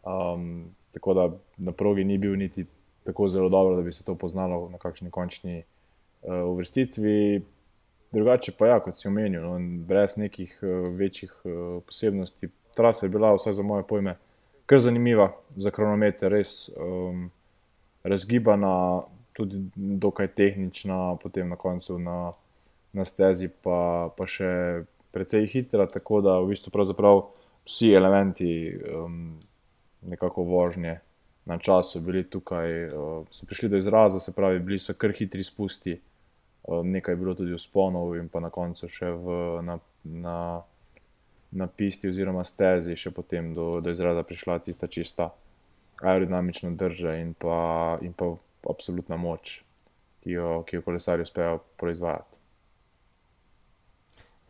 Um, 0.03 0.75
tako 0.93 1.15
da 1.15 1.31
na 1.57 1.73
progi 1.73 2.05
ni 2.05 2.19
bil 2.19 2.37
niti 2.37 2.67
tako 3.05 3.29
zelo 3.29 3.49
dobro, 3.49 3.77
da 3.77 3.83
bi 3.83 3.93
se 3.93 4.05
to 4.05 4.15
poznalo 4.15 4.69
na 4.69 4.79
kakšni 4.79 5.11
končni 5.11 5.63
uh, 6.23 6.35
uvrstitvi. 6.47 7.43
Drugače 8.13 8.53
pa, 8.59 8.67
ja, 8.67 8.81
kot 8.81 8.99
si 8.99 9.09
omenil, 9.09 9.43
no, 9.43 9.59
brez 9.87 10.17
nekih 10.17 10.59
uh, 10.63 10.89
večjih 10.95 11.35
uh, 11.45 11.83
posebnosti, 11.87 12.49
trasa 12.77 13.07
je 13.07 13.11
bila, 13.11 13.35
vsaj 13.35 13.53
za 13.53 13.63
moje 13.63 13.87
pojme, 13.89 14.17
kar 14.67 14.79
zanimiva 14.79 15.33
za 15.57 15.71
kronometer, 15.71 16.33
res 16.33 16.71
um, 16.77 17.31
razgibana, 18.03 19.03
tudi 19.33 19.63
dokaj 19.75 20.29
tehnična, 20.37 21.17
potem 21.23 21.49
na 21.49 21.57
koncu 21.57 21.99
na, 21.99 22.33
na 22.93 23.05
stezi 23.05 23.49
pa, 23.63 24.11
pa 24.17 24.27
še 24.27 24.51
precej 25.15 25.47
hitra, 25.51 25.87
tako 25.87 26.21
da 26.21 26.39
v 26.41 26.53
bistvu 26.53 26.71
vsi 27.67 27.93
elementi 27.95 28.51
um, 28.75 29.39
nekako 30.03 30.43
vožnje. 30.43 31.01
Na 31.51 31.59
času 31.59 32.01
bili 32.07 32.23
tukaj, 32.31 32.75
uh, 32.95 33.27
so 33.35 33.47
prišli 33.47 33.73
do 33.73 33.81
izraza, 33.81 34.21
se 34.23 34.35
pravi, 34.37 34.63
bili 34.63 34.79
so 34.79 34.95
kar 34.95 35.11
hitri 35.17 35.43
spusti, 35.45 35.97
uh, 35.97 36.85
nekaj 36.87 37.17
je 37.17 37.21
bilo 37.21 37.35
tudi 37.35 37.57
usponov, 37.57 38.15
in 38.21 38.29
pa 38.31 38.43
na 38.45 38.53
koncu 38.55 38.87
še 38.87 39.11
v, 39.11 39.39
na, 39.67 39.81
na 40.05 40.37
na 41.51 41.67
pisti 41.67 42.09
oziroma 42.09 42.45
stezi, 42.45 42.97
še 42.97 43.11
potem 43.15 43.53
do, 43.55 43.81
do 43.83 43.91
izraza 43.91 44.23
prišla 44.23 44.61
tista 44.63 44.87
čista 44.87 45.31
aerodinamična 46.01 46.71
drža 46.79 47.17
in 47.21 47.35
pa, 47.35 47.99
in 48.07 48.15
pa 48.17 48.33
absolutna 48.71 49.19
moč, 49.21 49.61
ki 50.23 50.37
jo, 50.37 50.51
ki 50.69 50.79
jo 50.79 50.85
kolesarji 50.87 51.27
uspejo 51.27 51.59
proizvajati. 51.81 52.40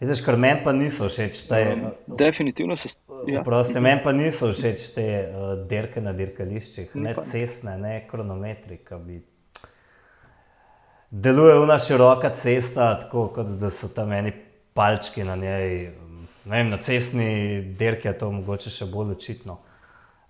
Zdaj, 0.00 0.22
kar 0.24 0.36
meni 0.40 0.62
pa 0.64 0.72
niso 0.72 1.08
všeč 1.12 1.42
te. 1.48 1.60
Um, 1.74 2.16
definitivno 2.16 2.76
se 2.76 2.88
strinjam. 2.88 3.44
Ja. 3.44 3.80
Meni 3.80 4.00
pa 4.04 4.12
niso 4.16 4.48
všeč 4.52 4.86
te 4.94 5.06
uh, 5.28 5.52
dirke 5.68 6.00
na 6.00 6.14
dirkališčih, 6.16 6.94
ne 6.96 7.14
cestne, 7.20 7.76
ne 7.78 7.96
kronometri. 8.08 8.80
Deluje 11.10 11.58
ena 11.62 11.76
široka 11.78 12.30
cesta, 12.32 12.94
tako 13.02 13.28
kot 13.34 13.58
da 13.60 13.68
so 13.74 13.90
tam 13.92 14.12
eni 14.16 14.32
palčki 14.74 15.26
na 15.26 15.36
njej 15.36 15.90
vem, 16.44 16.70
na 16.70 16.76
cestni 16.76 17.62
dirki 17.78 18.08
je 18.08 18.18
to 18.18 18.30
mogoče 18.32 18.70
še 18.72 18.88
bolj 18.90 19.14
očitno. 19.16 19.58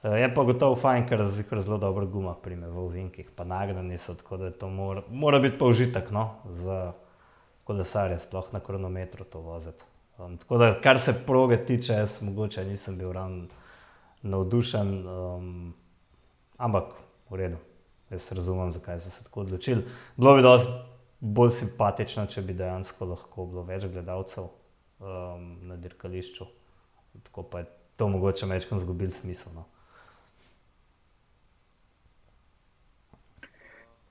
Eh, 0.03 0.17
je 0.23 0.31
pa 0.35 0.45
gotovo 0.49 0.77
fajn, 0.81 1.07
ker 1.09 1.25
je 1.27 1.63
zelo 1.63 1.79
dobro 1.79 2.07
guma, 2.07 2.35
prime 2.35 2.69
v 2.69 2.89
Vinkih, 2.95 3.31
pa 3.37 3.45
nagradi 3.45 3.99
so, 3.99 4.15
tako 4.15 4.41
da 4.41 4.51
to 4.51 4.69
mora, 4.69 5.03
mora 5.09 5.39
biti 5.39 5.59
pa 5.59 5.69
užitek 5.71 6.11
no, 6.11 6.27
za 6.65 6.93
kolesarje, 7.71 8.19
sploh 8.27 8.53
na 8.53 8.61
kronometru 8.61 9.25
to 9.25 9.41
voziti. 9.47 9.87
Um, 10.19 10.37
tako 10.39 10.59
da, 10.59 10.73
kar 10.83 10.99
se 11.01 11.15
proge 11.27 11.61
tiče, 11.67 11.93
jaz 11.93 12.23
mogoče 12.23 12.65
nisem 12.65 12.99
bil 12.99 13.13
ravno 13.13 13.47
navdušen, 14.23 14.89
um, 15.09 15.75
ampak 16.59 16.91
v 17.31 17.39
redu, 17.39 17.61
jaz 18.11 18.33
razumem, 18.33 18.73
zakaj 18.75 19.01
so 19.01 19.11
se 19.11 19.25
tako 19.25 19.45
odločili. 19.47 19.85
Bilo 20.17 20.35
bi 20.37 20.43
dosti 20.43 20.73
bolj 21.21 21.53
simpatično, 21.61 22.27
če 22.27 22.43
bi 22.43 22.57
dejansko 22.59 23.07
lahko 23.13 23.47
bilo 23.47 23.63
več 23.69 23.87
gledalcev 23.87 24.49
um, 24.49 25.45
na 25.71 25.77
dirkališču. 25.79 26.47
Tako 27.29 27.45
pa 27.53 27.63
je 27.63 27.69
to 27.97 28.09
mogoče 28.09 28.47
večkrat 28.51 28.81
izgubilo 28.81 29.15
smisel. 29.15 29.53
No. 29.55 29.67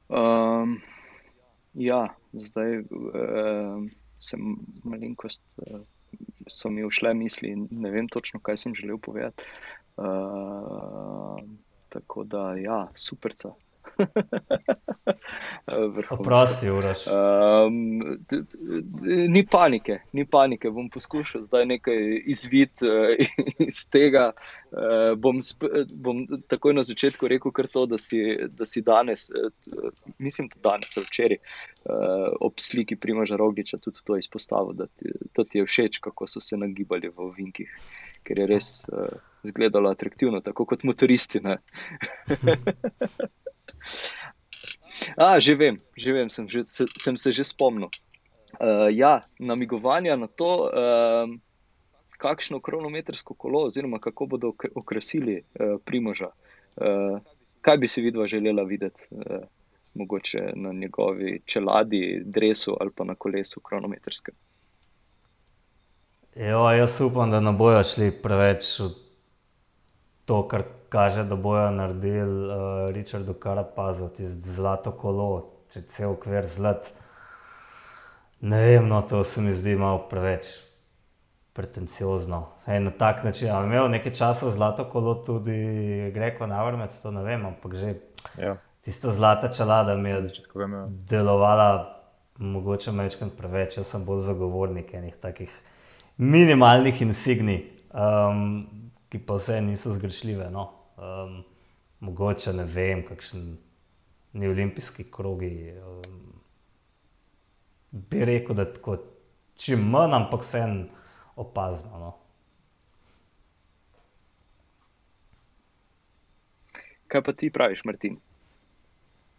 Um, 0.10 0.80
ja, 1.80 2.02
zdaj 2.34 2.80
uh, 2.80 3.88
sem 4.20 4.54
malenkost 4.84 5.44
uh, 5.64 5.80
so 6.50 6.70
mi 6.70 6.84
ušle 6.86 7.14
misli 7.14 7.54
in 7.56 7.68
ne 7.72 7.92
vem 7.94 8.08
točno, 8.08 8.40
kaj 8.40 8.58
sem 8.58 8.76
želel 8.76 8.98
povedati. 8.98 9.44
Uh, 9.98 11.40
tako 11.90 12.24
da, 12.24 12.54
ja, 12.58 12.88
superca. 12.96 13.54
Prosti, 16.24 16.70
uraš. 16.70 17.08
Um, 17.08 18.00
ni 19.28 19.46
panike, 19.46 20.00
ni 20.14 20.26
panike. 20.26 20.70
Bom 20.70 20.90
poskušal 20.90 21.42
zdaj 21.42 21.66
nekaj 21.66 22.22
izvid 22.26 22.70
uh, 22.84 23.16
iz 23.68 23.88
tega. 23.92 24.32
Uh, 24.72 25.18
bom, 25.18 25.40
bom 25.94 26.26
takoj 26.48 26.74
na 26.74 26.84
začetku 26.84 27.28
rekel, 27.28 27.52
to, 27.74 27.86
da, 27.86 27.98
si, 27.98 28.22
da 28.48 28.66
si 28.66 28.82
danes, 28.82 29.30
uh, 29.30 29.92
mislim, 30.18 30.50
da 30.56 30.72
danes 30.72 30.98
včeraj, 30.98 31.38
uh, 31.38 32.30
ob 32.42 32.60
sliki 32.60 32.96
Primoža 32.96 33.36
Rogiča 33.36 33.78
tudi 33.78 34.00
to 34.06 34.18
izpostavil, 34.18 34.74
da 34.74 34.88
ti, 34.88 35.12
da 35.36 35.44
ti 35.44 35.58
je 35.58 35.66
všeč, 35.66 35.98
kako 35.98 36.28
so 36.28 36.42
se 36.42 36.58
nagibali 36.58 37.10
v 37.10 37.30
ovinkih, 37.30 37.76
ker 38.24 38.40
je 38.40 38.48
res. 38.48 38.84
Uh, 38.88 39.08
Zgledalo 39.40 39.88
atraktivno, 39.88 40.42
tako 40.44 40.66
kot 40.68 40.84
motoristi. 40.84 41.40
A, 45.18 45.40
že 45.40 45.56
vem, 45.56 45.80
že 45.96 46.14
vem 46.14 46.30
sem, 46.30 46.50
že, 46.50 46.64
se, 46.64 46.86
sem 46.98 47.18
se 47.18 47.32
že 47.32 47.44
spomnil. 47.44 47.90
Uh, 48.60 48.90
ja, 48.92 49.24
namigovanja 49.40 50.16
na 50.16 50.28
to, 50.28 50.68
uh, 50.68 51.30
kakšno 52.20 52.60
kronometrsko 52.60 53.34
kolo, 53.34 53.70
oziroma 53.70 54.00
kako 54.00 54.26
bodo 54.26 54.52
okrasili 54.76 55.40
uh, 55.40 55.80
Primoža. 55.86 56.34
Uh, 56.76 57.22
kaj 57.62 57.78
bi 57.78 57.88
si 57.88 58.02
vidva 58.02 58.28
želela 58.28 58.64
videti, 58.64 59.08
uh, 59.12 59.46
mogoče 59.94 60.52
na 60.56 60.74
njegovi 60.74 61.42
čeladi, 61.46 62.22
dresu 62.26 62.76
ali 62.80 62.92
pa 62.96 63.04
na 63.04 63.16
kolesu 63.16 63.60
kronometrskem? 63.60 64.36
Jo, 66.36 66.72
jaz 66.72 67.02
upam, 67.02 67.32
da 67.32 67.40
ne 67.40 67.52
bojo 67.52 67.84
šli 67.84 68.12
preveč 68.12 68.80
v 68.80 68.90
to, 70.26 70.44
kar 70.48 70.64
kaže, 70.90 71.24
da 71.24 71.36
bojo 71.36 71.72
naredili 71.72 72.48
uh, 72.48 72.56
Richardu 72.94 73.34
Karapazu, 73.34 74.10
tisto 74.10 74.54
zlato 74.56 74.92
kolo, 74.92 75.30
če 75.74 75.82
cel 75.88 76.16
okvir 76.16 76.48
zlat. 76.48 76.90
Ne 78.42 78.62
vem, 78.64 78.88
no, 78.88 79.02
to 79.02 79.24
se 79.24 79.42
mi 79.42 79.54
zdi 79.54 79.76
malo 79.76 80.06
preveč 80.10 80.56
pretenciozno. 81.54 82.46
Ej, 82.68 82.80
na 82.80 82.92
tak 82.92 83.24
način, 83.24 83.52
ali 83.52 83.68
imel 83.68 83.90
nekaj 83.92 84.14
časa 84.14 84.52
zlato 84.52 84.86
kolo 84.90 85.16
tudi 85.16 86.12
Greko 86.14 86.48
Navrmet, 86.48 86.96
to 87.02 87.12
ne 87.12 87.24
vem, 87.24 87.46
ampak 87.46 87.76
že 87.76 87.96
ja. 88.38 88.56
tista 88.82 89.12
zlata 89.12 89.52
čelada 89.52 89.96
mi 89.96 90.10
je 90.10 90.16
ja. 90.16 90.88
delovala. 91.10 91.96
Mogoče 92.40 92.92
mečkam 92.96 93.30
preveč, 93.36 93.78
jaz 93.78 93.90
sem 93.92 94.06
bolj 94.06 94.22
zagovornik 94.24 94.94
enih 94.94 95.16
takih 95.20 95.52
minimalnih 96.18 97.02
insignij, 97.02 97.66
um, 97.92 98.64
ki 99.12 99.20
pa 99.20 99.36
vse 99.36 99.60
niso 99.62 99.92
zgrešljive. 99.92 100.48
No. 100.52 100.79
Um, 101.00 101.44
mogoče 102.00 102.54
ne 102.54 102.66
vem, 102.66 103.06
kakšen 103.08 103.58
ni 104.34 104.48
olimpijski 104.48 105.06
krogi. 105.12 105.74
Um, 105.80 106.34
bi 107.92 108.26
rekel, 108.26 108.56
da 108.56 108.66
tako 108.74 108.98
čim 109.56 109.88
manj, 109.90 110.14
ampak 110.14 110.44
vse 110.44 110.64
en 110.64 110.76
opazno. 111.36 112.00
No. 112.00 112.12
Kaj 117.08 117.24
pa 117.24 117.34
ti 117.34 117.50
praviš, 117.50 117.86
Martin? 117.86 118.20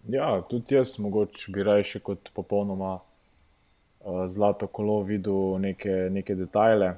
Ja, 0.09 0.41
tudi 0.49 0.75
jaz 0.75 0.97
mogoče 0.99 1.53
bi 1.53 1.63
raje 1.63 2.01
kot 2.03 2.33
popolnoma 2.35 2.95
uh, 2.97 4.25
zlato 4.29 4.67
kolo 4.67 5.03
videl 5.03 5.59
neke, 5.61 6.09
neke 6.11 6.35
detajle 6.35 6.97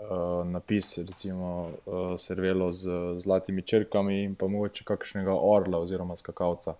uh, 0.00 0.46
napis, 0.46 0.98
recimo 0.98 1.70
uh, 1.86 2.18
servelo 2.18 2.72
z 2.72 2.90
zlatimi 3.18 3.62
črkami 3.62 4.22
in 4.22 4.34
pa 4.34 4.48
mogoče 4.48 4.84
kakšnega 4.84 5.34
orla 5.34 5.78
oziroma 5.78 6.16
skakalca. 6.16 6.74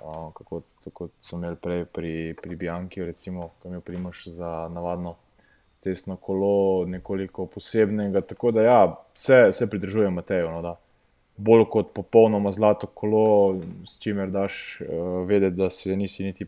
Uh, 0.00 0.32
kako 0.34 0.62
kot 0.92 1.10
so 1.20 1.36
imeli 1.36 1.56
prej 1.56 1.84
pri, 1.84 2.34
pri 2.42 2.56
Bianki, 2.56 3.04
recimo, 3.04 3.50
ki 3.62 3.68
je 3.68 3.80
primoš 3.80 4.26
za 4.26 4.68
navadno 4.72 5.14
cestno 5.80 6.16
kolo, 6.16 6.86
nekoliko 6.86 7.46
posebnega. 7.46 8.20
Tako 8.20 8.50
da 8.50 8.62
ja, 8.62 8.80
se, 9.14 9.48
se 9.52 9.70
pridržujem 9.70 10.14
Mateju. 10.14 10.50
No, 10.50 10.76
Bolj 11.36 11.66
kot 11.68 11.92
popolnoma 11.92 12.50
zlato 12.50 12.86
kolo, 12.86 13.60
s 13.84 13.98
čimer 14.00 14.30
daš 14.30 14.80
uh, 14.80 15.26
vedeti, 15.28 15.56
da 15.56 15.70
se 15.70 15.96
nisi 15.96 16.24
niti 16.24 16.46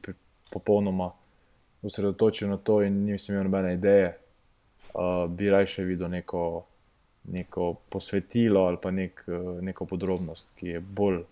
popolnoma 0.50 1.10
osredotočil 1.82 2.48
na 2.48 2.56
to, 2.56 2.82
in 2.82 3.04
nisi 3.04 3.32
imel 3.32 3.44
nobene 3.44 3.74
ideje, 3.74 4.18
uh, 4.94 5.30
bi 5.30 5.50
raje 5.50 5.84
videl 5.84 6.10
neko, 6.10 6.64
neko 7.24 7.74
posvetilo 7.88 8.66
ali 8.66 8.76
pa 8.82 8.90
nek, 8.90 9.24
uh, 9.26 9.62
neko 9.62 9.86
podrobnost, 9.86 10.48
ki 10.56 10.66
je 10.66 10.80
bolj 10.80 11.22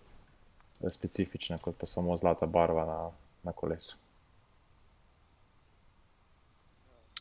specifična 0.89 1.57
kot 1.57 1.77
pa 1.79 1.85
samo 1.85 2.17
zlata 2.17 2.45
barva 2.45 2.85
na, 2.85 2.99
na 3.43 3.51
kolesu. 3.51 3.97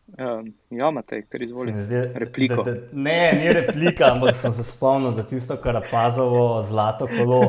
Um, 0.07 0.53
ja, 0.71 0.89
imate, 0.89 1.23
kar 1.23 1.43
izvolite. 1.43 2.13
Repliko. 2.15 2.63
Da, 2.63 2.73
da, 2.73 2.81
ne, 2.93 3.33
ni 3.33 3.53
replika, 3.53 4.13
ampak 4.13 4.37
sem 4.37 4.53
se 4.53 4.65
spomnil, 4.65 5.11
da 5.17 5.25
tisto, 5.27 5.57
kar 5.57 5.75
je 5.75 5.89
pazovo 5.91 6.63
zlato 6.63 7.09
kolo, 7.11 7.41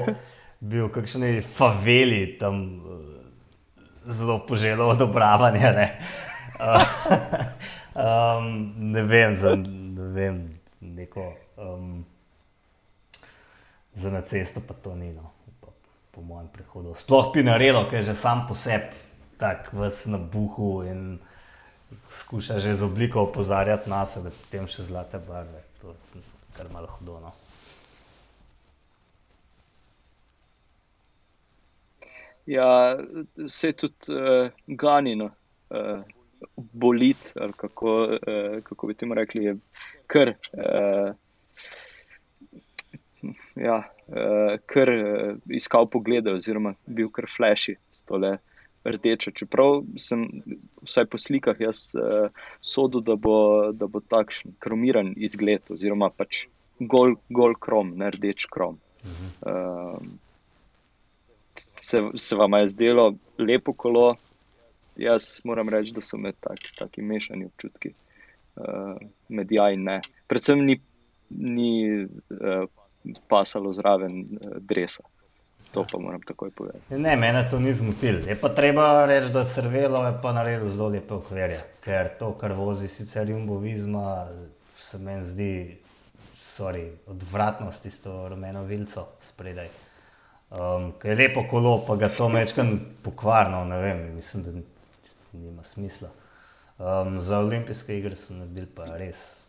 bil 0.59 0.87
v 0.87 0.93
kakšni 0.95 1.41
faveli 1.45 2.37
tam 2.39 2.63
zelo 4.05 4.39
poželo 4.47 4.89
odobravanje. 4.89 5.71
Ne? 5.77 5.87
Um, 7.97 8.73
ne 8.77 9.01
vem, 9.01 9.35
za, 9.35 9.55
ne 9.55 10.07
vem, 10.13 10.59
neko, 10.81 11.33
um, 11.57 12.05
za 13.95 14.11
na 14.13 14.21
cesto 14.21 14.61
pa 14.61 14.73
to 14.73 14.93
ni, 14.95 15.09
no, 15.13 15.31
po, 15.61 15.73
po 16.11 16.21
mojem 16.21 16.47
prihodu. 16.53 16.93
Sploh 16.93 17.31
Pinarelo, 17.33 17.87
ki 17.89 17.95
je 17.95 18.01
že 18.01 18.15
sam 18.15 18.45
po 18.47 18.53
sebi 18.53 18.93
tako 19.37 19.81
vse 19.81 20.09
na 20.13 20.17
buhu 20.17 20.83
in 20.85 21.17
skuša 22.09 22.59
že 22.59 22.75
z 22.75 22.85
obliko 22.85 23.21
opozarjati 23.21 23.89
nas, 23.89 24.17
da 24.21 24.29
potem 24.29 24.67
še 24.69 24.85
zlate 24.85 25.17
barve. 25.17 25.63
To 25.81 25.93
je 25.93 26.21
kar 26.53 26.69
malo 26.69 26.87
hudo. 26.99 27.17
No. 27.19 27.31
Ja, 32.45 32.97
se 33.47 33.73
tudi 33.73 34.13
uh, 34.13 34.53
ganino. 34.67 35.31
Uh, 35.69 36.05
boliti, 36.55 37.33
ali 37.35 37.53
kako, 37.53 37.99
uh, 38.17 38.59
kako 38.63 38.87
bi 38.87 38.93
temu 38.93 39.13
rekli, 39.17 39.43
je 39.43 39.57
kar. 40.07 40.35
Uh, 40.53 41.13
Ja, 43.57 43.81
uh, 44.07 44.59
kar 44.69 44.89
uh, 44.93 45.37
iskal 45.49 45.87
poglede, 45.89 46.35
oziroma 46.37 46.75
bil 46.85 47.09
kar 47.11 47.25
flashy 47.25 47.75
s 47.91 48.05
tole 48.05 48.37
rdečo. 48.85 49.33
Čeprav 49.35 49.81
sem 49.99 50.27
vsaj 50.85 51.07
po 51.11 51.17
slikah 51.17 51.59
jaz 51.59 51.89
uh, 51.97 52.29
sodel, 52.61 53.01
da 53.01 53.17
bo, 53.17 53.71
da 53.73 53.89
bo 53.89 53.99
takšen 53.99 54.55
kromiran 54.63 55.13
izgled, 55.17 55.65
oziroma 55.73 56.11
pač 56.13 56.45
gol, 56.79 57.17
gol 57.33 57.57
krom, 57.59 57.95
ne 57.97 58.11
rdeč 58.13 58.45
krom. 58.53 58.77
Uh, 59.41 59.97
se, 61.57 62.03
se 62.15 62.37
vam 62.37 62.59
je 62.61 62.71
zdelo 62.75 63.09
lepo 63.41 63.73
kolo, 63.73 64.11
jaz 64.97 65.39
moram 65.43 65.69
reči, 65.69 65.93
da 65.95 66.01
so 66.01 66.17
med 66.17 66.35
taki, 66.39 66.73
taki 66.77 67.01
mešani 67.01 67.45
občutki, 67.45 67.93
uh, 68.55 68.97
med 69.29 69.51
ja 69.51 69.69
in 69.71 69.85
ne. 69.87 69.99
Predvsem 70.27 70.65
ni, 70.65 70.79
ni 71.29 71.71
uh, 72.03 72.65
pasalo 73.29 73.73
zraven 73.73 74.19
uh, 74.21 74.57
dresa. 74.59 75.03
To 75.71 75.83
pa 75.91 75.99
moram 75.99 76.21
takoj 76.23 76.51
povedati. 76.55 76.95
Ne, 76.95 77.15
mene 77.19 77.41
to 77.51 77.59
ni 77.59 77.73
zmotilo. 77.73 78.23
Je 78.27 78.35
pa 78.39 78.49
treba 78.55 79.05
reči, 79.05 79.33
da 79.33 79.43
crvelo 79.45 80.05
je 80.05 80.13
pa 80.21 80.31
naredilo 80.33 80.69
zelo 80.69 80.87
lepe 80.89 81.13
okvirje. 81.13 81.59
Ker 81.83 82.13
to, 82.19 82.31
kar 82.39 82.55
vozi 82.55 82.87
sicer 82.87 83.29
jumbovizma, 83.29 84.29
se 84.77 84.99
meni 85.03 85.27
zdi 85.27 85.51
sorry, 86.37 86.87
odvratnost 87.07 87.83
tisto 87.83 88.29
rumeno 88.29 88.63
vilco 88.63 89.07
spredaj. 89.21 89.67
Um, 90.49 90.93
ker 91.01 91.11
je 91.11 91.27
lepo 91.27 91.43
kolo, 91.49 91.81
pa 91.87 91.95
ga 91.99 92.09
to 92.15 92.29
mečkam 92.31 92.71
pokvarno, 93.03 93.65
ne 93.67 93.81
vem, 93.81 94.03
mislim, 94.15 94.43
da 94.43 94.51
nima 95.37 95.63
smisla. 95.63 96.09
Um, 96.77 97.19
za 97.19 97.39
olimpijske 97.39 97.97
igre 97.97 98.15
so 98.15 98.33
naredili 98.33 98.67
pa 98.75 98.85
res 98.85 99.47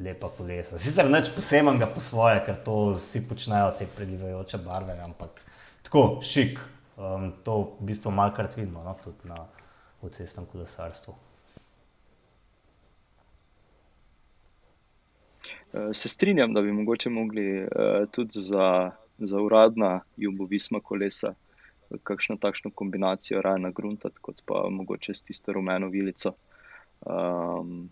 lepa 0.00 0.30
kolesa. 0.32 0.78
Sicer 0.80 1.10
neč 1.10 1.28
posebnega 1.34 1.90
po 1.92 2.00
svoje, 2.00 2.40
ker 2.46 2.56
to 2.64 2.76
vsi 2.94 3.26
počnejo 3.28 3.72
te 3.78 3.88
prelivajoče 3.96 4.62
barve, 4.64 4.96
ampak 5.04 5.42
tako 5.84 6.20
šik. 6.24 6.60
Um, 7.00 7.30
to 7.44 7.76
v 7.80 7.90
bistvu 7.92 8.12
malkrat 8.12 8.56
vidimo 8.56 8.84
no, 8.84 8.96
tudi 9.04 9.28
na 9.28 9.44
cestnem 10.12 10.46
kolesarstvu. 10.48 11.14
Uh, 15.72 15.92
se 15.92 16.08
strinjam, 16.08 16.52
da 16.54 16.62
bi 16.62 16.72
mogoče 16.72 17.10
mogli 17.10 17.62
uh, 17.62 18.08
tudi 18.10 18.40
za, 18.40 18.90
za 19.18 19.40
uradna 19.40 20.00
jugovisma 20.16 20.80
kolesa 20.80 21.34
kakšno 22.02 22.36
takšno 22.40 22.70
kombinacijo 22.74 23.42
raje 23.42 23.58
na 23.58 23.70
gruntat, 23.70 24.18
kot 24.18 24.42
pa 24.46 24.66
mogoče 24.70 25.14
s 25.14 25.22
tisto 25.22 25.52
rumeno 25.52 25.88
vilico. 25.88 26.34
Um, 27.00 27.90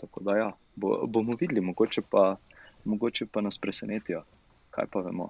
Tako 0.00 0.20
da 0.20 0.36
ja, 0.36 0.52
bo, 0.76 1.06
bomo 1.06 1.36
videli, 1.40 1.60
mogoče 1.60 2.02
pa, 2.10 2.36
mogoče 2.84 3.26
pa 3.26 3.40
nas 3.40 3.58
presenetijo, 3.58 4.22
kaj 4.70 4.86
pa 4.92 5.00
vemo. 5.00 5.28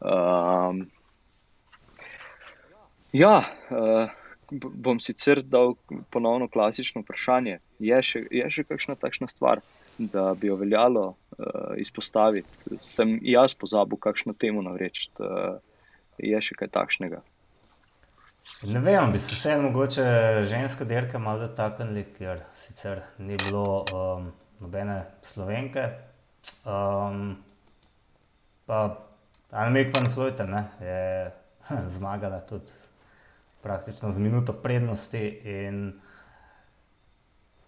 Um, 0.00 0.86
ja, 3.12 3.42
uh, 3.70 4.10
bom 4.50 5.00
sicer 5.00 5.42
dal 5.42 5.74
ponovno 6.10 6.48
klasično 6.48 7.02
vprašanje. 7.02 7.58
Je 7.78 8.02
še, 8.02 8.24
je 8.30 8.50
še 8.50 8.64
kakšna 8.68 8.98
takšna 8.98 9.28
stvar, 9.30 9.62
da 9.98 10.32
bi 10.34 10.50
jo 10.50 10.58
veljalo 10.60 11.06
uh, 11.12 11.74
izpostaviti? 11.78 12.76
Sem 12.78 13.18
jaz 13.22 13.54
pozabil, 13.54 14.00
kakšno 14.02 14.34
temu 14.34 14.64
navreči, 14.66 15.10
da 15.18 15.60
je 16.18 16.42
še 16.42 16.58
kaj 16.58 16.74
takšnega. 16.74 17.22
Ne 18.62 18.80
vem, 18.80 19.12
bi 19.12 19.18
se 19.18 19.34
vseeno 19.34 19.62
mogoče 19.62 20.04
ženska 20.50 20.84
dirka 20.84 21.18
malo 21.18 21.46
dotaknili, 21.46 22.04
ker 22.18 22.40
sicer 22.54 23.00
ni 23.18 23.36
bilo 23.36 23.84
um, 23.92 24.32
nobene 24.60 25.04
slovenke. 25.22 25.88
Um, 26.64 27.36
pa 28.66 28.98
Anamik 29.50 29.96
van 29.96 30.06
Floyten 30.14 30.54
je 30.80 31.30
zmagala 31.96 32.40
tudi 32.40 32.72
praktično 33.62 34.10
z 34.10 34.18
minuto 34.18 34.52
prednosti 34.52 35.26
in 35.44 36.00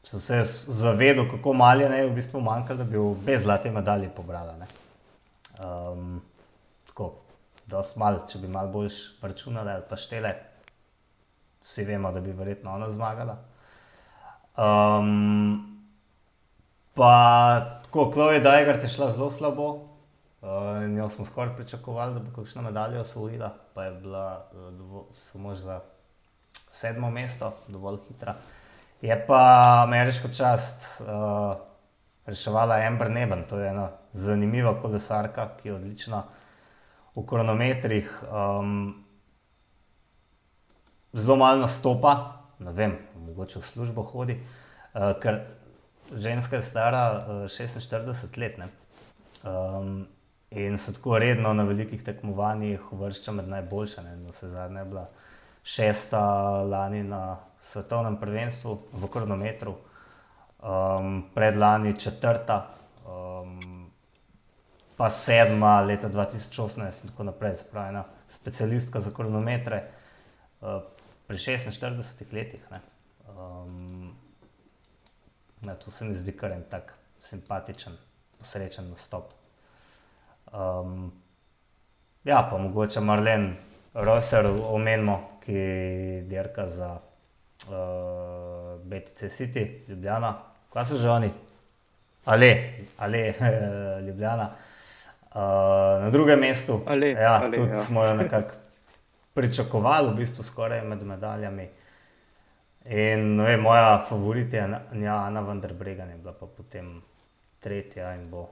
so 0.02 0.18
se 0.18 0.42
zavedali, 0.66 1.28
kako 1.30 1.52
malo 1.52 1.80
je 1.80 2.06
v 2.06 2.14
bistvu 2.14 2.40
manjkalo, 2.40 2.78
da 2.78 2.84
bi 2.84 2.98
brez 3.24 3.42
zlate 3.42 3.70
medalje 3.70 4.10
pobrala. 4.16 4.56
Um, 5.58 6.22
tako, 6.86 7.12
dosti 7.66 7.98
malo, 7.98 8.26
če 8.28 8.38
bi 8.38 8.48
malo 8.48 8.68
bolj 8.68 8.90
računali 9.22 9.70
ali 9.70 9.82
pa 9.88 9.96
štele, 9.96 10.34
vsi 11.64 11.84
vemo, 11.84 12.12
da 12.12 12.20
bi 12.20 12.32
verjetno 12.32 12.74
ona 12.74 12.90
zmagala. 12.90 13.36
Um, 14.56 15.80
pa 16.94 17.60
tako, 17.84 18.10
Chloe 18.12 18.40
Dajgar 18.40 18.82
je 18.82 18.88
šla 18.88 19.10
zelo 19.10 19.30
slabo. 19.30 19.68
Uh, 20.42 20.82
njo 20.88 21.08
smo 21.08 21.24
skoraj 21.26 21.56
pričakovali, 21.56 22.14
da 22.14 22.20
bo 22.20 22.42
kakšno 22.42 22.62
medaljo 22.62 23.00
osvojila, 23.00 23.50
pa 23.74 23.84
je 23.84 23.92
bila 24.00 24.46
uh, 24.52 25.02
samo 25.32 25.54
za 25.54 25.80
sedmo 26.70 27.10
mesto, 27.10 27.52
dovolj 27.68 27.98
hitra. 28.08 28.34
Je 29.02 29.26
pa 29.26 29.82
ameriško 29.86 30.28
čast 30.28 31.00
uh, 31.00 31.56
reševala 32.26 32.74
Amber 32.74 33.10
Neben, 33.10 33.44
to 33.48 33.58
je 33.58 33.68
ena 33.68 33.88
zanimiva 34.12 34.80
kolesarka, 34.80 35.48
ki 35.62 35.68
je 35.68 35.74
odlična 35.74 36.22
v 37.14 37.26
kronometrih. 37.26 38.22
Um, 38.32 39.03
zelo 41.14 41.36
malo 41.36 41.60
nastopa, 41.60 42.16
ne 42.58 42.72
vem, 42.72 42.98
mogoče 43.26 43.58
v 43.58 43.66
službo 43.66 44.02
hodi, 44.02 44.38
uh, 44.94 45.12
ker 45.22 45.40
ženska 46.14 46.56
je 46.56 46.62
stara 46.62 47.04
uh, 47.12 47.44
46 47.50 48.38
let. 48.38 48.58
Um, 49.44 50.06
in 50.54 50.78
se 50.78 50.94
tako 50.94 51.18
redno 51.18 51.54
na 51.54 51.62
velikih 51.64 52.04
tekmovanjih 52.04 52.92
uvršča 52.92 53.32
med 53.32 53.48
najboljše. 53.48 54.02
No, 54.02 54.32
se 54.32 54.48
zadnja 54.48 54.78
je 54.78 54.84
bila 54.84 55.08
šesta 55.62 56.20
lani 56.62 57.02
na 57.02 57.36
svetovnem 57.60 58.16
prvenstvu 58.16 58.78
v 58.92 59.08
kronometru, 59.08 59.74
um, 60.62 61.24
predlani 61.34 61.98
četrta, 62.00 62.68
um, 63.08 63.90
pa 64.96 65.10
sedma 65.10 65.80
leta 65.80 66.08
2018 66.08 67.04
in 67.04 67.10
tako 67.10 67.24
naprej, 67.24 67.56
spravi 67.56 67.88
ena 67.88 68.04
specialistka 68.28 69.00
za 69.00 69.10
kronometre. 69.10 69.82
Uh, 70.60 70.68
Pri 71.26 71.38
46 71.38 72.32
letih. 72.32 72.60
Um, 73.28 74.16
na 75.60 75.74
to 75.74 75.90
se 75.90 76.04
mi 76.04 76.14
zdi 76.14 76.32
kar 76.36 76.52
en 76.52 76.64
tak 76.70 76.92
simpatičen, 77.20 77.96
posrečen 78.38 78.90
nastop. 78.90 79.32
Um, 80.52 81.12
ja, 82.24 82.48
pa 82.50 82.58
mogoče 82.58 83.00
Marlen 83.00 83.56
Rosser 83.94 84.46
omenimo, 84.46 85.38
ki 85.44 86.24
dirka 86.28 86.66
za 86.68 86.90
uh, 86.94 88.80
BTC 88.84 89.30
City, 89.36 89.84
Ljubljana. 89.88 90.34
Kaj 90.72 90.86
so 90.86 90.96
že 90.96 91.10
oni? 91.10 91.30
Ali, 92.24 92.50
ali 92.98 93.34
Ljubljana. 94.06 94.50
Uh, 95.34 95.40
na 96.02 96.10
drugem 96.10 96.40
mestu. 96.40 96.80
Ali, 96.86 97.10
ja, 97.10 97.40
ali, 97.42 97.56
tudi 97.56 97.70
ja. 97.70 97.76
smo 97.76 98.04
jo 98.04 98.14
nekako 98.14 98.63
pričakovali, 99.34 100.12
v 100.12 100.16
bistvu 100.16 100.44
skoraj 100.44 100.84
med 100.88 101.02
medaljami. 101.02 101.68
In 102.84 103.40
vem, 103.40 103.60
moja 103.60 104.04
favorita 104.08 104.56
je 104.56 105.08
Ana 105.08 105.40
Vanderbregen, 105.40 106.10
je 106.10 106.16
bila 106.16 106.32
pa 106.32 106.46
potem 106.46 107.02
tretja 107.60 108.14
in 108.14 108.28
bo 108.30 108.48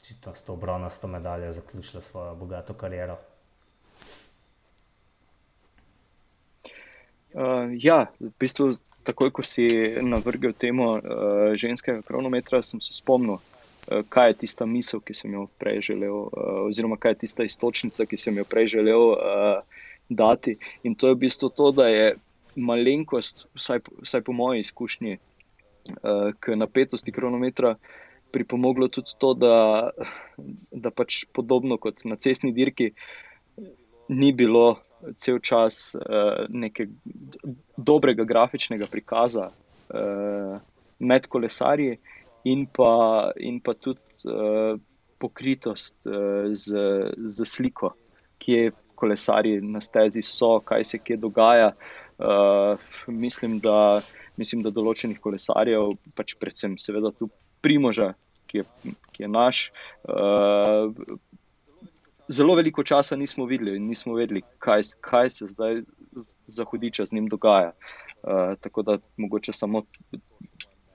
očitno 0.00 0.34
s 0.34 0.44
to 0.44 0.56
bronasto 0.56 1.08
medaljo 1.08 1.52
zaključila 1.52 2.02
svojo 2.02 2.34
bogato 2.34 2.74
kariero. 2.74 3.18
Uh, 7.32 7.70
ja, 7.78 8.06
v 8.20 8.32
bistvu, 8.40 8.72
takoj 9.06 9.30
ko 9.30 9.42
si 9.46 9.68
navrgel 10.02 10.52
temo 10.52 10.90
uh, 10.98 11.02
ženskega 11.54 12.02
kronometra, 12.02 12.58
sem 12.62 12.80
se 12.80 12.92
spomnil, 12.92 13.38
kaj 14.08 14.28
je 14.28 14.36
tista 14.44 14.66
misel, 14.66 15.00
ki 15.00 15.14
sem 15.14 15.32
jo 15.34 15.46
prej 15.58 15.80
želel, 15.90 16.16
uh, 16.26 16.66
oziroma 16.68 16.96
kaj 17.00 17.16
je 17.16 17.20
tista 17.24 17.44
istočnica, 17.44 18.06
ki 18.06 18.16
sem 18.16 18.36
jo 18.38 18.44
prej 18.44 18.74
želel 18.76 19.06
uh, 19.12 19.62
dati. 20.08 20.56
In 20.82 20.94
to 20.94 21.08
je 21.08 21.14
v 21.14 21.22
bistvu 21.26 21.50
to, 21.54 21.70
da 21.72 21.88
je 21.88 22.14
malenkost, 22.56 23.46
vsaj, 23.54 23.84
vsaj 24.02 24.22
po 24.26 24.32
moji 24.32 24.60
izkušnji, 24.60 25.16
uh, 25.16 26.30
k 26.40 26.56
napetosti 26.56 27.12
kronometra 27.12 27.76
pripomoglo 28.30 28.88
tudi 28.88 29.16
to, 29.18 29.34
da, 29.34 29.90
da 30.70 30.90
pač 30.90 31.24
podobno 31.34 31.78
kot 31.82 32.04
na 32.04 32.16
cestni 32.16 32.52
dirki, 32.54 32.92
ni 34.10 34.32
bilo 34.32 34.80
cel 35.16 35.38
čas 35.38 35.94
uh, 35.96 36.46
nekega 36.48 36.92
dobrega 37.76 38.24
grafičnega 38.24 38.86
prikaza 38.90 39.50
uh, 39.50 40.58
med 40.98 41.26
kolesarji, 41.26 41.98
in 42.44 42.66
pa, 42.66 43.32
in 43.36 43.60
pa 43.60 43.74
tudi 43.74 44.00
uh, 44.28 44.78
pokritost 45.20 45.96
uh, 46.06 46.48
z, 46.52 46.74
z 47.16 47.46
sliko, 47.46 47.94
ki 48.40 48.52
je 48.52 48.72
kolesarji 49.00 49.60
na 49.60 49.80
stezi 49.80 50.22
so, 50.22 50.58
kaj 50.64 50.84
se 50.84 50.98
kje 50.98 51.16
dogaja. 51.16 51.72
Uh, 52.18 52.80
mislim, 53.06 53.58
da, 53.64 54.00
mislim, 54.36 54.64
da 54.64 54.72
določenih 54.72 55.20
kolesarjev, 55.20 55.94
pač 56.16 56.36
predvsem, 56.40 56.76
seveda, 56.80 57.12
tu 57.16 57.30
primoža, 57.64 58.12
ki 58.50 58.60
je, 58.60 58.94
ki 59.14 59.24
je 59.24 59.30
naš. 59.30 59.62
Uh, 60.04 60.92
zelo 62.30 62.54
veliko 62.54 62.84
časa 62.84 63.16
nismo 63.16 63.46
videli 63.48 63.76
in 63.76 63.88
nismo 63.88 64.14
vedeli, 64.18 64.42
kaj, 64.58 64.82
kaj 65.00 65.30
se 65.30 65.48
zdaj 65.50 65.82
za 66.46 66.64
hudiča 66.64 67.06
z 67.06 67.16
njim 67.16 67.28
dogaja. 67.28 67.72
Uh, 68.20 68.56
tako 68.60 68.82
da 68.82 68.98
mogoče 69.16 69.52
samo 69.56 69.84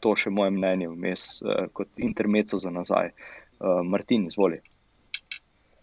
to 0.06 0.14
še 0.20 0.34
moje 0.34 0.54
mnenje 0.54 0.92
vmes, 0.94 1.26
uh, 1.42 1.66
kot 1.74 1.90
intermeco 1.98 2.62
za 2.62 2.72
nazaj. 2.74 3.12
Uh, 3.56 3.82
Martin, 3.88 4.30
izvoli. 4.30 4.62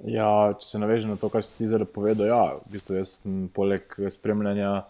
Ja, 0.06 0.52
če 0.58 0.66
se 0.66 0.80
navežem 0.82 1.12
na 1.12 1.18
to, 1.18 1.30
kar 1.30 1.44
si 1.46 1.54
ti 1.58 1.68
zdaj 1.70 1.87
povedal, 1.90 2.26
ja, 2.30 2.42
v 2.58 2.74
bistvu 2.74 2.98
jaz 2.98 3.20
sem 3.20 3.46
poleg 3.54 3.87
spremljanja 4.11 4.82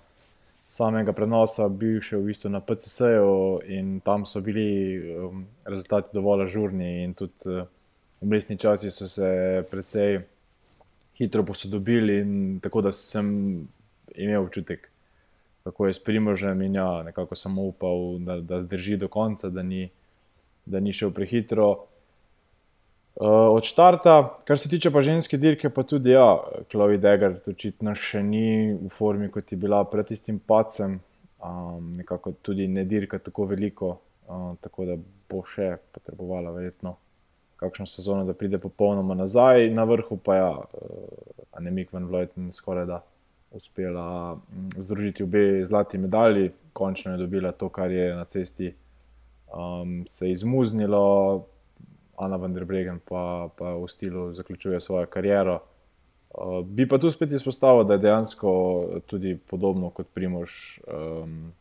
samega 0.72 1.12
prenosa 1.12 1.66
bil 1.68 2.00
še 2.00 2.16
v 2.16 2.30
bistvu 2.30 2.48
na 2.52 2.62
PCC-ju 2.64 3.60
in 3.76 3.98
tam 4.04 4.24
so 4.28 4.40
bili 4.44 4.64
um, 5.12 5.44
rezultati 5.68 6.16
dovolj 6.16 6.46
ažurni 6.46 6.92
in 7.04 7.12
tudi 7.18 7.52
uh, 7.52 7.66
v 8.22 8.30
mestni 8.30 8.56
časi 8.56 8.90
so 8.90 9.08
se 9.10 9.28
precej 9.70 10.22
hitro 11.18 11.44
posodobili, 11.44 12.22
tako 12.62 12.80
da 12.86 12.92
sem 12.92 13.28
imel 14.14 14.46
občutek, 14.46 14.88
kako 15.64 15.86
je 15.86 15.92
s 15.92 16.04
primoržem 16.04 16.62
in 16.62 16.74
ja, 16.74 17.02
nekako 17.02 17.34
sem 17.34 17.58
upal, 17.58 18.18
da, 18.18 18.40
da 18.40 18.60
zdrži 18.60 18.96
do 18.96 19.08
konca, 19.08 19.50
da 19.50 19.62
ni, 19.62 19.88
da 20.66 20.80
ni 20.80 20.92
šel 20.92 21.10
prehitro. 21.10 21.70
Uh, 23.14 23.52
od 23.52 23.64
štarta, 23.68 24.38
kar 24.44 24.58
se 24.58 24.68
tiče 24.72 24.90
pa 24.90 25.02
ženske 25.02 25.36
dirke, 25.36 25.70
pa 25.70 25.82
tudi 25.82 26.10
ja, 26.10 26.40
Chloe 26.70 26.96
Degger, 26.98 27.36
očitno 27.46 27.92
še 27.94 28.22
ni 28.24 28.72
v 28.72 28.88
formi, 28.90 29.28
kot 29.30 29.52
je 29.52 29.58
bila 29.60 29.82
pred 29.84 30.08
tistim 30.08 30.38
pacem, 30.40 30.96
um, 31.44 31.92
nekako 31.98 32.32
tudi 32.42 32.66
ne 32.68 32.86
dirka 32.88 33.20
tako 33.20 33.50
veliko, 33.52 33.98
uh, 34.26 34.54
tako 34.64 34.88
da 34.88 34.96
bo 35.28 35.44
še 35.44 35.76
potrebovala 35.92 36.54
verjetno 36.56 36.96
kakšno 37.62 37.86
sezono, 37.86 38.24
da 38.24 38.34
pride 38.34 38.58
popolnoma 38.58 39.14
nazaj, 39.14 39.68
na 39.70 39.84
vrhu 39.86 40.16
pa 40.18 40.36
ja, 40.36 40.50
Anemik 41.52 41.92
van 41.92 42.08
Vlojten 42.08 42.48
skoraj 42.52 42.88
da 42.88 43.02
uspela 43.52 44.34
mm, 44.34 44.68
združiti 44.76 45.22
obe 45.22 45.64
zlati 45.64 45.98
medalji, 45.98 46.50
končno 46.72 47.12
je 47.12 47.18
dobila 47.18 47.52
to, 47.52 47.68
kar 47.68 47.90
je 47.90 48.14
na 48.14 48.24
cesti 48.24 48.74
um, 49.54 50.04
se 50.06 50.30
izmuznilo, 50.30 51.46
Ana 52.16 52.36
van 52.36 52.54
der 52.54 52.64
Bregen 52.64 53.00
pa, 53.08 53.48
pa 53.58 53.74
v 53.74 53.88
stilu 53.88 54.32
zaključuje 54.32 54.80
svojo 54.80 55.06
kariero. 55.06 55.62
Uh, 56.30 56.66
bi 56.66 56.88
pa 56.88 56.98
tu 56.98 57.10
spet 57.10 57.32
izpostavil, 57.32 57.84
da 57.84 57.94
je 57.94 57.98
dejansko 57.98 58.52
tudi 59.06 59.36
podobno 59.36 59.90
kot 59.90 60.06
Primož 60.14 60.78
um, 60.86 61.52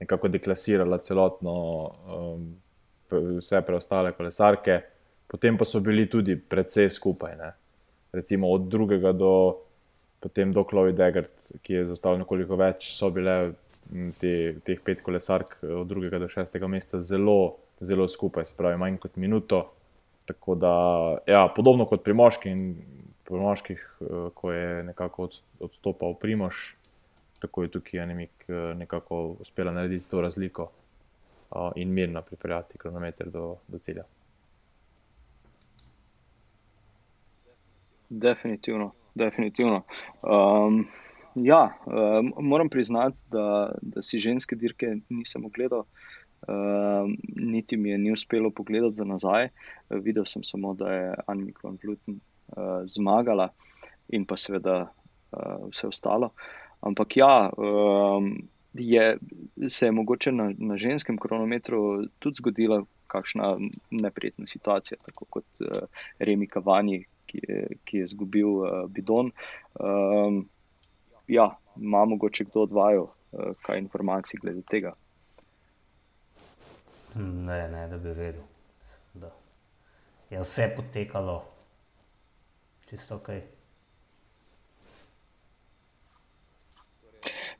nekako 0.00 0.28
deklasirala 0.28 0.98
celotno, 0.98 1.54
um, 2.10 2.54
vse 3.38 3.62
preostale 3.62 4.12
kolesarke, 4.12 4.80
potem 5.26 5.58
pa 5.58 5.64
so 5.64 5.80
bili 5.80 6.08
tudi 6.10 6.36
precej 6.36 6.90
skupaj. 6.90 7.36
Ne. 7.36 7.52
Recimo 8.12 8.50
od 8.50 8.68
drugega 8.68 9.12
do, 9.12 9.56
do 10.52 10.64
Chloe 10.64 10.92
Degert, 10.92 11.32
ki 11.62 11.72
je 11.72 11.86
zaostal 11.86 12.18
nekoliko 12.18 12.56
več, 12.56 12.90
so 12.94 13.10
bile 13.10 13.54
te, 14.20 14.54
teh 14.64 14.80
pet 14.80 15.02
kolesark 15.02 15.58
od 15.62 15.86
drugega 15.88 16.18
do 16.18 16.28
šestega 16.28 16.68
mesta 16.68 17.00
zelo, 17.00 17.56
zelo 17.80 18.08
skupaj, 18.08 18.46
se 18.46 18.56
pravi, 18.56 18.78
manj 18.78 18.98
kot 19.02 19.16
minuto. 19.16 19.64
Tako 20.26 20.54
da, 20.54 20.74
ja, 21.26 21.48
podobno 21.54 21.84
kot 21.90 22.04
pri 22.04 22.14
moških, 22.14 22.60
pri 23.26 23.40
moških, 23.42 23.82
eh, 24.00 24.28
ko 24.34 24.52
je 24.52 24.82
nekako 24.82 25.28
odstopal 25.60 26.14
Primož, 26.14 26.74
tako 27.42 27.66
je 27.66 27.72
tukaj 27.74 28.00
Anemik 28.00 28.46
eh, 28.48 28.74
nekako 28.78 29.36
uspela 29.40 29.72
narediti 29.72 30.08
to 30.08 30.20
razliko 30.20 30.70
in 31.76 31.90
mirno 31.92 32.22
pripeljati 32.22 32.78
kronometer 32.78 33.28
do, 33.28 33.56
do 33.68 33.78
cilja. 33.78 34.04
Definitivno, 38.08 38.92
definitivno. 39.14 39.82
Um, 40.22 40.86
ja, 41.34 41.78
um, 41.86 42.32
moram 42.38 42.68
priznati, 42.68 43.18
da, 43.30 43.72
da 43.82 44.02
si 44.02 44.18
ženske 44.18 44.56
dirke 44.56 44.96
nisem 45.08 45.44
ogledal. 45.44 45.84
Uh, 46.48 47.06
niti 47.36 47.76
mi 47.76 47.90
je 47.90 47.98
ni 47.98 48.12
uspelo 48.12 48.50
pogledati 48.50 48.94
za 48.94 49.04
nazaj. 49.04 49.48
Videl 49.90 50.24
sem 50.24 50.44
samo, 50.44 50.74
da 50.74 50.92
je 50.92 51.14
Annika 51.26 51.68
van 51.68 51.78
Vluten 51.82 52.14
uh, 52.56 52.82
zmagala 52.86 53.48
in 54.08 54.24
pa 54.26 54.36
seveda 54.36 54.80
uh, 54.82 55.68
vse 55.70 55.86
ostalo. 55.86 56.32
Ampak 56.80 57.16
ja, 57.16 57.50
um, 57.56 58.48
je, 58.74 59.18
se 59.68 59.86
je 59.86 59.92
mogoče 59.92 60.32
na, 60.32 60.52
na 60.58 60.76
ženskem 60.76 61.18
kronometru 61.18 62.06
tudi 62.18 62.34
zgodila 62.36 62.82
kakšna 63.12 63.52
neprijetna 63.90 64.46
situacija, 64.50 64.98
tako 65.04 65.28
kot 65.36 65.62
uh, 65.64 65.84
Remi 66.18 66.48
Kavani, 66.48 67.02
ki 67.26 67.44
je, 67.48 67.66
ki 67.84 68.02
je 68.02 68.08
zgubil 68.14 68.48
uh, 68.62 68.70
bidon. 68.88 69.30
Um, 69.80 70.42
ja, 71.28 71.50
ima 71.76 72.04
mogoče 72.04 72.48
kdo 72.48 72.66
odvajal 72.68 73.06
uh, 73.06 73.52
kaj 73.62 73.84
informacij 73.84 74.40
glede 74.42 74.64
tega. 74.70 74.96
Ne, 77.14 77.68
ne, 77.68 77.86
da 77.88 77.98
bi 77.98 78.16
vedel. 78.16 78.44
Da 79.14 79.30
je 80.32 80.40
vse 80.40 80.72
potekalo 80.76 81.42
čisto 82.88 83.16
ok. 83.16 83.28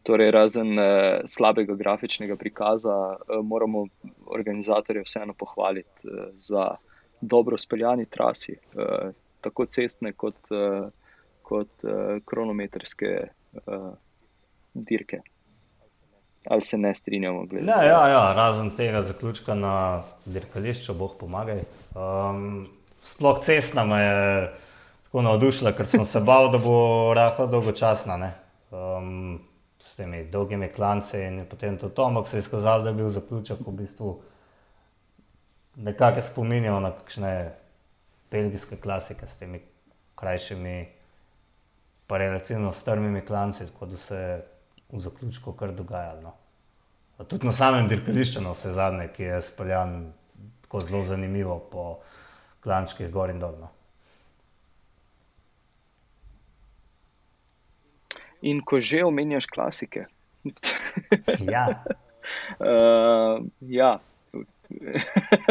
Torej, 0.03 0.31
razen 0.35 0.79
uh, 0.79 0.85
slabega 1.27 1.75
grafičnega 1.79 2.37
prikaza, 2.37 2.97
uh, 3.15 3.45
moramo 3.45 3.87
organizatorje 4.27 5.03
vseeno 5.07 5.35
pohvaliti 5.39 6.09
uh, 6.09 6.25
za 6.37 6.75
dobro 7.21 7.59
speljani 7.59 8.07
trasi, 8.07 8.57
uh, 8.75 9.13
tako 9.41 9.67
cestne 9.67 10.13
kot, 10.13 10.51
uh, 10.51 10.89
kot 11.43 11.85
uh, 11.85 12.19
kronometrske 12.27 13.13
uh, 13.53 13.93
dirke. 14.75 15.21
Ali 16.47 16.63
se 16.63 16.79
ne 16.79 16.95
strinjamo? 16.95 17.45
Ne, 17.51 17.73
ja, 17.87 18.09
ja, 18.09 18.33
razen 18.37 18.71
tega 18.77 19.03
zaključka 19.03 19.55
na 19.55 20.03
dirkališču, 20.25 20.95
boh 20.95 21.15
pomagaj. 21.21 21.63
Um, 21.95 22.67
sploh 23.03 23.39
cestna 23.45 23.85
me 23.85 24.01
je 24.03 24.51
tako 25.05 25.23
navdušila, 25.23 25.73
ker 25.79 25.87
sem 25.87 26.05
se 26.05 26.21
bal, 26.27 26.51
da 26.51 26.59
bo 26.59 26.75
rahla 27.15 27.47
dolgočasna. 27.47 28.33
Um, 28.71 29.39
s 29.83 29.97
temi 29.97 30.25
dolgimi 30.31 30.69
klanci 30.69 31.19
in 31.27 31.47
potem 31.51 31.79
to 31.79 31.89
Tomek 31.89 32.29
se 32.29 32.37
je 32.37 32.41
izkazal, 32.41 32.83
da 32.83 32.89
je 32.89 32.95
bil 32.95 33.09
zaključek 33.11 33.67
v 33.67 33.73
bistvu 33.73 34.13
nekako 35.77 36.23
spominjal 36.23 36.81
na 36.81 36.93
kakšne 36.93 37.55
belgijske 38.31 38.77
klasike 38.77 39.27
s 39.27 39.37
temi 39.37 39.61
krajšimi, 40.15 40.89
pa 42.07 42.19
relativno 42.19 42.73
strmimi 42.73 43.25
klanci, 43.27 43.67
tako 43.67 43.87
da 43.87 43.97
se 43.97 44.17
je 44.17 44.45
v 44.93 45.01
zaključku 45.01 45.53
kar 45.53 45.73
dogajalo. 45.73 46.21
No. 47.19 47.25
Tudi 47.25 47.47
na 47.47 47.53
samem 47.53 47.89
dirkališču, 47.89 48.41
na 48.41 48.53
vse 48.53 48.71
zadnje, 48.73 49.09
ki 49.17 49.23
je 49.23 49.43
speljan 49.43 50.13
tako 50.63 50.81
zelo 50.81 51.03
zanimivo 51.03 51.59
po 51.73 51.99
klančkih 52.61 53.11
gor 53.11 53.31
in 53.31 53.41
dol. 53.41 53.59
In 58.43 58.63
ko 58.67 58.81
že 58.81 59.05
omenjaš 59.05 59.47
klasike. 59.47 60.07
ja. 61.55 61.85
Uh, 62.59 63.47
ja. 63.61 63.99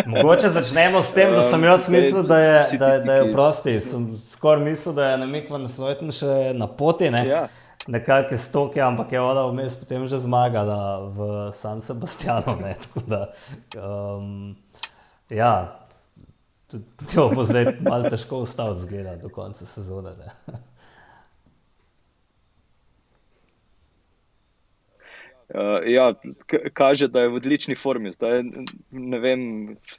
Mogoče 0.06 0.50
začnemo 0.50 1.02
s 1.02 1.14
tem, 1.14 1.34
da 1.34 1.44
sem 1.44 1.64
jaz 1.64 1.88
mislil, 1.94 2.24
da 2.24 2.40
je, 2.40 2.78
da, 2.78 2.98
da 3.00 3.16
je 3.16 3.32
prosti. 3.32 3.80
Sem 3.80 4.22
skoraj 4.28 4.64
mislil, 4.64 4.96
da 4.96 5.12
je 5.12 5.18
na 5.18 5.26
Miku 5.26 5.56
in 5.56 5.68
Floydu 5.70 6.12
še 6.16 6.54
na 6.58 6.68
poti, 6.68 7.12
ne? 7.12 7.26
ja. 7.28 7.44
nekakšne 7.88 8.38
stoke, 8.38 8.82
ampak 8.82 9.14
je 9.14 9.22
ona 9.22 9.46
vmes 9.50 9.76
potem 9.78 10.08
že 10.08 10.22
zmagala 10.22 11.10
v 11.14 11.30
San 11.54 11.82
Sebastianu. 11.82 12.58
Da, 13.12 13.28
um, 13.78 14.56
ja, 15.30 15.82
to 17.14 17.30
bo 17.36 17.46
zdaj 17.46 17.78
malo 17.82 18.10
težko 18.10 18.44
ustaviti, 18.46 18.86
zgleda 18.86 19.16
do 19.22 19.30
konca 19.30 19.66
sezone. 19.66 20.16
Uh, 25.52 25.84
ja, 25.86 26.14
kaže, 26.74 27.08
da 27.08 27.26
je 27.26 27.28
v 27.28 27.36
odlični 27.42 27.76
formi. 27.76 28.12
Zdaj, 28.16 28.44
ne 28.92 29.20
vem, 29.20 29.42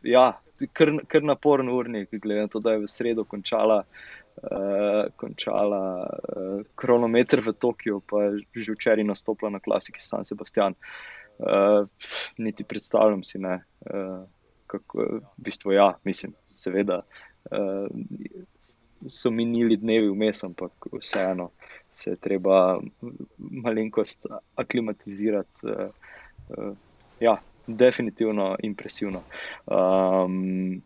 ja, 0.02 0.30
kar, 0.72 0.92
kar 1.06 1.22
naporen 1.22 1.68
urnik, 1.68 2.08
glede 2.22 2.46
na 2.46 2.48
to, 2.48 2.60
da 2.60 2.72
je 2.72 2.84
v 2.84 2.88
sredo 2.88 3.24
končala, 3.28 3.82
uh, 3.84 5.02
končala 5.20 5.82
uh, 6.08 6.62
kronometer 6.74 7.44
v 7.44 7.52
Tokiu, 7.52 8.00
pa 8.00 8.24
je 8.30 8.64
že 8.64 8.76
včeraj 8.78 9.04
nastopila 9.04 9.52
na 9.52 9.60
klasiki 9.60 10.00
San 10.00 10.24
Sebastian. 10.24 10.78
Uh, 11.36 11.84
niti 12.38 12.64
predstavljam 12.64 13.24
si, 13.24 13.38
ne, 13.38 13.60
uh, 13.92 14.24
kako 14.66 15.04
v 15.20 15.20
bistvu 15.36 15.76
ja, 15.76 15.92
mislim, 16.08 16.32
seveda. 16.48 17.02
Uh, 17.50 17.92
so 19.06 19.30
minili 19.30 19.76
dnevi 19.76 20.08
vmes, 20.08 20.44
ampak 20.44 20.88
vseeno 20.92 21.50
se 21.92 22.10
je 22.10 22.16
treba 22.16 22.80
malenkost 23.38 24.26
aklimatizirati. 24.54 25.66
Uh, 25.66 25.90
uh, 26.58 26.76
ja, 27.20 27.36
definitivno 27.66 28.56
impresivno. 28.62 29.22
Um, 29.66 30.82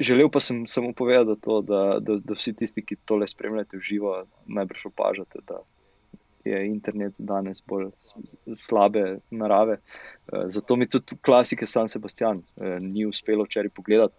želel 0.00 0.28
pa 0.28 0.40
sem 0.40 0.66
samo 0.66 0.92
povedati, 0.92 1.40
to, 1.42 1.60
da, 1.60 1.98
da, 2.00 2.16
da 2.24 2.34
vsi 2.34 2.52
tisti, 2.52 2.84
ki 2.84 2.96
tole 3.04 3.26
spremljate 3.26 3.76
v 3.76 3.80
živo, 3.80 4.24
najbrž 4.46 4.86
opažate. 4.86 5.38
Je 6.44 6.66
internet 6.66 7.14
danes 7.18 7.60
bolj 7.66 7.90
slabe 8.54 9.18
narave. 9.30 9.76
Zato 10.48 10.76
mi 10.76 10.88
tudi 10.88 11.18
klasike 11.22 11.66
San 11.66 11.88
Sebastian 11.88 12.42
ni 12.80 13.06
uspelo 13.06 13.44
včeraj 13.44 13.68
pogledati. 13.68 14.14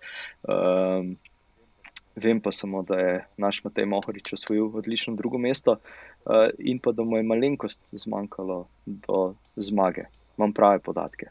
Vem 2.15 2.41
pa 2.41 2.51
samo, 2.51 2.83
da 2.83 2.95
je 2.99 3.25
naš 3.37 3.63
Matej 3.63 3.85
Mohorič 3.85 4.33
osvojil 4.33 4.71
odlično 4.77 5.15
drugo 5.15 5.37
mesto 5.37 5.71
uh, 5.71 6.49
in 6.59 6.79
pa 6.79 6.91
da 6.91 7.03
mu 7.03 7.17
je 7.17 7.23
malenkost 7.23 7.81
zmanjkalo 7.91 8.67
do 8.85 9.33
zmage. 9.55 10.03
Imam 10.37 10.53
prave 10.53 10.79
podatke. 10.79 11.29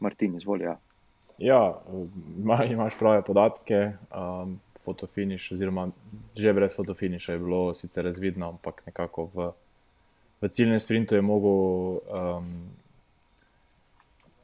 Martin, 0.00 0.36
izvoli. 0.36 0.64
Ja, 0.64 0.78
ja 1.38 1.80
ima, 2.38 2.64
imaš 2.64 2.98
prave 2.98 3.22
podatke. 3.22 3.92
Um, 4.10 4.60
fotofiniš, 4.84 5.52
oziroma 5.52 5.88
že 6.36 6.52
brez 6.52 6.76
fotofiniša 6.76 7.32
je 7.32 7.38
bilo 7.38 7.74
sicer 7.74 8.04
razvidno, 8.04 8.48
ampak 8.48 8.82
nekako 8.86 9.30
v, 9.34 9.50
v 10.40 10.48
ciljnem 10.48 10.80
sprintu 10.80 11.14
je 11.14 11.22
mogel 11.22 11.50
um, 11.50 12.50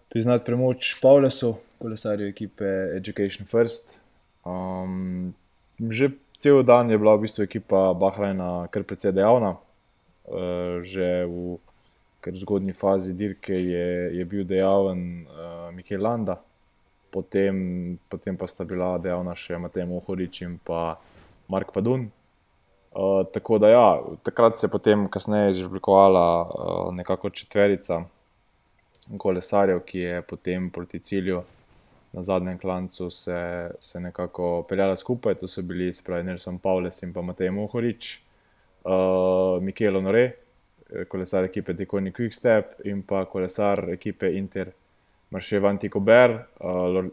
priznati 0.08 0.44
premoč 0.44 0.94
Pavlesu 1.02 1.56
kolesarju 1.80 2.28
ekipe 2.28 2.68
Education 2.96 3.46
First. 3.48 3.98
Um, 4.44 5.34
že 5.80 6.12
cel 6.36 6.62
dan 6.62 6.90
je 6.90 6.98
bila 6.98 7.16
v 7.16 7.24
bistvu 7.24 7.44
ekipa 7.48 7.92
Bahrajna 7.96 8.68
kar 8.68 8.84
precej 8.84 9.16
dejavna. 9.16 9.56
Uh, 10.28 10.84
že 10.84 11.24
v 11.24 11.58
kar 12.20 12.36
zgodni 12.36 12.72
fazi 12.76 13.16
dirke 13.16 13.56
je, 13.56 14.12
je 14.12 14.24
bil 14.24 14.44
dejaven 14.44 15.24
uh, 15.24 15.72
Mikel 15.72 16.02
Landa, 16.04 16.36
potem, 17.10 17.96
potem 18.08 18.36
pa 18.36 18.46
sta 18.46 18.64
bila 18.68 18.98
dejavna 19.00 19.32
še 19.32 19.56
Matej 19.56 19.88
Mohorič 19.88 20.44
in 20.44 20.58
pa 20.60 21.00
Mark 21.48 21.72
Padun. 21.72 22.10
Uh, 22.90 23.24
tako 23.32 23.56
da, 23.62 23.70
ja, 23.72 23.86
takrat 24.26 24.58
se 24.58 24.66
je 24.66 24.70
potem, 24.70 25.08
kasneje, 25.08 25.56
izoblikovala 25.56 26.26
uh, 26.44 26.92
nekako 26.94 27.30
četverica 27.30 28.02
kolesarjev, 29.18 29.80
ki 29.86 29.98
je 29.98 30.22
potem 30.22 30.68
proti 30.70 31.00
cilju 31.00 31.40
na 32.12 32.22
zadnjem 32.22 32.58
klancu 32.58 33.10
se, 33.10 33.70
se 33.80 34.00
nekako 34.00 34.62
peljala 34.68 34.96
skupaj. 34.96 35.34
To 35.34 35.48
so 35.48 35.62
bili 35.62 35.92
spravi 35.92 36.24
Nelson 36.24 36.58
Pavles 36.58 37.02
in 37.02 37.12
pa 37.12 37.22
Matej 37.22 37.50
Mohorič, 37.50 38.20
uh, 38.84 39.62
Mikel 39.62 39.94
Honore, 39.94 40.32
kolesar 41.08 41.44
ekipe 41.44 41.72
Dekoni 41.72 42.12
Quickstep 42.12 42.80
in 42.84 43.02
pa 43.02 43.24
kolesar 43.24 43.84
ekipe 43.92 44.32
Inter 44.34 44.72
Maršev 45.30 45.66
Antikober, 45.66 46.38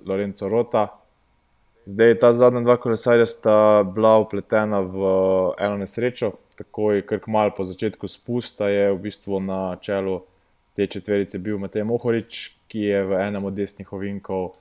Lorenzo 0.05 0.49
Rota. 0.49 0.87
Zdaj, 1.85 2.15
ta 2.19 2.33
zadnja 2.33 2.63
dva 2.65 2.77
kolesarja 2.81 3.25
sta 3.25 3.83
bila 3.85 4.17
upletena 4.17 4.79
v 4.81 5.11
eno 5.61 5.77
nesrečo, 5.77 6.31
takoj, 6.57 7.03
kar 7.05 7.21
malo 7.27 7.53
po 7.55 7.63
začetku 7.63 8.09
spusta, 8.09 8.67
je 8.67 8.89
v 8.91 8.97
bistvu 8.99 9.39
na 9.39 9.77
čelu 9.81 10.17
te 10.75 10.87
četverice 10.87 11.39
bil 11.39 11.61
Matej 11.61 11.85
Mohorič, 11.85 12.41
ki 12.67 12.81
je 12.89 13.03
v 13.05 13.21
enem 13.21 13.45
od 13.45 13.53
desnih 13.53 13.93
ovinkov 13.93 14.57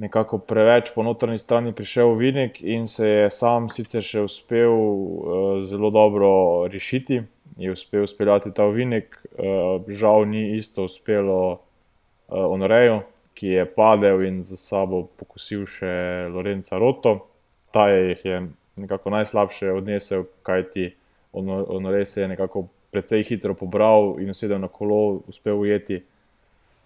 nekako 0.00 0.38
preveč 0.38 0.90
po 0.94 1.04
notranji 1.04 1.38
strani 1.38 1.74
prišel 1.76 2.14
Vinik 2.16 2.62
in 2.64 2.88
se 2.88 3.08
je 3.08 3.30
sam 3.30 3.68
sicer 3.68 4.02
še 4.02 4.24
uspel 4.24 4.72
uh, 4.72 5.60
zelo 5.62 5.92
dobro 5.92 6.30
rešiti, 6.72 7.22
je 7.60 7.72
uspel 7.72 8.06
speljati 8.08 8.54
ta 8.56 8.64
Vinik, 8.72 9.20
uh, 9.36 9.84
žal 9.88 10.24
ni 10.28 10.56
isto 10.56 10.88
uspelo 10.88 11.40
uh, 11.52 11.58
Onoreju 12.28 13.02
ki 13.40 13.46
je 13.46 13.64
padel 13.64 14.22
in 14.28 14.42
za 14.44 14.56
sabo 14.56 15.06
pokusil 15.16 15.64
še 15.64 15.92
Lorenza 16.28 16.76
Roto. 16.76 17.14
Ta 17.72 17.88
jih 17.88 18.24
je 18.24 18.40
nekako 18.76 19.10
najslabše 19.14 19.72
odnesel, 19.72 20.26
kajti 20.42 20.90
Honore 21.32 22.04
se 22.06 22.20
je 22.20 22.28
nekako 22.28 22.66
precej 22.90 23.22
hitro 23.24 23.54
pobral 23.54 24.18
in 24.20 24.34
usedel 24.34 24.58
na 24.60 24.68
kolo, 24.68 25.22
uspel 25.30 25.56
ujeti 25.56 26.02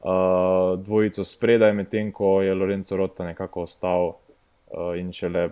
uh, 0.05 0.79
dvojico 0.81 1.25
spredaj, 1.25 1.73
medtem 1.73 2.13
ko 2.13 2.43
je 2.43 2.55
Lorenzo 2.55 2.97
Rota 2.97 3.25
nekako 3.25 3.65
ostal 3.69 4.09
uh, 4.09 4.93
in 4.99 5.13
šele 5.13 5.49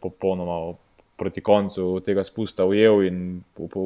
popolnoma 0.00 0.74
proti 1.16 1.40
koncu 1.40 2.00
tega 2.00 2.24
spusta 2.24 2.64
ujel 2.64 3.04
in 3.04 3.42
po, 3.54 3.68
po, 3.68 3.84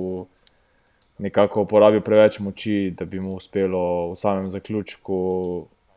nekako 1.18 1.64
porabil 1.66 2.00
preveč 2.00 2.38
moči, 2.38 2.94
da 2.96 3.04
bi 3.04 3.20
mu 3.20 3.34
uspelo 3.34 4.12
v 4.12 4.16
samem 4.16 4.50
zaključku 4.50 5.18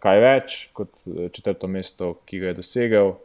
kaj 0.01 0.19
več 0.21 0.57
kot 0.73 1.01
eh, 1.05 1.29
četrto 1.33 1.69
mesto, 1.69 2.13
ki 2.25 2.41
ga 2.41 2.51
je 2.51 2.59
dosegel. 2.61 3.15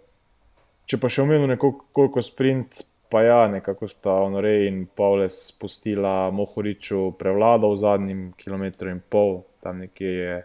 Če 0.88 0.98
pa 1.00 1.08
še 1.08 1.24
omenil 1.24 1.48
nekoliko 1.54 2.20
sprint, 2.24 2.82
pa 3.12 3.22
ja, 3.24 3.40
nekako 3.48 3.88
sta 3.88 4.18
Honoré 4.24 4.66
in 4.68 4.86
Pavles 4.96 5.36
spustila 5.52 6.30
Mohoriču 6.32 7.12
prevlado 7.20 7.70
v 7.72 7.80
zadnjem 7.80 8.22
kilometru 8.40 8.92
in 8.92 9.00
pol, 9.00 9.42
tam 9.62 9.84
nekje 9.84 10.12
je 10.16 10.38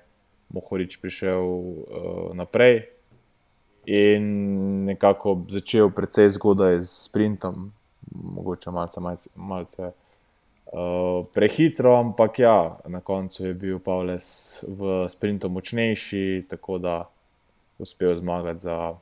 Mohorič 0.54 0.98
prišel 1.02 1.42
uh, 1.42 2.34
naprej. 2.34 2.88
In 3.88 4.24
nekako 4.84 5.48
začel 5.48 5.92
precej 5.96 6.28
zgodaj 6.36 6.84
s 6.84 7.08
sprintom, 7.08 7.72
mogoče 8.12 8.72
malce, 8.72 9.00
malce, 9.00 9.30
malce 9.36 9.92
Eh, 10.68 11.24
prehitro, 11.34 11.96
ampak 11.96 12.40
ja, 12.40 12.78
na 12.88 13.00
koncu 13.00 13.46
je 13.46 13.54
bil 13.54 13.80
Pavles 13.80 14.66
v 14.68 15.08
sprintu 15.08 15.48
močnejši, 15.50 16.44
tako 16.50 16.76
da 16.78 17.08
je 17.80 17.88
uspel 17.88 18.16
zmagati 18.16 18.60
za, 18.60 19.00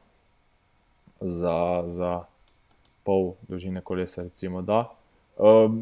za, 1.22 1.84
za 1.88 2.22
pol 3.04 3.34
dolžine 3.50 3.82
kolesa. 3.82 4.30
Recimo, 4.30 4.62
uh, 4.62 4.86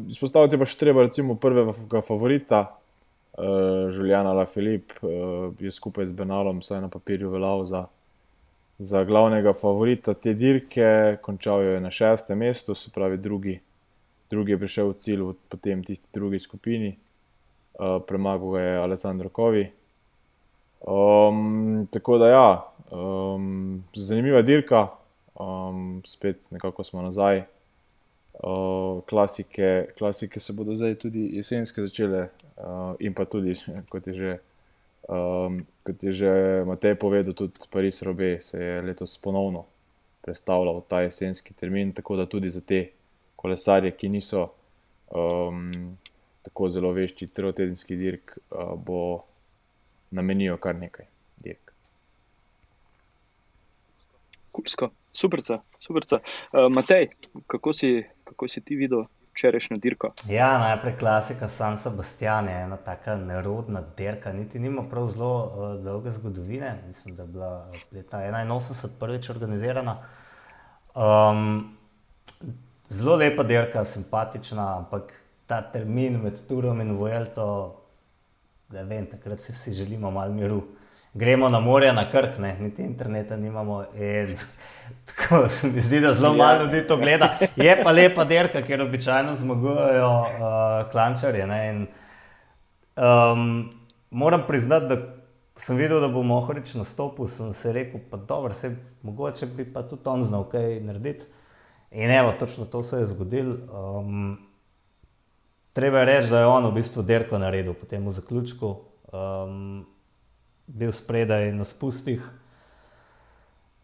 izpostaviti 0.08 0.56
pa 0.56 0.64
še 0.64 0.80
treba, 0.80 1.04
recimo, 1.04 1.36
prvega 1.36 2.00
favorita, 2.00 2.64
uh, 3.38 3.90
Juliana 3.94 4.32
La 4.32 4.46
Filip, 4.46 4.92
uh, 5.02 5.52
je 5.58 5.70
skupaj 5.70 6.06
z 6.06 6.12
Benalom, 6.12 6.62
vsaj 6.62 6.80
na 6.80 6.88
papirju, 6.88 7.30
veljal 7.30 7.64
za. 7.64 7.86
Za 8.78 9.04
glavnega 9.06 9.52
favorita 9.54 10.16
te 10.18 10.32
dirke, 10.34 11.18
končal 11.22 11.62
je 11.62 11.76
na 11.80 11.92
šestem 11.94 12.40
mestu, 12.42 12.74
se 12.74 12.90
pravi, 12.90 13.20
drugi 13.22 13.60
drugi 14.34 14.52
je 14.52 14.58
prišel 14.58 14.90
v 14.90 14.98
cilj, 14.98 15.22
potem 15.48 15.84
tisti 15.84 16.06
drugi 16.12 16.38
skupini, 16.42 16.96
uh, 17.78 18.02
premagal 18.02 18.50
ga 18.50 18.60
je 18.60 18.76
Alessandro 18.82 19.28
Kovi. 19.28 19.70
Um, 20.84 21.86
tako 21.90 22.18
da, 22.18 22.28
ja, 22.28 22.48
um, 22.90 23.84
zanimiva 23.94 24.42
dirka, 24.42 24.88
um, 25.38 26.02
spet 26.04 26.50
nekako 26.50 26.84
smo 26.84 27.02
nazaj. 27.02 27.44
Uh, 28.44 29.02
klasike, 29.08 29.86
klasike 29.98 30.40
se 30.40 30.52
bodo 30.52 30.74
zdaj 30.76 30.98
tudi 31.00 31.30
jesenske 31.36 31.80
začele, 31.80 32.26
uh, 32.56 32.92
in 33.00 33.14
pa 33.16 33.24
tudi, 33.24 33.54
kot 33.88 34.06
je 34.06 34.14
že, 34.14 34.32
um, 35.08 35.62
kot 35.82 36.02
je 36.04 36.12
že 36.12 36.32
Matej 36.68 36.98
povedal, 37.00 37.32
tudi 37.32 37.64
Paris 37.72 38.02
Robe 38.02 38.36
se 38.40 38.60
je 38.60 38.82
letos 38.82 39.16
ponovno 39.16 39.64
predstavljal 40.20 40.82
ta 40.88 41.00
jesenski 41.00 41.54
termin, 41.54 41.92
tako 41.92 42.16
da 42.16 42.26
tudi 42.26 42.50
za 42.50 42.60
te 42.60 42.90
kolesarje, 43.36 43.90
ki 43.96 44.08
niso 44.08 44.50
um, 45.08 45.96
tako 46.42 46.68
zelo 46.70 46.92
vešči, 46.92 47.26
trotedenski 47.32 47.96
dirk, 47.96 48.36
uh, 48.50 48.74
bo 48.76 49.24
namenijo 50.10 50.56
kar 50.60 50.76
nekaj 50.76 51.06
dirk. 51.40 51.72
Kursko, 54.52 54.90
superca, 55.12 55.62
superca. 55.80 56.20
Uh, 56.52 56.68
Matej, 56.68 57.08
kako 57.46 57.72
si, 57.72 58.04
kako 58.34 58.48
si 58.48 58.60
ti 58.60 58.76
videl? 58.76 59.06
Včerajšnjo 59.34 59.76
dirko. 59.82 60.12
Ja, 60.30 60.58
najprej 60.58 60.96
klasika 60.98 61.48
San 61.48 61.78
Sebastian 61.78 62.48
je 62.48 62.54
ena 62.54 62.76
tako 62.76 63.16
nerodna 63.16 63.82
dirka, 63.96 64.32
niti 64.32 64.58
nima 64.58 64.82
prav 64.90 65.08
zelo 65.10 65.30
uh, 65.44 65.84
dolge 65.84 66.10
zgodovine. 66.10 66.76
Mislim, 66.86 67.16
da 67.16 67.22
je 67.22 67.28
bila 67.28 67.66
leta 67.92 68.18
81 68.18 68.98
prvič 69.00 69.30
organizirana. 69.30 69.96
Um, 70.94 71.74
zelo 72.88 73.16
lepa 73.16 73.42
dirka, 73.42 73.84
simpatična, 73.84 74.76
ampak 74.78 75.12
ta 75.46 75.62
termin 75.62 76.20
med 76.22 76.38
Turom 76.48 76.80
in 76.80 76.94
Vojelto, 76.96 77.80
da 78.68 78.82
vem, 78.82 79.06
takrat 79.06 79.42
si 79.42 79.52
vsi 79.52 79.72
želimo 79.72 80.10
malo 80.10 80.34
miru. 80.34 80.62
Gremo 81.14 81.48
na 81.48 81.60
morje, 81.60 81.92
na 81.92 82.10
krk, 82.10 82.38
ne? 82.38 82.56
niti 82.60 82.82
interneta 82.82 83.36
nimamo. 83.36 83.84
In, 83.94 84.36
tako 85.08 85.48
se 85.48 85.68
mi 85.68 85.80
zdi, 85.80 86.00
da 86.00 86.14
zelo 86.14 86.32
ja. 86.34 86.36
malo 86.36 86.64
ljudi 86.64 86.86
to 86.86 86.96
gleda. 86.96 87.36
Je 87.56 87.80
pa 87.84 87.92
lepa 87.92 88.24
dirka, 88.24 88.62
ker 88.62 88.82
običajno 88.82 89.36
zmagujejo 89.36 90.10
uh, 90.20 90.90
klančarje. 90.90 91.46
In, 91.70 91.86
um, 92.96 93.70
moram 94.10 94.42
priznati, 94.46 94.86
da 94.86 94.96
sem 95.56 95.76
videl, 95.76 96.00
da 96.00 96.08
bo 96.08 96.22
Mohorič 96.22 96.74
nastopil, 96.74 97.26
sem 97.30 97.52
se 97.52 97.72
rekel, 97.72 98.00
pa 98.10 98.16
dobro, 98.16 98.54
se, 98.54 98.76
mogoče 99.02 99.46
bi 99.46 99.72
pa 99.72 99.82
tudi 99.82 100.02
on 100.06 100.22
znal 100.22 100.48
kaj 100.50 100.80
narediti. 100.80 101.24
In 101.90 102.10
evo, 102.10 102.32
točno 102.38 102.64
to 102.64 102.82
se 102.82 102.96
je 102.96 103.04
zgodilo. 103.04 103.56
Um, 103.70 104.38
treba 105.72 105.98
je 105.98 106.04
reči, 106.04 106.30
da 106.30 106.40
je 106.40 106.46
on 106.46 106.66
v 106.66 106.74
bistvu 106.74 107.02
derko 107.02 107.38
naredil 107.38 107.74
po 107.74 107.86
tem 107.86 108.10
zaključku, 108.10 108.76
um, 109.12 109.86
bil 110.66 110.92
spredaj 110.92 111.52
na 111.52 111.64
spustih, 111.64 112.22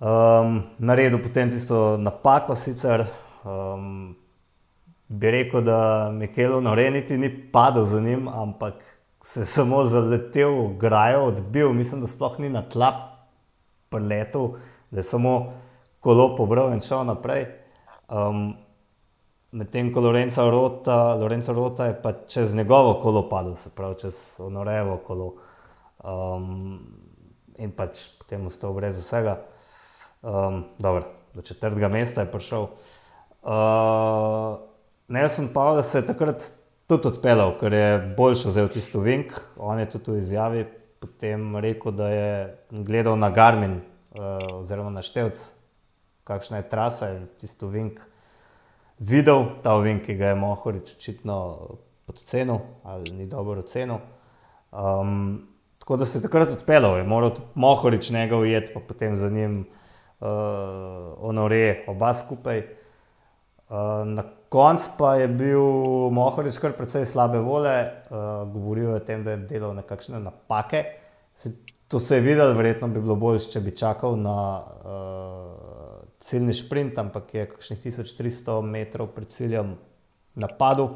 um, 0.01 0.63
naredil 0.79 1.23
potem 1.23 1.51
tisto 1.51 1.97
napako 1.97 2.57
sicer. 2.57 3.07
Um, 3.45 4.17
bi 5.11 5.31
rekel, 5.31 5.65
da 5.67 6.11
Mikelo 6.13 6.61
Noreniti 6.61 7.19
ni 7.19 7.31
padel 7.53 7.85
za 7.85 8.01
njim, 8.01 8.29
ampak 8.29 8.75
se 9.23 9.41
je 9.41 9.45
samo 9.45 9.85
zaletel 9.85 10.55
v 10.55 10.77
grajo, 10.79 11.25
odbil, 11.25 11.73
mislim, 11.73 12.01
da 12.01 12.07
sploh 12.07 12.39
ni 12.39 12.49
na 12.49 12.63
tla 12.63 12.93
preletel, 13.91 14.53
da 14.91 14.99
je 14.99 15.03
samo 15.03 15.53
kolo 16.01 16.37
pobral 16.37 16.73
in 16.73 16.81
šel 16.81 17.05
naprej. 17.05 17.47
Um, 18.09 18.55
Medtem 19.53 19.89
ko 19.93 20.01
Lorenzo 20.01 20.45
Rota, 20.51 21.15
Lorenzo 21.19 21.53
Rota 21.53 21.87
je 21.87 22.03
pa 22.03 22.13
čez 22.13 22.55
njegovo 22.55 23.01
kolo 23.03 23.29
padel, 23.29 23.55
se 23.55 23.71
pravi 23.75 23.99
čez 23.99 24.37
Honorevo 24.37 24.97
kolo. 24.97 25.35
Um, 26.05 26.81
in 27.61 27.73
pač 27.77 28.09
potem 28.19 28.47
ostal 28.49 28.75
brez 28.77 28.97
vsega. 29.01 29.41
Um, 30.23 30.65
dobro, 30.79 31.05
do 31.35 31.43
četrtega 31.43 31.89
mesta 31.89 32.25
je 32.25 32.33
prišel. 32.33 32.69
Uh, 33.41 34.59
ne, 35.09 35.29
sem 35.29 35.49
pa, 35.53 35.75
da 35.77 35.83
se 35.83 35.99
je 35.99 36.09
takrat 36.09 36.51
tudi 36.91 37.09
odpeljal, 37.09 37.55
ker 37.61 37.73
je 37.73 37.87
boljši 38.17 38.49
vzel 38.49 38.69
tisto 38.73 39.01
vink. 39.05 39.33
On 39.57 39.79
je 39.79 39.89
tudi 39.91 40.17
v 40.17 40.25
izjavi 40.25 40.67
potem 41.01 41.57
rekel, 41.57 41.93
da 41.97 42.11
je 42.13 42.35
gledal 42.71 43.17
na 43.17 43.31
Garmin 43.31 43.81
uh, 43.81 44.61
oziroma 44.61 44.91
na 44.91 45.03
Števc 45.03 45.61
kakšna 46.31 46.63
je 46.63 46.69
trasa, 46.69 47.07
je 47.07 47.27
tisto 47.43 47.67
vink 47.67 47.99
videl, 48.99 49.59
ta 49.65 49.75
vink, 49.83 50.05
ki 50.07 50.15
ga 50.15 50.31
je 50.31 50.39
Mohorič 50.39 50.95
očitno 50.95 51.37
podcenil 52.07 52.61
ali 52.85 53.11
ni 53.11 53.27
dobro 53.27 53.61
ocenil. 53.61 53.99
Um, 54.71 55.50
tako 55.91 55.99
da 55.99 56.05
se 56.05 56.19
je 56.19 56.23
takrat 56.23 56.49
odpeljal, 56.49 56.97
je 56.97 57.05
moral 57.05 57.31
tudi 57.35 57.49
Mohorič 57.55 58.11
njega 58.11 58.37
ujeti, 58.37 58.71
pa 58.75 58.81
potem 58.89 59.17
za 59.17 59.31
njim 59.31 59.67
uh, 60.21 60.29
onore 61.19 61.85
oba 61.87 62.15
skupaj. 62.15 62.59
Uh, 62.59 63.77
na 64.07 64.23
koncu 64.49 64.91
pa 64.99 65.15
je 65.15 65.29
bil 65.29 65.61
Mohorič 66.11 66.59
kar 66.63 66.77
precej 66.79 67.05
slabe 67.05 67.39
vole, 67.43 67.91
uh, 67.91 68.53
govoril 68.53 68.89
je 68.89 68.95
o 68.95 69.01
tem, 69.01 69.25
da 69.25 69.35
je 69.35 69.37
delal 69.51 69.75
nekakšne 69.75 70.21
napake. 70.21 70.85
Se, 71.35 71.57
to 71.89 71.99
se 71.99 72.21
je 72.21 72.21
videl, 72.21 72.55
verjetno 72.55 72.89
bi 72.89 73.03
bilo 73.03 73.17
bolje, 73.17 73.51
če 73.51 73.61
bi 73.61 73.75
čakal 73.75 74.15
na 74.15 74.63
uh, 74.63 76.07
ciljni 76.23 76.55
sprint, 76.55 77.03
ampak 77.03 77.35
je 77.35 77.49
kakšnih 77.51 77.83
1300 77.83 78.63
metrov 78.63 79.11
pred 79.11 79.27
ciljem 79.27 79.75
napadel. 80.35 80.89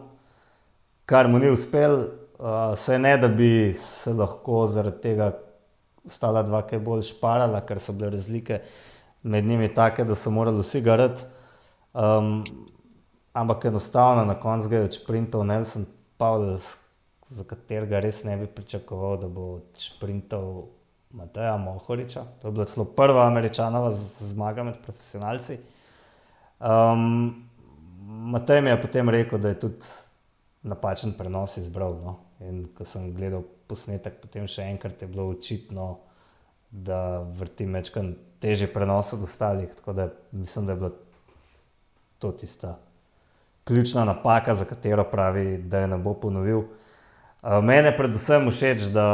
kar 1.04 1.28
mu 1.28 1.38
ni 1.38 1.50
uspel, 1.50 2.23
uh, 2.38 2.76
se 2.76 2.98
ne 2.98 3.16
da 3.16 3.28
bi 3.28 3.72
se 3.74 4.12
lahko 4.12 4.66
zaradi 4.66 5.00
tega 5.00 5.32
ostala 6.04 6.42
dva, 6.42 6.62
ki 6.66 6.76
je 6.76 6.84
bolj 6.84 7.02
šparala, 7.08 7.62
ker 7.66 7.80
so 7.80 7.92
bile 7.92 8.10
razlike 8.12 8.60
med 9.22 9.44
njimi 9.44 9.70
take, 9.74 10.04
da 10.04 10.14
so 10.14 10.30
morali 10.30 10.60
vsi 10.60 10.80
garati. 10.80 11.24
Um, 11.94 12.44
ampak 13.32 13.64
enostavno 13.64 14.24
na 14.24 14.34
koncu 14.40 14.74
je 14.74 14.84
odšprintal 14.84 15.46
Nelson 15.46 15.86
Pavels, 16.16 16.76
za 17.28 17.44
katerega 17.44 18.00
res 18.00 18.24
ne 18.24 18.36
bi 18.36 18.46
pričakoval, 18.46 19.16
da 19.22 19.28
bo 19.28 19.54
odšprintal 19.54 20.66
Mateja 21.10 21.56
Mohoriča. 21.56 22.24
To 22.42 22.48
je 22.48 22.52
bila 22.52 22.64
celo 22.66 22.84
prva 22.84 23.26
američanova 23.26 23.90
zmaga 23.92 24.62
med 24.62 24.82
profesionalci. 24.82 25.58
Um, 26.60 27.44
Matej 28.04 28.60
mi 28.62 28.70
je 28.70 28.82
potem 28.82 29.08
rekel, 29.08 29.38
da 29.38 29.48
je 29.48 29.60
tudi 29.60 29.86
napačen 30.62 31.12
prenos 31.12 31.56
izbral. 31.56 31.94
No? 32.04 32.16
In 32.48 32.64
ko 32.76 32.84
sem 32.84 33.12
gledal 33.14 33.44
posnetek, 33.68 34.20
potem 34.20 34.48
še 34.50 34.66
enkrat 34.68 35.02
je 35.02 35.08
bilo 35.08 35.28
očitno, 35.32 35.88
da 36.70 37.22
vrti 37.38 37.66
večkrat 37.70 38.16
teže 38.42 38.66
prenos 38.68 39.12
od 39.16 39.22
ostalih. 39.24 39.70
Tako 39.74 39.92
da 39.92 40.08
mislim, 40.32 40.66
da 40.66 40.72
je 40.72 40.80
bila 40.82 40.90
to 42.18 42.32
tista 42.32 42.78
ključna 43.64 44.04
napaka, 44.04 44.54
za 44.54 44.64
katero 44.64 45.04
pravi, 45.04 45.58
da 45.58 45.78
je 45.78 45.88
ne 45.88 45.98
bo 45.98 46.14
ponovil. 46.14 46.58
Uh, 46.58 47.60
mene 47.64 47.96
predvsem 47.96 48.50
všeč, 48.50 48.88
da 48.92 49.06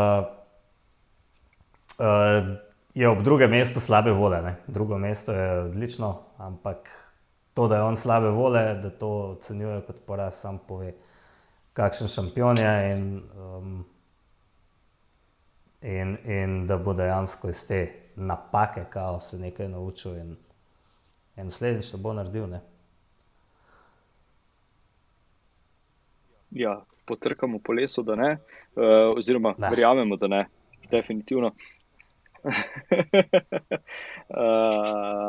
uh, 1.99 2.51
je 2.95 3.09
ob 3.09 3.23
drugem 3.23 3.51
mestu 3.51 3.81
slabe 3.81 4.11
vole. 4.11 4.43
Ne? 4.43 4.57
Drugo 4.67 4.99
mesto 4.99 5.33
je 5.33 5.61
odlično, 5.61 6.19
ampak 6.39 6.91
to, 7.55 7.69
da 7.69 7.77
je 7.77 7.83
on 7.83 7.97
slabe 7.97 8.31
vole, 8.31 8.75
da 8.83 8.91
to 8.91 9.11
ocenjuje 9.37 9.81
kot 9.87 9.97
poraz, 10.07 10.35
sam 10.35 10.59
pove, 10.69 10.95
kakšen 11.73 12.09
šampion 12.09 12.59
je. 12.59 12.97
In, 12.97 13.23
um, 13.39 13.85
in, 15.83 16.17
in 16.25 16.67
da 16.67 16.79
bo 16.79 16.95
dejansko 16.95 17.49
iz 17.49 17.67
te 17.67 17.81
napake, 18.17 18.85
kao 18.91 19.21
se 19.21 19.39
nekaj 19.39 19.69
naučil 19.69 20.17
in, 20.17 20.37
in 21.37 21.45
naslednjič 21.45 21.91
to 21.91 21.99
bo 21.99 22.13
naredil. 22.13 22.49
Ne? 22.49 22.61
Ja, 26.51 26.83
potrkamo 27.05 27.59
po 27.59 27.73
lesu, 27.73 28.03
da 28.03 28.17
ne, 28.17 28.33
uh, 28.77 29.17
oziroma 29.17 29.55
ne. 29.59 29.71
verjamemo, 29.71 30.17
da 30.17 30.27
ne, 30.27 30.47
definitivno. 30.91 31.53
uh, 32.43 32.53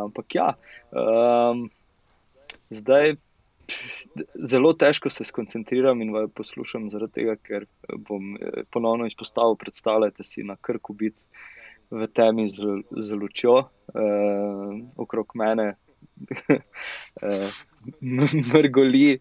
ampak 0.06 0.36
ja, 0.36 0.54
um, 0.92 1.70
zdaj 2.70 3.16
zelo 4.44 4.74
težko 4.74 5.10
se 5.10 5.26
skoncentriram 5.28 6.02
in 6.02 6.14
vas 6.14 6.30
poslušam, 6.36 6.90
zaradi 6.92 7.22
tega, 7.22 7.36
ker 7.36 7.66
bom 8.08 8.36
eh, 8.36 8.64
ponovno 8.72 9.08
izpostavil, 9.10 9.56
predstavljajte 9.60 10.24
si 10.24 10.44
na 10.44 10.56
krku 10.56 10.94
biti 10.94 11.24
v 11.92 12.08
temi 12.08 12.48
z, 12.50 12.64
z 12.92 13.16
lučjo, 13.20 13.58
uh, 13.60 14.70
okrog 14.96 15.34
mene, 15.36 15.74
uh, 16.56 17.58
mrgoli 18.54 19.20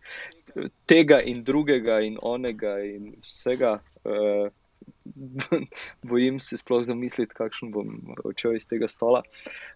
tega 0.86 1.18
in 1.26 1.42
drugega 1.44 1.98
in 2.06 2.18
onega 2.22 2.78
in 2.86 3.16
vsega. 3.24 3.80
Uh, 4.04 4.54
Bojim 6.08 6.38
se 6.40 6.56
sploh 6.56 6.84
zamisliti, 6.86 7.34
kakšen 7.34 7.72
bom 7.74 8.14
odšel 8.24 8.56
iz 8.56 8.66
tega 8.70 8.88
stola. 8.88 9.22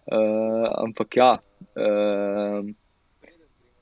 Uh, 0.07 0.65
ampak 0.79 1.19
ja, 1.19 1.29
uh, 1.75 2.63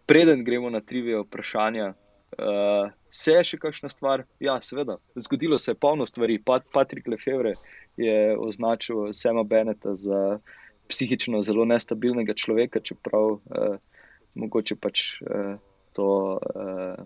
preden 0.05 0.43
gremo 0.43 0.69
na 0.69 0.81
trivijo 0.81 1.21
vprašanja, 1.23 1.93
uh, 1.93 2.91
se 3.09 3.31
je 3.31 3.43
še 3.43 3.57
kakšna 3.61 3.89
stvar? 3.89 4.25
Ja, 4.39 4.57
seveda, 4.61 4.97
zgodilo 5.15 5.57
se 5.57 5.71
je 5.71 5.79
polno 5.79 6.05
stvari. 6.09 6.39
Pat, 6.41 6.65
Patrik 6.73 7.07
Lefevre 7.07 7.53
je 7.97 8.37
označil 8.37 9.13
Sema 9.13 9.43
Beneta 9.43 9.95
za 9.95 10.39
psihično 10.89 11.41
zelo 11.41 11.65
nestabilnega 11.65 12.33
človeka, 12.33 12.81
čeprav 12.83 13.37
uh, 13.37 13.75
mogoče 14.35 14.75
pač 14.75 15.09
uh, 15.21 15.59
to. 15.93 16.39
Uh, 16.55 17.03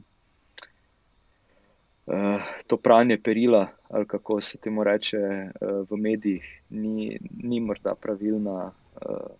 Uh, 2.07 2.39
to 2.71 2.77
pranje 2.79 3.17
perila, 3.19 3.65
ali 3.91 4.05
kako 4.07 4.37
se 4.41 4.57
temu 4.57 4.83
reče 4.83 5.17
uh, 5.19 5.89
v 5.89 5.97
medijih, 5.99 6.45
ni, 6.69 7.17
ni 7.43 7.59
morda 7.59 7.95
pravilna, 7.99 8.71
uh, 8.71 9.33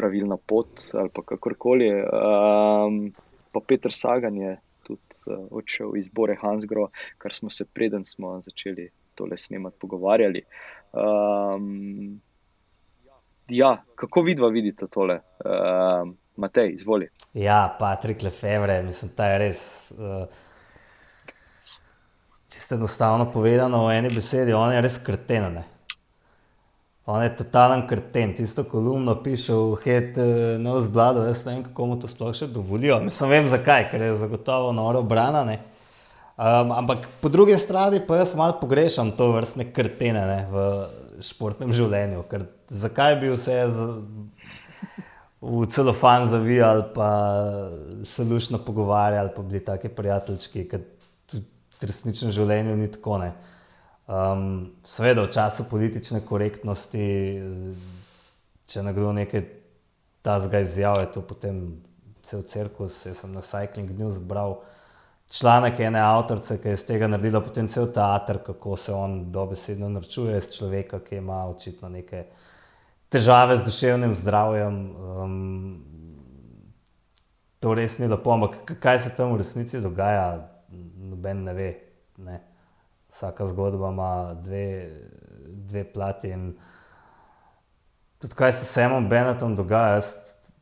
pravilna 0.00 0.36
pot 0.46 0.88
ali 0.94 1.12
kakorkoli. 1.24 1.90
Um, 1.92 3.12
pa 3.52 3.60
Petr 3.68 3.92
Sagan 3.92 4.38
je 4.40 4.56
tudi 4.86 5.20
uh, 5.26 5.44
odšel 5.60 5.96
iz 6.00 6.08
Bore 6.08 6.38
Hansgro, 6.40 6.88
kar 7.18 7.36
smo 7.36 7.50
se 7.50 7.66
preden 7.68 8.04
smo 8.04 8.38
začeli 8.40 8.88
tole 9.14 9.36
snemati, 9.36 9.76
pogovarjali. 9.80 10.42
Um, 10.92 12.20
ja, 13.48 13.74
kako 13.94 14.22
vidva 14.22 14.48
vidite 14.48 14.86
tole? 14.86 15.20
Um, 15.44 16.16
Matej, 16.36 16.72
izvoli. 16.72 17.08
Ja, 17.34 17.76
Patrik 17.78 18.22
Lefevre, 18.22 18.82
mislim, 18.82 19.10
da 19.16 19.26
je 19.26 19.38
res. 19.38 19.62
Uh, 19.98 20.24
čisto 22.48 22.74
enostavno 22.74 23.28
povedano, 23.32 23.86
v 23.86 23.98
eni 23.98 24.14
besedi, 24.14 24.52
on 24.56 24.72
je 24.72 24.80
res 24.80 24.96
krten. 25.04 25.60
On 27.10 27.22
je 27.22 27.30
totalen 27.36 27.82
krten, 27.88 28.34
tisto 28.38 28.62
kolumno 28.64 29.16
piše 29.22 29.52
v 29.52 29.74
uh, 29.74 30.60
Nose 30.62 30.88
Blood, 30.88 31.16
jaz 31.26 31.42
ne 31.46 31.56
vem, 31.56 31.64
kako 31.66 31.86
mu 31.86 31.96
to 31.98 32.08
sploh 32.08 32.30
še 32.36 32.46
dovolijo. 32.46 33.00
Mislim, 33.02 33.32
vem 33.34 33.48
zakaj, 33.50 33.88
ker 33.90 34.04
je 34.04 34.12
zagotovo 34.20 34.70
noro 34.72 35.02
brana. 35.02 35.42
Ne? 35.44 35.58
Um, 36.38 36.70
ampak 36.72 37.08
po 37.20 37.28
drugi 37.28 37.56
strani 37.58 37.98
pa 38.06 38.20
jaz 38.22 38.36
malo 38.38 38.60
pogrešam 38.60 39.10
to 39.18 39.32
vrstne 39.34 39.66
krtene 39.74 40.22
ne, 40.24 40.38
v 40.52 40.62
športnem 41.26 41.74
življenju. 41.74 42.22
Ker 42.30 42.46
zakaj 42.70 43.18
bi 43.20 43.34
vse 43.34 43.58
z, 43.74 43.88
v 45.42 45.66
celofan 45.74 46.28
zavijali, 46.30 46.86
pa 46.94 47.10
se 48.06 48.24
lušno 48.24 48.62
pogovarjali, 48.62 49.34
pa 49.34 49.42
bili 49.42 49.64
taki 49.66 49.90
prijateljčki, 49.92 50.64
ker 50.70 50.86
v 51.34 51.90
resničnem 51.90 52.30
življenju 52.38 52.78
ni 52.78 52.88
tako. 52.92 53.18
Ne. 53.24 53.34
Um, 54.10 54.72
Sveda 54.82 55.22
v 55.22 55.30
času 55.30 55.68
politične 55.70 56.18
korektnosti, 56.26 57.04
če 58.66 58.82
nekdo 58.82 59.12
nekaj 59.14 59.44
ta 60.26 60.34
zgaj 60.42 60.66
izjavlja, 60.66 61.12
to 61.14 61.22
potem 61.22 61.78
cel 62.26 62.42
cirkus. 62.42 63.04
Jaz 63.06 63.22
sem 63.22 63.30
na 63.30 63.38
Cycling 63.38 63.94
News 63.94 64.18
bral 64.18 64.58
članek 65.30 65.78
ene 65.86 66.02
avtorice, 66.02 66.58
ki 66.58 66.72
je 66.72 66.74
iz 66.74 66.84
tega 66.88 67.06
naredila 67.06 67.38
potem 67.40 67.70
cel 67.70 67.86
teater, 67.94 68.42
kako 68.42 68.74
se 68.76 68.92
on 68.92 69.30
dobesedno 69.30 69.88
norčuje 69.88 70.38
iz 70.38 70.50
človeka, 70.56 70.98
ki 71.06 71.22
ima 71.22 71.44
očitno 71.46 71.88
neke 71.88 72.26
težave 73.14 73.62
z 73.62 73.64
duševnim 73.70 74.14
zdravjem. 74.14 74.82
Um, 74.90 75.86
to 77.62 77.78
res 77.78 78.00
ni 78.02 78.10
lepo, 78.10 78.34
ampak 78.34 78.74
kaj 78.82 79.06
se 79.06 79.14
tam 79.14 79.36
v 79.36 79.44
resnici 79.44 79.78
dogaja, 79.78 80.50
noben 80.98 81.46
ne 81.46 81.54
ve. 81.54 81.72
Ne. 82.18 82.49
Vsaka 83.10 83.46
zgodba 83.46 83.88
ima 83.90 84.34
dve, 84.34 84.88
dve 85.46 85.84
plati. 85.92 86.34
Tudi 88.18 88.34
kaj 88.34 88.52
se 88.52 88.64
s 88.64 88.72
Semom 88.72 89.08
Benetom 89.08 89.56
dogaja, 89.56 89.94
jaz 89.94 90.14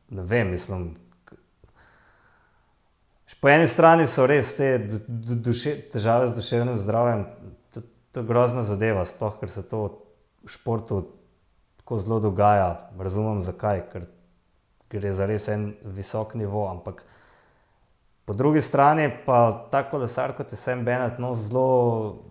ne 0.09 0.23
vem, 0.23 0.49
mislim. 0.49 0.95
Po 3.41 3.47
eni 3.49 3.67
strani 3.67 4.07
so 4.07 4.25
res 4.27 4.51
te 4.57 4.73
duše, 5.07 5.77
težave 5.93 6.27
z 6.27 6.35
duševnim 6.35 6.77
zdravjem, 6.77 7.21
to, 7.71 7.81
to 8.11 8.19
je 8.19 8.27
grozna 8.27 8.65
zadeva, 8.67 9.05
sploh 9.07 9.37
ker 9.39 9.51
se 9.51 9.63
to 9.63 9.83
v 10.43 10.51
športu 10.51 11.05
tako 11.79 11.99
zelo 12.03 12.19
dogaja. 12.19 12.89
Razumem 12.99 13.39
zakaj, 13.45 13.85
ker 13.93 14.09
gre 14.91 15.13
za 15.15 15.29
res 15.29 15.47
en 15.47 15.69
visok 15.85 16.35
nivo. 16.35 16.65
Ampak 16.67 17.05
po 18.25 18.35
drugi 18.35 18.61
strani 18.61 19.07
pa 19.25 19.69
tako 19.71 19.95
kolesar 19.95 20.35
kot 20.35 20.51
je 20.51 20.59
Sam 20.59 20.83
Bennett 20.85 21.21
nosi 21.23 21.47
zelo 21.47 22.28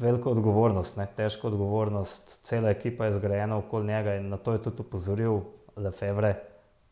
veliko 0.00 0.30
odgovornost, 0.30 0.96
ne? 0.96 1.06
težko 1.16 1.48
odgovornost. 1.48 2.40
Cela 2.46 2.70
ekipa 2.70 3.06
je 3.06 3.18
zgrajena 3.18 3.58
okoli 3.58 3.86
njega 3.86 4.14
in 4.20 4.28
na 4.28 4.36
to 4.36 4.52
je 4.52 4.62
tudi 4.62 4.82
upozoril 4.82 5.40
Lefevre, 5.76 6.34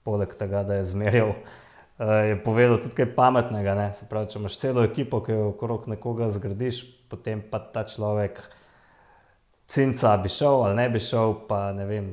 poleg 0.03 0.35
tega, 0.39 0.63
da 0.63 0.79
je 0.79 0.85
zmerjal 0.85 1.33
je 2.29 2.43
povedal 2.45 2.79
tudi 2.79 2.95
kaj 2.95 3.11
pametnega. 3.15 3.75
Pravi, 4.11 4.31
če 4.31 4.39
imaš 4.39 4.59
celo 4.63 4.85
ekipo, 4.87 5.21
ki 5.25 5.35
jo 5.35 5.49
okrog 5.53 5.89
nekoga 5.91 6.31
zgradiš, 6.31 6.85
potem 7.11 7.43
pa 7.43 7.59
ta 7.59 7.85
človek, 7.89 8.39
cinca 9.69 10.17
bi 10.23 10.31
šel 10.33 10.63
ali 10.69 10.79
ne 10.79 10.89
bi 10.93 11.03
šel, 11.03 11.35
pa 11.49 11.73
ne 11.77 11.87
vem, 11.89 12.07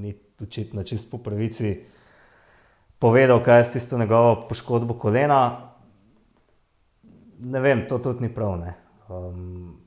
ni 0.00 0.14
očitno 0.40 0.82
čist 0.82 1.10
po 1.10 1.20
pravici 1.22 1.76
povedal, 2.98 3.42
kaj 3.44 3.60
je 3.60 3.64
s 3.64 3.72
tisto 3.76 3.98
njegovo 3.98 4.46
poškodbo 4.48 4.96
kolena. 4.98 5.70
Ne 7.44 7.60
vem, 7.60 7.84
to 7.88 7.98
tudi 7.98 8.24
ni 8.24 8.34
prav. 8.34 8.56
Um, 9.08 9.83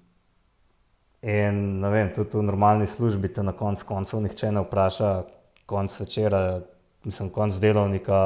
in 1.22 1.82
vem, 1.82 2.12
tudi 2.14 2.38
v 2.38 2.46
normalni 2.46 2.86
službi 2.86 3.32
te 3.34 3.44
na 3.44 3.54
koncu 3.58 3.86
koncev 3.86 4.22
nihče 4.22 4.52
ne 4.52 4.64
vpraša, 4.66 5.12
konc 5.66 6.00
večera, 6.00 6.62
mislim, 7.04 7.30
konc 7.30 7.60
delovnika, 7.62 8.20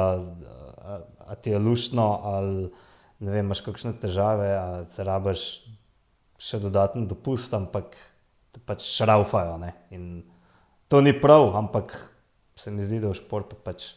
a 1.26 1.34
ti 1.34 1.50
je 1.50 1.58
luštno, 1.58 2.20
ali 2.22 2.70
ne 3.20 3.30
vem, 3.30 3.46
imaš 3.46 3.62
kakšne 3.64 3.94
težave, 4.00 4.50
a 4.54 4.84
se 4.84 5.04
rabaš 5.04 5.46
še 6.42 6.58
dodatno 6.62 7.06
dopust, 7.06 7.54
ampak 7.54 7.94
pač 8.66 8.84
šraufajo. 8.84 9.56
Ne? 9.62 9.72
In 9.94 10.22
to 10.90 11.00
ni 11.00 11.14
prav, 11.14 11.52
ampak 11.56 11.94
se 12.58 12.70
mi 12.70 12.82
zdi, 12.84 13.00
da 13.00 13.12
v 13.12 13.18
športu 13.18 13.56
pač 13.56 13.94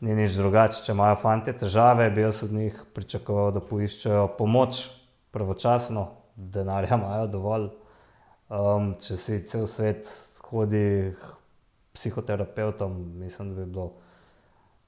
ni 0.00 0.14
nič 0.16 0.38
drugače. 0.38 0.84
Če 0.86 0.94
imajo 0.94 1.18
fanti 1.20 1.52
težave, 1.52 2.08
bi 2.14 2.24
jaz 2.24 2.44
od 2.46 2.54
njih 2.54 2.78
pričakoval, 2.94 3.52
da 3.54 3.62
poiščejo 3.64 4.30
pomoč 4.38 4.86
pravočasno, 5.34 6.06
denarja 6.34 6.96
imajo 6.96 7.28
dovolj. 7.34 7.68
Um, 8.50 8.96
če 8.98 9.14
si 9.14 9.36
cel 9.46 9.68
svet 9.70 10.08
hodi 10.50 11.12
k 11.14 11.28
psihoterapeutom, 11.94 12.96
mislim, 13.20 13.52
da 13.54 13.60
bi 13.60 13.66
bilo 13.70 13.92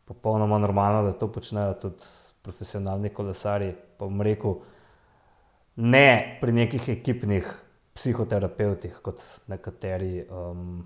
popolnoma 0.04 0.58
normalno, 0.58 1.04
da 1.06 1.12
to 1.14 1.28
počnejo 1.30 1.76
tudi 1.84 2.08
profesionalni 2.42 3.12
kolesari. 3.14 3.70
Pa 3.98 4.08
bom 4.10 4.18
rekel, 4.26 4.56
ne 5.78 6.38
pri 6.40 6.56
nekih 6.58 6.90
ekipnih 6.96 7.54
psihoterapeutih, 7.94 8.98
kot 9.04 9.22
nekateri 9.46 10.24
um, 10.26 10.82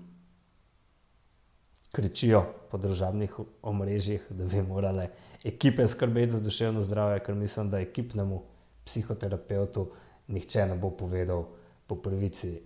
kričijo 1.97 2.43
po 2.69 2.77
državnih 2.77 3.39
omrežjih, 3.65 4.29
da 4.29 4.45
bi 4.45 4.61
morale 4.61 5.09
ekipe 5.41 5.87
skrbeti 5.87 6.37
za 6.37 6.45
duševno 6.45 6.85
zdravje, 6.85 7.25
ker 7.25 7.35
mislim, 7.35 7.73
da 7.73 7.81
ekipnemu 7.81 8.43
psihoterapeutu 8.85 9.89
nihče 10.27 10.69
ne 10.69 10.75
bo 10.77 10.93
povedal 10.93 11.47
po 11.87 11.95
pravici 11.95 12.57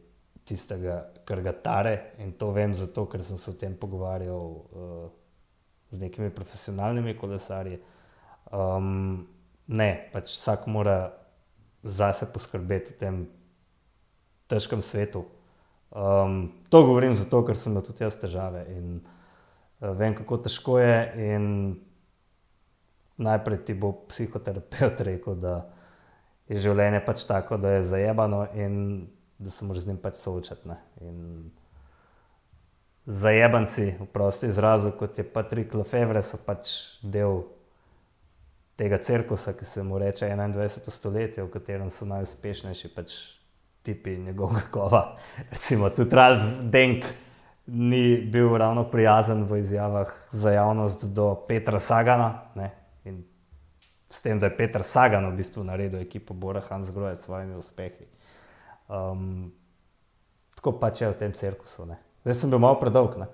tistega, 0.46 1.06
kar 1.26 1.42
ga 1.42 1.54
tare. 1.54 1.96
In 2.20 2.34
to 2.38 2.52
vem 2.56 2.74
zato, 2.76 3.06
ker 3.10 3.24
sem 3.24 3.38
se 3.38 3.52
o 3.52 3.58
tem 3.58 3.76
pogovarjal 3.78 4.48
uh, 4.50 5.10
z 5.92 6.02
nekimi 6.02 6.32
profesionalnimi 6.34 7.16
kolesarji. 7.18 7.80
Um, 8.52 9.28
ne, 9.68 9.92
pač 10.14 10.34
vsak 10.34 10.68
mora 10.68 11.14
zase 11.84 12.28
poskrbeti 12.34 12.96
v 12.96 13.00
tem 13.00 13.22
težkem 14.52 14.82
svetu. 14.84 15.26
Um, 15.92 16.64
to 16.72 16.84
govorim 16.88 17.14
zato, 17.16 17.44
ker 17.46 17.58
sem 17.58 17.74
imel 17.74 17.86
tudi 17.86 18.04
jaz 18.04 18.18
težave 18.20 18.66
in 18.72 19.00
uh, 19.00 19.92
vem, 19.98 20.16
kako 20.18 20.42
težko 20.48 20.80
je. 20.82 20.98
Najprej 23.22 23.60
ti 23.68 23.76
bo 23.78 23.92
psihoterapeut 24.10 25.04
rekel, 25.06 25.36
da 25.38 25.60
je 26.52 26.60
življenje 26.60 27.00
pač 27.06 27.24
tako, 27.30 27.58
da 27.58 27.78
je 27.78 27.88
zajebano 27.88 28.44
in 28.60 28.76
da 29.42 29.50
se 29.50 29.66
moraš 29.66 29.86
z 29.86 29.92
njim 29.92 30.02
pač 30.04 30.20
soočati. 30.22 30.76
Zajebanci, 33.06 33.88
v 34.00 34.08
prosti 34.14 34.52
izrazu, 34.52 34.92
kot 35.00 35.18
je 35.18 35.26
Patrik 35.26 35.74
Lefevre, 35.74 36.22
so 36.22 36.38
pač 36.46 36.76
del 37.02 37.42
tega 38.78 39.00
cirkusa, 39.02 39.56
ki 39.58 39.66
se 39.66 39.84
mu 39.84 39.98
reče 40.02 40.30
21. 40.30 40.90
stoletje, 40.90 41.44
v 41.44 41.50
katerem 41.54 41.90
so 41.90 42.06
najuspešnejši 42.10 42.94
pač 42.94 43.18
tipi 43.82 44.18
njegovega 44.22 44.68
kova. 44.72 45.02
Recimo 45.50 45.90
tudi 45.90 46.16
Ralf 46.16 46.46
Denk 46.62 47.06
ni 47.66 48.22
bil 48.22 48.58
ravno 48.58 48.84
prijazen 48.92 49.44
v 49.50 49.62
izjavah 49.64 50.10
za 50.30 50.52
javnost 50.52 51.06
do 51.16 51.34
Petra 51.48 51.80
Sagana. 51.80 52.52
Ne? 52.56 52.72
In 53.06 53.24
s 54.12 54.22
tem, 54.22 54.40
da 54.40 54.50
je 54.50 54.58
Petr 54.58 54.84
Sagan 54.84 55.30
v 55.32 55.38
bistvu 55.40 55.64
naredil 55.64 56.02
ekipo 56.04 56.34
Bora 56.34 56.62
Hansgrohe 56.62 57.16
s 57.16 57.26
svojimi 57.26 57.56
uspehi. 57.56 58.08
Um, 58.92 59.54
tako 60.56 60.76
pač 60.80 61.02
je 61.02 61.12
v 61.14 61.20
tem 61.20 61.32
cirkusu. 61.34 61.88
Ne? 61.88 61.96
Zdaj 62.26 62.36
sem 62.42 62.52
bil 62.52 62.60
malo 62.60 62.76
predolg. 62.82 63.16
Ne? 63.22 63.30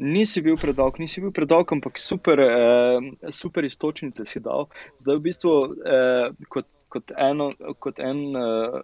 Nisi 0.00 0.40
bil 0.40 0.54
predolg, 0.56 1.00
nisi 1.02 1.20
bil 1.20 1.32
predolg, 1.34 1.72
ampak 1.74 1.98
super, 1.98 2.38
eh, 2.38 3.10
super 3.34 3.66
istočnice 3.66 4.24
si 4.24 4.40
dal. 4.40 4.70
Zdaj, 5.02 5.16
v 5.16 5.24
bistvu, 5.26 5.52
eh, 5.84 6.30
kot, 6.48 6.66
kot, 6.88 7.10
eno, 7.18 7.50
kot 7.82 7.98
en 7.98 8.22
eh, 8.38 8.78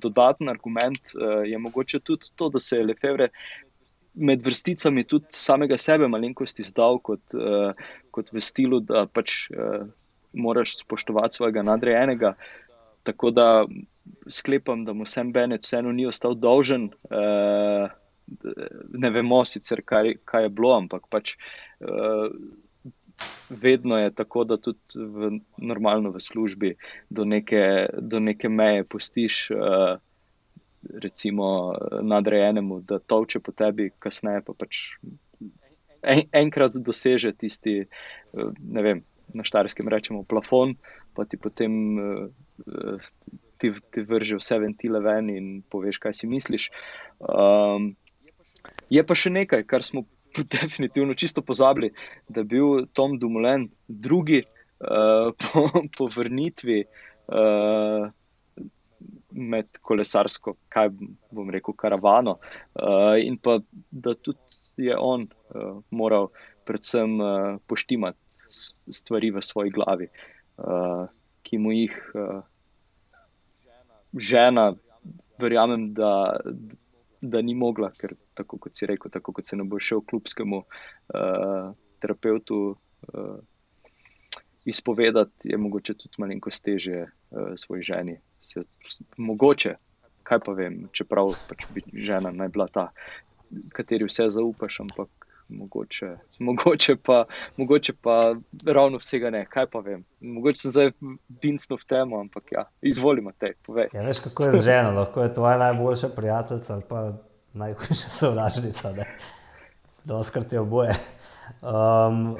dodaten 0.00 0.48
argument 0.48 1.12
eh, 1.14 1.52
je 1.52 1.58
mogoče 1.58 2.00
tudi 2.00 2.32
to, 2.34 2.48
da 2.48 2.58
se 2.58 2.80
je 2.80 2.88
Lefebvre 2.88 3.28
med 4.18 4.42
vrsticami 4.42 5.04
tudi 5.08 5.30
samega 5.34 5.78
sebe 5.78 6.08
malenkosti 6.08 6.66
zdal 6.66 6.98
kot, 7.04 7.34
eh, 7.34 7.86
kot 8.10 8.32
v 8.32 8.42
stilu, 8.42 8.80
da 8.80 9.06
pač 9.06 9.50
eh, 9.50 9.86
moraš 10.32 10.78
spoštovati 10.82 11.38
svojega 11.38 11.62
nadrejenega. 11.62 12.34
Tako 13.06 13.30
da 13.30 13.48
sklepam, 14.28 14.84
da 14.84 14.92
mu 14.92 15.06
sem 15.06 15.32
Benet 15.32 15.64
vseeno 15.64 15.92
ni 15.92 16.06
ostal 16.06 16.34
dolžen. 16.34 16.90
Eh, 17.10 17.88
ne 18.92 19.10
vemo 19.10 19.44
sicer, 19.44 19.82
kaj, 19.84 20.18
kaj 20.28 20.42
je 20.46 20.50
bilo, 20.52 20.74
ampak 20.76 21.06
pač, 21.08 21.34
uh, 21.80 22.28
vedno 23.48 23.98
je 23.98 24.10
tako, 24.14 24.44
da 24.44 24.58
tudi 24.60 25.00
v, 25.00 25.30
normalno 25.56 26.12
v 26.12 26.20
službi 26.20 26.74
do 27.10 27.24
neke, 27.24 27.88
do 27.98 28.20
neke 28.20 28.48
meje 28.48 28.84
postiš. 28.84 29.48
Uh, 29.50 29.96
Recimo 30.82 31.74
nadrejenemu, 32.02 32.80
da 32.86 32.98
toče 32.98 33.40
po 33.42 33.52
tebi, 33.52 33.90
kasneje 33.98 34.44
pa 34.46 34.54
pač 34.54 34.94
en, 36.02 36.22
enkrat 36.32 36.78
doseže 36.78 37.32
tisti, 37.34 37.80
eh, 37.82 38.52
ne 38.58 38.84
vem, 38.86 39.02
na 39.34 39.44
štarskem 39.44 39.90
rečemo, 39.90 40.22
plafon, 40.24 40.76
pa 41.12 41.26
ti 41.28 41.36
potem 41.36 41.72
ti, 43.58 43.72
ti 43.92 44.04
vrže 44.06 44.38
vse 44.38 44.58
ventile 44.62 45.02
ven 45.04 45.28
in 45.28 45.48
poveš, 45.68 45.98
kaj 46.00 46.14
si 46.16 46.30
misliš. 46.30 46.70
Um, 47.18 47.92
Je 48.92 49.02
pa 49.04 49.14
še 49.16 49.30
nekaj, 49.32 49.64
kar 49.68 49.84
smo 49.86 50.04
definitivno 50.56 51.14
čisto 51.14 51.42
pozabili, 51.42 51.92
da 52.28 52.42
je 52.42 52.50
bil 52.52 52.86
Tom 52.92 53.18
Dumoulin 53.20 53.68
drugi 53.88 54.42
uh, 54.44 55.32
po, 55.40 55.68
po 55.96 56.08
vrnitvi 56.12 56.82
uh, 56.84 58.08
med 59.38 59.80
kolesarsko, 59.82 60.56
kaj 60.72 60.90
bom 61.34 61.50
rekel, 61.50 61.74
karavano. 61.78 62.38
Uh, 62.74 63.16
in 63.22 63.38
pa 63.38 63.58
da 63.90 64.14
tudi 64.14 64.88
je 64.88 64.96
on 64.98 65.26
uh, 65.28 65.78
moral 65.90 66.30
predvsem 66.68 67.20
uh, 67.20 67.56
poštimati 67.66 68.18
stvari 68.92 69.30
v 69.30 69.42
svoji 69.42 69.70
glavi, 69.70 70.08
uh, 70.58 71.08
ki 71.42 71.58
mu 71.58 71.72
jih 71.72 71.96
uh, 72.14 72.40
žena, 74.16 74.72
verjamem, 75.40 75.92
da, 75.94 76.40
da 77.20 77.42
ni 77.42 77.54
mogla, 77.54 77.90
ker 77.94 78.14
tako 78.34 78.58
kot 78.58 78.76
si 78.76 78.86
rekel, 78.86 79.10
tako 79.12 79.34
kot 79.36 79.46
se 79.46 79.56
ne 79.56 79.66
bo 79.68 79.80
šel 79.80 80.02
klubskemu 80.06 80.62
uh, 80.62 81.70
terapeutu 82.00 82.60
uh, 82.72 83.38
izpovedati, 84.68 85.50
je 85.52 85.58
mogoče 85.58 85.94
tudi 85.94 86.18
malo 86.18 86.56
teže 86.64 87.04
uh, 87.04 87.52
svoji 87.56 87.82
ženi. 87.82 88.18
Se, 88.40 88.62
mogoče, 89.16 89.74
kaj 90.22 90.40
pa 90.44 90.52
vem, 90.52 90.82
čeprav 90.92 91.32
pač 91.48 91.64
bi 91.74 91.82
žena 91.92 92.30
naj 92.34 92.52
bila 92.54 92.68
ta, 92.72 92.88
kateri 93.74 94.08
vse 94.08 94.30
zaupaš, 94.34 94.80
ampak. 94.86 95.08
Mogoče, 95.48 96.10
mogoče, 96.44 96.96
pa, 97.00 97.22
mogoče 97.56 97.92
pa 98.04 98.34
ravno 98.66 98.98
vsega 99.00 99.30
ne, 99.32 99.46
kaj 99.48 99.64
pa 99.72 99.80
vem. 99.80 100.02
Mogoče 100.20 100.60
sem 100.60 100.74
zdaj 100.74 100.90
binsno 101.40 101.78
v 101.80 101.86
temo, 101.88 102.18
ampak 102.20 102.52
ja, 102.52 102.66
izvolimo 102.84 103.32
te. 103.32 103.54
Ja, 103.94 104.02
veš, 104.04 104.20
kako 104.26 104.44
je 104.44 104.58
z 104.58 104.64
ženo, 104.66 104.90
lahko 104.98 105.24
je 105.24 105.32
tvoja 105.34 105.56
najboljša 105.62 106.10
prijateljica 106.16 106.74
ali 106.74 106.84
pa 106.88 107.00
najhujša 107.52 108.12
sovražnica, 108.18 108.92
da 110.04 110.16
oskrti 110.16 110.60
oboje. 110.60 110.92
Um, 111.62 112.36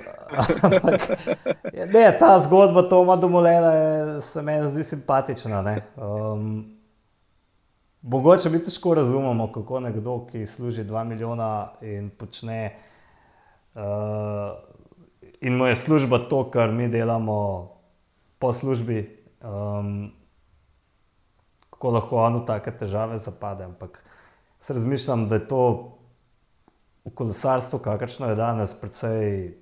ampak, 0.63 1.09
ne, 1.93 2.19
ta 2.19 2.39
zgodba 2.41 2.83
Toma 2.89 3.17
Domolena 3.17 3.73
je, 3.73 4.23
se 4.23 4.43
meni 4.43 4.69
zdi 4.69 4.83
simpatična. 4.83 5.77
Um, 5.97 6.77
mogoče 8.03 8.51
bi 8.51 8.65
težko 8.65 8.95
razumemo, 8.95 9.53
kako 9.53 9.81
nekdo, 9.81 10.27
ki 10.31 10.47
služi 10.47 10.85
2 10.85 11.05
milijona 11.05 11.69
in 11.81 12.11
počne, 12.11 12.77
uh, 13.75 13.83
in 15.41 15.57
mu 15.57 15.67
je 15.67 15.77
služba 15.77 16.19
to, 16.19 16.51
kar 16.51 16.73
mi 16.73 16.89
delamo 16.89 17.69
po 18.39 18.53
službi, 18.53 19.25
um, 19.43 20.13
kako 21.71 21.91
lahko 21.91 22.17
on 22.17 22.43
v 22.43 22.47
take 22.47 22.77
težave 22.77 23.19
zapade. 23.19 23.65
Ampak 23.65 24.05
se 24.59 24.75
razmišljam, 24.75 25.29
da 25.29 25.35
je 25.35 25.49
to 25.49 25.98
v 27.05 27.15
kolesarstvu, 27.15 27.79
kakršno 27.79 28.29
je 28.29 28.37
danes, 28.37 28.75
precej 28.75 29.55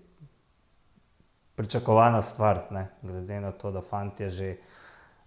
pričakovana 1.57 2.23
stvar. 2.23 2.63
Ne? 2.71 2.89
Glede 3.03 3.41
na 3.41 3.53
to, 3.53 3.71
da 3.71 3.81
fanti 3.81 4.31
že 4.31 4.57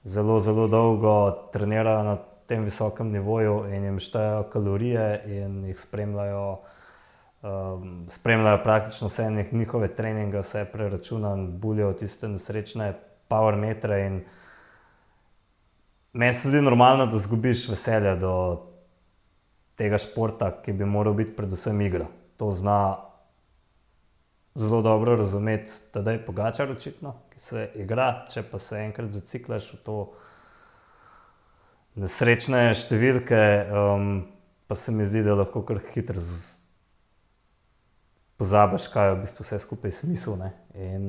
zelo, 0.04 0.40
zelo 0.40 0.68
dolgo 0.68 1.32
trenirajo 1.54 2.04
na 2.04 2.18
tem 2.48 2.64
visokem 2.64 3.12
nivoju 3.12 3.66
in 3.70 3.84
jim 3.84 4.00
štejejo 4.00 4.44
kalorije 4.50 5.22
in 5.26 5.66
jih 5.66 5.80
spremljajo. 5.80 6.60
Um, 7.40 8.06
spremljajo 8.10 8.64
praktično 8.64 9.08
vse 9.08 9.30
njihove 9.52 9.88
treninge, 9.96 10.42
vse 10.42 10.66
preračunane, 10.66 11.48
bulijo 11.48 11.94
tiste 11.94 12.28
nesrečne 12.28 12.94
power 13.30 13.56
metre. 13.56 14.22
Meni 16.14 16.34
se 16.34 16.50
zdi 16.50 16.62
normalno, 16.62 17.06
da 17.06 17.18
zgubiš 17.18 17.70
veselje 17.70 18.16
do 18.16 18.34
tega 19.80 19.98
športa, 20.02 20.52
ki 20.64 20.76
bi 20.76 20.86
moral 20.86 21.16
biti 21.16 21.36
predvsem 21.38 21.80
igra. 21.82 22.10
To 22.38 22.52
zna 22.52 23.10
zelo 24.60 24.82
dobro 24.82 25.16
razumeti, 25.16 25.72
da 25.94 26.12
je 26.12 26.26
pogačar 26.26 26.72
očitno, 26.72 27.16
ki 27.32 27.40
se 27.40 27.70
igra, 27.76 28.26
če 28.32 28.44
pa 28.52 28.60
se 28.60 28.82
enkrat 28.84 29.12
zaciklaš 29.16 29.74
v 29.74 29.80
to 29.86 29.98
nesrečne 32.00 32.68
številke, 32.76 33.42
um, 33.72 34.10
pa 34.68 34.76
se 34.76 34.92
mi 34.92 35.08
zdi, 35.08 35.24
da 35.24 35.38
lahko 35.40 35.64
kar 35.68 35.80
hitro 35.94 36.22
pozabiš, 38.40 38.88
kaj 38.94 39.10
je 39.10 39.16
v 39.16 39.22
bistvu 39.24 39.46
vse 39.48 39.60
skupaj 39.64 39.96
smisel. 39.96 40.38
Ne? 40.40 40.52
In 40.76 41.08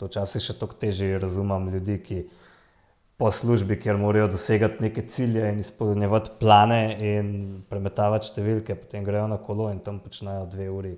to 0.00 0.08
včasih 0.08 0.44
še 0.44 0.56
toliko 0.60 0.78
težje 0.80 1.18
razumem 1.20 1.68
ljudi, 1.74 1.98
ki 2.00 2.20
po 3.20 3.28
službi, 3.30 3.76
kjer 3.76 3.98
morajo 4.00 4.30
dosegati 4.32 4.80
neke 4.82 5.02
cilje 5.08 5.52
in 5.52 5.58
izpolnjevati 5.60 6.30
plane 6.40 6.84
in 7.04 7.32
premetavati 7.68 8.30
številke, 8.30 8.78
potem 8.80 9.04
grejo 9.04 9.26
na 9.28 9.36
kolo 9.36 9.66
in 9.68 9.82
tam 9.84 9.98
počnejo 10.00 10.46
dve 10.48 10.68
uri. 10.72 10.92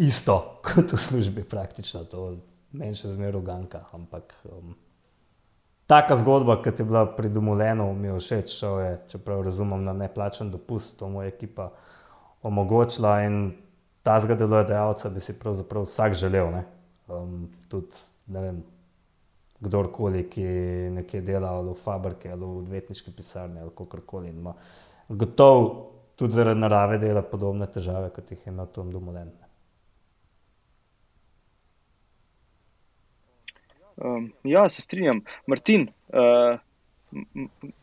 Isto 0.00 0.38
kot 0.64 0.94
v 0.96 1.00
službi, 1.02 1.44
praktično, 1.44 2.06
to 2.08 2.22
meni 2.72 2.96
še 2.96 3.12
zmeraj 3.12 3.36
uganka. 3.36 3.82
Ampak 3.92 4.32
um, 4.48 4.72
taka 5.92 6.16
zgodba, 6.22 6.56
kot 6.64 6.80
je 6.80 6.88
bila 6.88 7.04
pri 7.18 7.28
Domulenu, 7.36 7.90
mi 7.92 8.08
je 8.08 8.16
všeč, 8.16 8.56
je, 8.64 8.88
čeprav 9.12 9.44
razumem 9.44 9.84
na 9.84 9.92
neplačen 9.92 10.48
dopust, 10.48 10.96
to 10.96 11.12
mu 11.12 11.20
je 11.20 11.34
ekipa 11.34 11.68
omogočila 12.40 13.18
in 13.28 13.52
ta 14.00 14.16
zgodovodajalca 14.24 15.12
bi 15.12 15.20
si 15.20 15.36
pravzaprav 15.36 15.84
vsak 15.84 16.16
želel. 16.16 16.62
Um, 17.12 17.50
tudi, 17.68 17.92
ne 18.32 18.48
vem, 18.48 18.64
kdorkoli, 19.60 20.24
ki 20.30 20.44
nekje 20.94 21.20
dela 21.26 21.56
ali 21.58 21.72
v 21.72 21.78
fabriki 21.78 22.30
ali 22.30 22.44
v 22.44 22.62
odvetniški 22.62 23.12
pisarni 23.12 23.60
ali 23.60 23.74
kakorkoli. 23.76 24.32
Gotovo 25.08 25.68
tudi 26.16 26.34
zaradi 26.34 26.60
narave 26.60 26.98
dela 26.98 27.22
podobne 27.22 27.66
težave, 27.66 28.10
kot 28.14 28.30
jih 28.30 28.46
imel 28.50 28.66
Tom 28.74 28.90
Dumoulin. 28.92 29.30
Um, 33.98 34.32
ja, 34.44 34.68
se 34.68 34.82
strinjam. 34.82 35.24
Martin, 35.46 35.88
uh, 36.14 36.58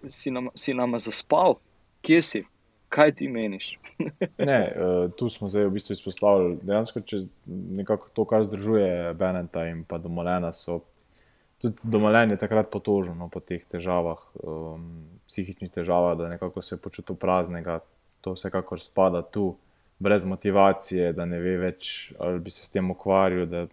si, 0.07 0.31
nam, 0.31 0.49
si 0.55 0.73
nama 0.73 0.99
zaspal, 0.99 1.57
kje 2.01 2.21
si? 2.21 2.43
Kaj 2.89 3.11
ti 3.19 3.27
meniš? 3.27 3.73
ne, 4.51 4.59
uh, 4.75 5.11
tu 5.17 5.29
smo 5.29 5.49
zdaj 5.49 5.67
v 5.67 5.73
bistvu 5.75 5.95
izpostavili, 5.97 6.59
dejansko, 6.63 7.01
če 7.03 7.25
nekako 7.47 8.11
to, 8.15 8.27
kar 8.29 8.45
združuje 8.47 9.15
Beneta 9.19 9.65
in 9.67 9.83
pa 9.83 9.99
Domolena, 9.99 10.53
so 10.55 10.79
tudi 11.61 11.79
Domolen 11.83 12.31
je 12.31 12.37
takrat 12.37 12.69
potožen 12.71 13.17
no, 13.17 13.29
po 13.29 13.39
teh 13.39 13.63
težavah, 13.71 14.21
um, 14.43 15.05
psihičnih 15.27 15.71
težavah, 15.71 16.17
da 16.17 16.29
nekako 16.29 16.61
se 16.61 16.77
počuti 16.81 17.15
praznega, 17.19 17.79
to 18.21 18.35
vsekakor 18.35 18.81
spada 18.81 19.21
tu, 19.21 19.55
brez 19.99 20.25
motivacije, 20.25 21.13
da 21.13 21.25
ne 21.25 21.39
ve 21.39 21.55
več, 21.57 22.11
ali 22.19 22.39
bi 22.43 22.51
se 22.51 22.65
s 22.65 22.73
tem 22.73 22.91
ukvarjal. 22.91 23.69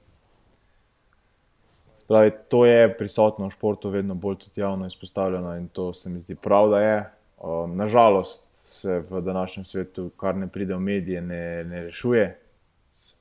Spravi, 1.98 2.32
to 2.48 2.64
je 2.66 2.86
prisotno 2.98 3.48
v 3.48 3.54
športu, 3.54 3.90
vedno 3.92 4.14
bolj 4.14 4.38
tudi 4.46 4.62
javno 4.62 4.86
izpostavljeno 4.86 5.56
in 5.56 5.68
to 5.68 5.92
se 5.92 6.10
mi 6.10 6.22
zdi 6.22 6.34
prav, 6.34 6.70
da 6.70 6.80
je. 6.80 6.96
Um, 7.42 7.76
nažalost, 7.76 8.46
se 8.62 9.02
v 9.10 9.20
današnjem 9.20 9.64
svetu, 9.64 10.10
kar 10.16 10.36
ne 10.36 10.46
pride 10.48 10.74
v 10.74 10.80
medije, 10.80 11.20
ne, 11.20 11.64
ne 11.64 11.82
rešuje. 11.82 12.38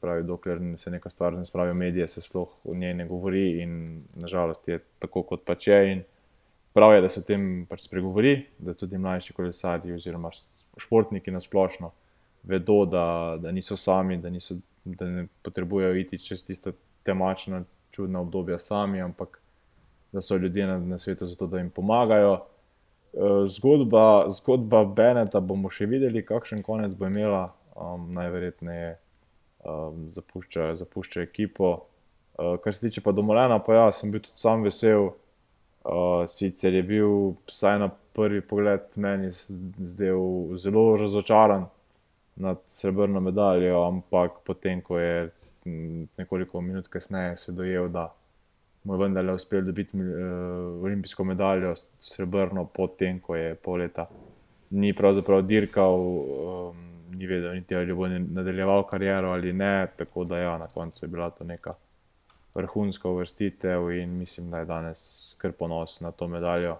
Pravi, 0.01 0.23
dokler 0.25 0.59
se 0.77 0.91
neka 0.91 1.09
stvar 1.09 1.33
ne 1.37 1.45
spravi 1.45 1.71
v 1.71 1.77
medije, 1.77 2.07
se 2.07 2.21
sploh 2.21 2.55
o 2.65 2.75
njej 2.75 2.93
ne 2.97 3.05
govori, 3.05 3.61
in 3.61 4.03
nažalost 4.15 4.67
je 4.67 4.79
tako, 4.99 5.23
kot 5.23 5.45
pač 5.45 5.67
je. 5.67 6.03
Prav 6.73 6.95
je, 6.95 7.01
da 7.01 7.09
se 7.09 7.19
o 7.19 7.23
tem 7.27 7.65
pač 7.69 7.85
spregovori, 7.85 8.45
da 8.57 8.73
tudi 8.73 8.97
mlajši 8.97 9.33
kolesarji 9.33 9.93
oziroma 9.93 10.31
športniki 10.77 11.31
na 11.31 11.39
splošno 11.39 11.91
vedo, 12.43 12.85
da, 12.85 13.37
da 13.39 13.51
niso 13.51 13.77
sami, 13.77 14.17
da, 14.17 14.29
niso, 14.29 14.55
da 14.85 15.05
ne 15.05 15.27
potrebujejo 15.43 15.95
iti 15.95 16.17
čez 16.17 16.45
tiste 16.45 16.73
temačne, 17.03 17.63
čudne 17.91 18.19
obdobja 18.19 18.59
sami, 18.59 19.01
ampak 19.01 19.41
da 20.11 20.21
so 20.21 20.35
ljudje 20.35 20.67
na, 20.67 20.79
na 20.79 20.97
svetu 20.97 21.27
zato, 21.27 21.47
da 21.47 21.57
jim 21.57 21.69
pomagajo. 21.69 22.33
Eh, 23.13 23.45
zgodba, 23.45 24.25
zgodba 24.29 24.85
Beneta 24.85 25.39
bomo 25.39 25.69
še 25.69 25.85
videli, 25.85 26.25
kakšen 26.25 26.63
konec 26.63 26.95
bo 26.95 27.09
imela, 27.11 27.51
um, 27.75 28.13
najverjetneje 28.15 28.97
um, 29.65 30.05
zapušča, 30.09 30.75
zapušča 30.75 31.21
ekipo. 31.21 31.71
Uh, 32.37 32.57
kar 32.63 32.73
se 32.73 32.81
tiče 32.87 33.01
pa 33.01 33.11
domolena, 33.11 33.59
pa 33.59 33.75
ja, 33.75 33.91
sem 33.91 34.11
bil 34.11 34.21
tudi 34.21 34.39
sam 34.39 34.63
vesel. 34.63 35.11
Uh, 35.83 36.23
sicer 36.29 36.73
je 36.73 36.83
bil, 36.85 37.35
vsaj 37.49 37.79
na 37.81 37.89
prvi 38.13 38.41
pogled, 38.41 38.85
meni 38.95 39.31
zdel 39.31 40.57
zelo 40.57 40.95
razočaran 40.97 41.65
nad 42.35 42.59
srebrno 42.67 43.19
medaljo, 43.19 43.81
ampak 43.87 44.41
potem, 44.45 44.81
ko 44.81 44.99
je 44.99 45.29
nekoliko 46.17 46.61
minut 46.61 46.87
kasneje 46.87 47.35
se 47.37 47.51
dojel, 47.51 47.89
da 47.89 48.11
mu 48.83 48.93
je 48.93 48.99
vendarle 48.99 49.33
uspel 49.33 49.65
dobiti 49.65 49.97
uh, 49.97 50.83
olimpijsko 50.83 51.23
medaljo, 51.23 51.73
srebrno, 51.99 52.65
potem 52.65 53.19
ko 53.19 53.35
je 53.35 53.55
pol 53.55 53.81
leta 53.81 54.07
ni 54.71 54.93
pravzaprav 54.93 55.41
dirkal, 55.41 55.99
um, 55.99 56.90
ni 57.11 57.27
vedel, 57.27 57.53
niti 57.53 57.75
ali 57.75 57.93
bo 57.93 58.07
nadaljeval 58.07 58.83
kariero 58.87 59.31
ali 59.31 59.53
ne. 59.53 59.87
Tako 59.97 60.23
da 60.23 60.37
ja, 60.37 60.57
na 60.57 60.67
koncu 60.67 61.05
je 61.05 61.09
bila 61.09 61.29
to 61.29 61.43
neka 61.43 61.73
vrhunska 62.53 63.09
uvrstitev 63.09 63.91
in 63.91 64.17
mislim, 64.17 64.49
da 64.51 64.59
je 64.59 64.65
danes 64.65 65.35
kar 65.37 65.51
ponos 65.51 65.99
na 66.01 66.11
to 66.11 66.27
medaljo, 66.27 66.77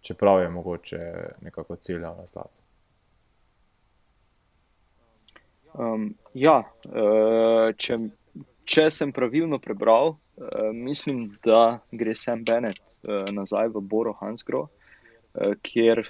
čeprav 0.00 0.42
je 0.42 0.48
mogoče 0.48 0.98
nekako 1.40 1.76
ciljal 1.76 2.16
na 2.16 2.26
zlato. 2.26 2.50
Um, 5.74 6.14
ja, 6.34 6.62
uh, 6.84 7.74
če 7.76 7.98
če 8.66 8.86
sem 8.90 9.12
pravilno 9.12 9.58
prebral, 9.62 10.14
uh, 10.16 10.70
mislim, 10.72 11.26
da 11.44 11.80
gre 11.92 12.16
Sam 12.16 12.44
Bennett 12.44 12.80
uh, 12.80 13.28
nazaj 13.32 13.68
v 13.74 13.82
Boro 13.84 14.14
Hansgro, 14.20 14.66
uh, 14.66 15.52
kjer 15.62 16.02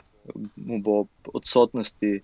mu 0.57 0.79
bo 0.83 1.05
odsotnosti 1.35 2.21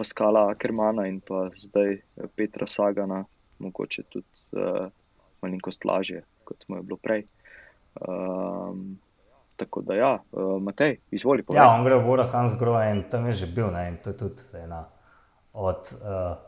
Paskala 0.00 0.46
Ackermana 0.48 1.04
in 1.10 1.18
pa 1.20 1.50
zdaj 1.60 1.98
Petra 2.36 2.64
Sagana, 2.66 3.20
mogoče 3.60 4.06
tudi 4.08 4.56
uh, 4.56 4.88
malenkost 5.44 5.84
lažje, 5.84 6.22
kot 6.48 6.64
mu 6.68 6.78
je 6.78 6.82
bilo 6.88 6.96
prej. 6.96 7.26
Um, 8.00 8.96
tako 9.60 9.82
da, 9.84 9.94
ja, 9.94 10.12
uh, 10.32 10.54
Matej, 10.62 10.96
izvoli. 11.12 11.44
Povej. 11.44 11.60
Ja, 11.60 11.74
on 11.74 11.84
gre 11.84 11.98
v 12.00 12.06
Boro 12.06 12.24
Hansgro 12.32 12.78
in 12.88 13.02
tam 13.12 13.28
je 13.28 13.42
že 13.42 13.50
bil, 13.52 13.68
ne? 13.74 13.88
in 13.92 13.98
to 14.00 14.14
je 14.14 14.16
tudi 14.22 14.62
ena 14.62 14.86
od 15.52 15.92
uh, 16.00 16.38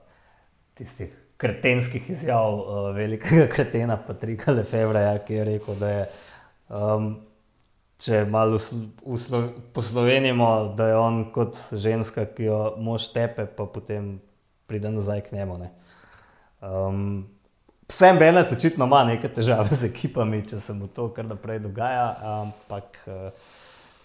tistih 0.74 1.12
kretenskih 1.36 2.08
izjav 2.10 2.56
uh, 2.56 2.88
velikega 2.96 3.50
kretena 3.52 3.98
Patrika 4.00 4.56
Lefebvreja, 4.56 5.18
ki 5.26 5.34
je 5.34 5.44
rekel, 5.44 5.76
da 5.76 5.90
je, 5.90 6.06
um, 6.70 7.12
če 8.02 8.24
malo 8.26 8.58
poslovenimo, 9.74 10.74
da 10.76 10.88
je 10.90 10.96
on 10.98 11.20
kot 11.34 11.58
ženska, 11.72 12.26
ki 12.34 12.48
jo 12.48 12.58
mož 12.82 13.12
tepe, 13.14 13.46
pa 13.46 13.66
potem 13.70 14.16
pride 14.66 14.90
nazaj 14.90 15.22
k 15.28 15.38
njemu. 15.38 15.60
Um, 16.62 17.06
Vsem 17.92 18.18
Benet 18.18 18.52
očitno 18.52 18.86
ima 18.88 19.02
neke 19.04 19.28
težave 19.28 19.68
z 19.68 19.90
ekipami, 19.90 20.40
če 20.48 20.58
se 20.64 20.72
mu 20.72 20.88
to 20.88 21.10
kar 21.12 21.26
naprej 21.28 21.60
dogaja, 21.60 22.06
ampak 22.40 22.98
uh, 23.04 23.50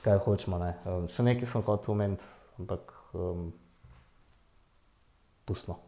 kaj 0.03 0.19
hočemo. 0.25 0.59
Ne? 0.59 0.73
Um, 0.85 1.05
še 1.07 1.23
nekaj 1.23 1.47
sem 1.47 1.63
hotel 1.63 1.93
omeniti, 1.95 2.27
ampak 2.59 2.91
um, 3.15 3.47
pustimo. 5.47 5.79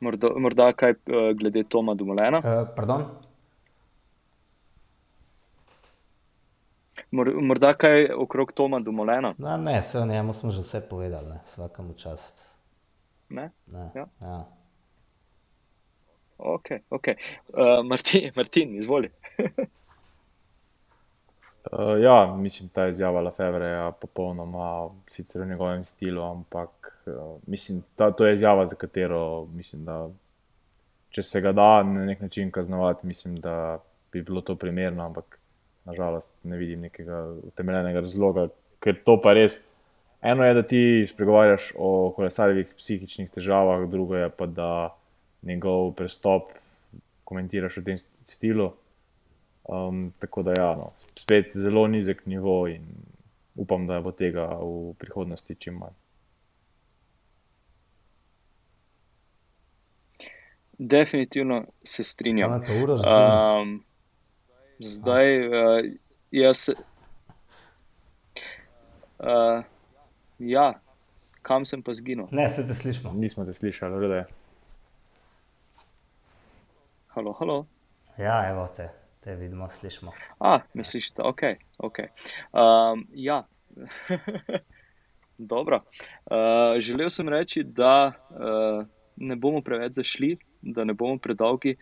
Morda, 0.00 0.30
morda 0.40 0.70
kaj 0.72 0.94
uh, 0.96 1.32
glede 1.36 1.66
Toma 1.68 1.98
Dumolena? 1.98 2.38
Uh, 2.38 2.62
Mor, 7.10 7.32
morda 7.42 7.72
kaj 7.74 8.12
okrog 8.14 8.52
Toma 8.52 8.78
Dumolena? 8.78 9.34
No, 9.38 9.56
ne, 9.56 9.80
vse 9.80 9.98
o 9.98 10.06
njemu 10.06 10.32
smo 10.32 10.50
že 10.50 10.60
vse 10.60 10.88
povedali, 10.90 11.34
vsakemu 11.44 11.94
čast. 11.94 12.44
Ne? 13.28 13.50
Ne. 13.66 13.90
Ja. 13.94 14.06
Ja. 14.20 14.46
Ok, 16.38 16.66
ok. 16.90 17.06
Uh, 17.08 17.14
Martin, 17.84 18.32
Martin, 18.36 18.78
izvoli. 18.78 19.10
uh, 19.38 19.46
ja, 22.06 22.36
mislim, 22.36 22.68
ta 22.68 22.88
izjava 22.88 23.20
Lefebvre 23.20 23.66
je 23.66 23.92
popolnoma 24.00 24.90
sicer 25.06 25.42
v 25.42 25.46
njegovem 25.46 25.84
stilu, 25.84 26.22
ampak 26.22 26.98
mislim, 27.46 27.82
ta, 27.96 28.10
to 28.10 28.26
je 28.26 28.34
izjava, 28.34 28.66
za 28.66 28.76
katero 28.76 29.44
mislim, 29.44 29.84
da 29.84 30.08
če 31.10 31.22
se 31.22 31.40
ga 31.40 31.52
da 31.52 31.82
na 31.82 32.04
nek 32.04 32.20
način 32.20 32.50
kaznovati, 32.50 33.06
mislim, 33.06 33.40
da 33.40 33.78
bi 34.12 34.22
bilo 34.22 34.40
to 34.40 34.54
primerno, 34.54 35.06
ampak 35.06 35.39
nažalost 35.90 36.34
ne 36.44 36.56
vidim 36.60 36.86
nekega 36.86 37.24
utemeljenega 37.50 38.04
razloga, 38.06 38.48
ker 38.80 38.96
to 39.04 39.18
pa 39.20 39.34
res. 39.36 39.60
Eno 40.22 40.44
je, 40.44 40.54
da 40.54 40.62
ti 40.62 40.80
spregovarjaš 41.08 41.72
o 41.80 42.10
kolesarjevih 42.16 42.74
psihičnih 42.76 43.30
težavah, 43.32 43.86
drugo 43.88 44.18
je 44.18 44.28
pa, 44.30 44.46
da 44.46 44.70
njegov 45.42 45.94
prestop 45.96 46.52
komentiraš 47.24 47.80
v 47.80 47.84
tem 47.84 47.98
stilu. 47.98 48.72
Um, 49.70 50.10
tako 50.18 50.42
da, 50.42 50.54
ja, 50.58 50.70
no, 50.76 50.90
spet 51.16 51.54
zelo 51.54 51.86
nizek 51.86 52.26
nivo 52.26 52.66
in 52.68 52.84
upam, 53.54 53.86
da 53.86 54.00
bo 54.00 54.12
tega 54.12 54.48
v 54.60 54.94
prihodnosti 54.98 55.54
čim 55.54 55.78
manj. 55.80 55.96
Definitivno 60.78 61.64
se 61.84 62.04
strinjam. 62.04 62.52
Um, 62.52 63.84
zdaj, 64.80 65.46
uh, 65.46 65.84
jaz. 66.30 66.68
Uh, 69.18 69.62
ja, 70.38 70.80
kam 71.42 71.64
sem 71.64 71.82
pa 71.82 71.94
zginil? 71.94 72.28
Ne, 72.32 72.48
se 72.50 72.66
te 72.66 72.74
slišimo. 72.74 73.12
Nismo 73.12 73.44
te 73.44 73.54
slišali, 73.54 73.94
ali 73.94 74.08
da 74.08 74.16
je. 74.16 74.24
Halo, 77.08 77.32
halo. 77.32 77.66
Ja, 78.18 78.48
evo 78.50 78.68
te, 78.76 78.88
te 79.20 79.34
vidimo, 79.36 79.68
slišimo. 79.68 80.12
A, 80.38 80.60
me 80.74 80.84
slišite, 80.84 81.22
ok. 81.22 81.42
okay. 81.78 82.08
Um, 82.52 83.06
ja, 83.12 83.42
dobro. 85.52 85.82
Uh, 86.24 86.80
želel 86.80 87.10
sem 87.10 87.28
reči, 87.28 87.62
da 87.64 88.12
uh, 88.30 88.86
ne 89.16 89.36
bomo 89.36 89.60
preveč 89.60 89.92
zašli, 89.92 90.36
da 90.62 90.84
ne 90.84 90.94
bomo 90.94 91.18
predolgi, 91.18 91.76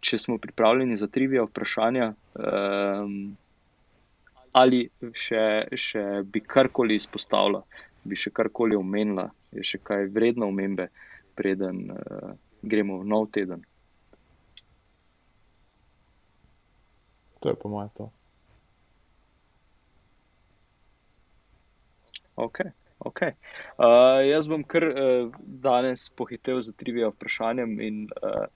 če 0.00 0.18
smo 0.18 0.38
pripravljeni 0.38 0.96
za 0.96 1.06
trivija 1.06 1.44
vprašanja. 1.44 2.12
Um, 2.34 3.36
ali 4.52 4.84
še, 5.14 5.42
še 5.78 6.04
bi 6.26 6.42
karkoli 6.42 6.96
izpostavila, 6.98 7.62
bi 8.04 8.18
še 8.18 8.32
karkoli 8.34 8.78
omenila, 8.78 9.28
je 9.54 9.64
še 9.66 9.82
kaj 9.84 10.08
vredno 10.14 10.48
omembe, 10.50 10.88
preden 11.38 11.90
uh, 11.94 12.32
gremo 12.62 13.00
v 13.02 13.10
nov 13.12 13.28
teden. 13.34 13.62
To 17.40 17.48
je 17.48 17.56
po 17.56 17.70
mojem 17.72 17.92
to. 17.96 18.10
Okay, 22.40 22.72
okay. 23.04 23.32
Uh, 23.76 24.20
jaz 24.24 24.48
bom 24.48 24.64
kar 24.64 24.84
uh, 24.88 25.30
danes 25.40 26.08
pohitev 26.16 26.60
z 26.64 26.72
trivija 26.76 27.08
vprašanjem 27.12 27.80
in 27.84 28.02
uh, 28.20 28.48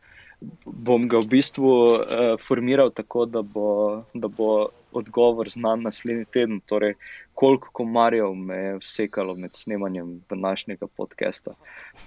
bom 0.64 1.08
ga 1.08 1.20
v 1.22 1.28
bistvu 1.36 1.68
uh, 1.68 2.00
formiral 2.40 2.90
tako, 2.94 3.26
da 3.26 3.42
bo, 3.42 4.04
da 4.14 4.28
bo 4.28 4.68
odgovor 4.92 5.50
znan 5.50 5.82
naslednji 5.82 6.24
teden. 6.24 6.60
Torej, 6.66 6.94
koliko 7.34 7.70
komarjev 7.72 8.34
me 8.34 8.56
je 8.56 8.76
vsekalo 8.78 9.34
med 9.34 9.54
snemanjem 9.54 10.20
današnjega 10.30 10.86
podcasta. 10.86 11.54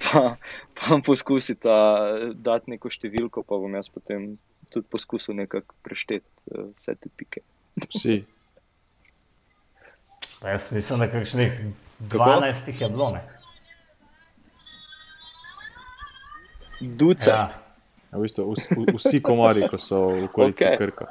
Pa, 0.03 0.35
pa 0.73 0.99
poskusite 1.05 1.69
dati 2.33 2.71
neko 2.71 2.89
številko, 2.89 3.43
pa 3.43 3.59
bom 3.59 3.75
jaz 3.75 3.89
potem 3.89 4.35
tudi 4.69 4.87
poskusil 4.91 5.35
nekako 5.35 5.75
prešteti 5.83 6.27
uh, 6.51 6.71
vse 6.73 6.95
te 6.95 7.11
pike. 7.15 7.43
Vsi. 7.87 8.23
Pa 10.39 10.49
jaz 10.49 10.71
mislim, 10.71 10.99
da 10.99 11.11
kakšnih 11.11 11.61
12 11.99 12.67
jih 12.67 12.81
je 12.81 12.89
bilo. 12.89 13.11
Ne? 13.11 13.23
Duce. 16.79 17.29
Ja. 17.29 17.66
Ja, 18.17 18.19
v 18.19 18.25
bistvu, 18.25 18.53
vsi, 18.53 18.75
vsi 18.97 19.19
komarji, 19.21 19.67
ko 19.69 19.77
so 19.77 19.97
v 20.09 20.23
okolici 20.25 20.65
okay. 20.65 20.77
Krka. 20.77 21.05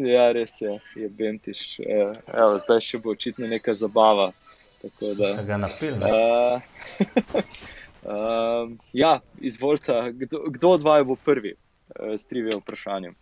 Ja, 0.00 0.30
res 0.32 0.56
je, 0.62 0.78
je 0.96 1.08
Bentiš. 1.12 1.80
Eh, 1.84 2.16
Evo, 2.32 2.56
zdaj 2.62 2.80
še 2.86 3.00
bo 3.02 3.12
očitno 3.12 3.44
neka 3.50 3.74
zabava. 3.76 4.30
Tako 4.80 5.12
da, 5.18 5.34
Se 5.36 5.44
ga 5.44 5.58
napil. 5.60 6.00
Ne? 6.00 6.08
uh, 6.08 7.44
um, 8.08 8.78
ja, 9.04 9.18
izvolite, 9.36 10.00
kdo, 10.16 10.46
kdo 10.56 10.70
od 10.78 10.86
vaju 10.86 11.10
bo 11.12 11.16
prvi 11.28 11.52
uh, 11.52 12.14
s 12.16 12.24
trivijo 12.30 12.62
vprašanjem? 12.62 13.18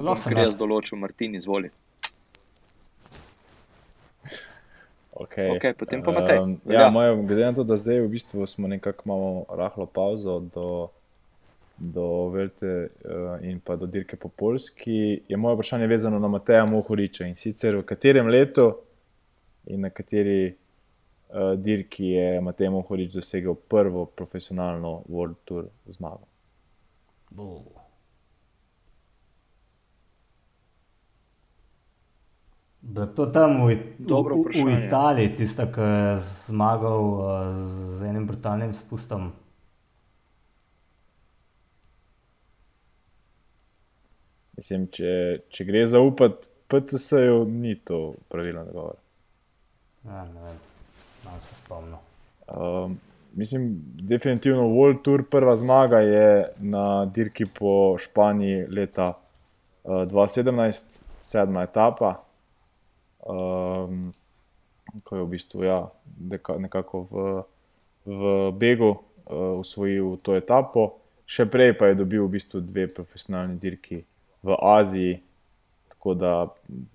Ker 0.00 0.44
jaz 0.44 0.58
določil, 0.58 1.00
Martin, 1.00 1.40
izvoli. 1.40 1.72
Okay. 5.20 5.56
Okej, 5.56 5.74
potem 5.76 6.00
pa 6.02 6.12
Matej. 6.12 6.38
Um, 6.38 6.60
Velja. 6.64 6.80
ja, 6.80 6.90
moje, 6.90 7.16
glede 7.22 7.44
na 7.44 7.52
to, 7.52 7.64
da 7.64 7.76
zdaj 7.76 8.00
v 8.00 8.08
bistvu 8.08 8.46
smo 8.46 8.68
nekako 8.68 9.02
imamo 9.04 9.44
rahlo 9.52 9.86
pauzo 9.86 10.38
do, 10.54 10.88
do 11.76 12.28
Velte 12.32 12.88
uh, 13.04 13.36
in 13.44 13.60
pa 13.60 13.76
do 13.76 13.86
dirke 13.86 14.16
po 14.16 14.28
Polski, 14.28 15.20
je 15.28 15.36
moje 15.36 15.54
vprašanje 15.54 15.86
vezano 15.86 16.18
na 16.18 16.28
Mateja 16.28 16.64
Mohoriča 16.64 17.28
in 17.28 17.36
sicer 17.36 17.76
v 17.76 17.84
katerem 17.84 18.32
letu 18.32 18.72
in 19.66 19.84
na 19.84 19.90
kateri 19.90 20.48
uh, 20.48 21.52
dirki 21.56 22.16
je 22.16 22.40
Matej 22.40 22.72
Mohorič 22.72 23.12
dosegel 23.20 23.54
prvo 23.54 24.06
profesionalno 24.06 25.02
World 25.08 25.36
Tour 25.44 25.68
zmago. 25.86 26.24
Buh. 27.30 27.79
Da 32.82 33.06
to 33.06 33.26
tam 33.26 33.66
v, 33.66 33.76
Dobro 33.98 34.34
v, 34.34 34.38
v 34.38 34.42
vprašanje. 34.42 34.86
Italiji, 34.86 35.34
tisto, 35.36 35.66
ki 35.68 35.80
je 35.80 36.18
zmagal 36.48 37.02
uh, 37.04 37.24
z 37.98 38.08
enim 38.08 38.26
brutalnim 38.26 38.72
spustom. 38.74 39.32
Mislim, 44.56 44.88
če, 44.92 45.12
če 45.48 45.64
gre 45.68 45.84
zaupati 45.88 46.48
PCS-ju, 46.68 47.44
ni 47.48 47.74
to 47.84 48.14
pravilno 48.32 48.64
odgovor. 48.64 48.96
Ja, 50.04 50.24
ne 50.24 50.40
vem, 50.40 50.58
nam 51.24 51.40
se 51.40 51.54
spomnim. 51.54 52.00
Um, 52.48 52.96
mislim, 53.36 53.70
definitivno 54.08 54.62
World 54.72 55.02
Tour 55.04 55.24
prva 55.30 55.56
zmaga 55.56 56.00
je 56.00 56.48
na 56.58 57.04
dirki 57.06 57.44
po 57.44 57.98
Španiji 58.00 58.66
leta 58.72 59.12
uh, 59.12 60.04
2017, 60.08 61.00
sedma 61.20 61.62
etapa, 61.68 62.14
um, 63.26 64.12
ko 65.04 65.16
je 65.16 65.22
v 65.22 65.30
bistvu 65.30 65.64
ja, 65.64 65.80
deka, 66.04 66.58
nekako 66.58 67.06
v, 67.10 67.24
v 68.06 68.20
Begu 68.52 68.90
uh, 68.90 69.60
usvojil 69.60 70.16
to 70.22 70.34
etapo. 70.36 71.00
Še 71.30 71.46
prej 71.46 71.76
pa 71.78 71.90
je 71.90 72.00
dobil 72.02 72.24
v 72.26 72.34
bistvu 72.38 72.62
dve 72.64 72.88
profesionalni 72.90 73.54
dirki 73.60 74.02
v 74.42 74.56
Aziji. 74.58 75.20
Tako 75.92 76.14
da 76.16 76.32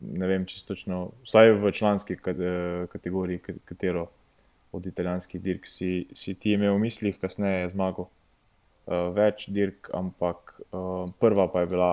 ne 0.02 0.28
vem, 0.28 0.44
čisto 0.50 0.74
točno, 0.74 1.14
vsaj 1.24 1.54
v 1.62 1.72
članski 1.72 2.18
kat- 2.18 2.42
eh, 2.42 2.88
kategoriji, 2.90 3.40
ka- 3.40 3.60
katero 3.66 4.08
od 4.74 4.86
italijanskih 4.86 5.42
dirk 5.42 5.66
si, 5.70 6.08
si 6.14 6.34
ti 6.34 6.52
imel 6.58 6.74
v 6.76 6.80
mislih, 6.90 7.20
kasneje 7.22 7.62
je 7.62 7.70
zmagal 7.72 8.10
uh, 8.10 9.14
več 9.16 9.48
dirk, 9.48 9.88
ampak 9.94 10.58
uh, 10.74 11.06
prva 11.22 11.48
pa 11.48 11.64
je 11.64 11.70
bila 11.72 11.92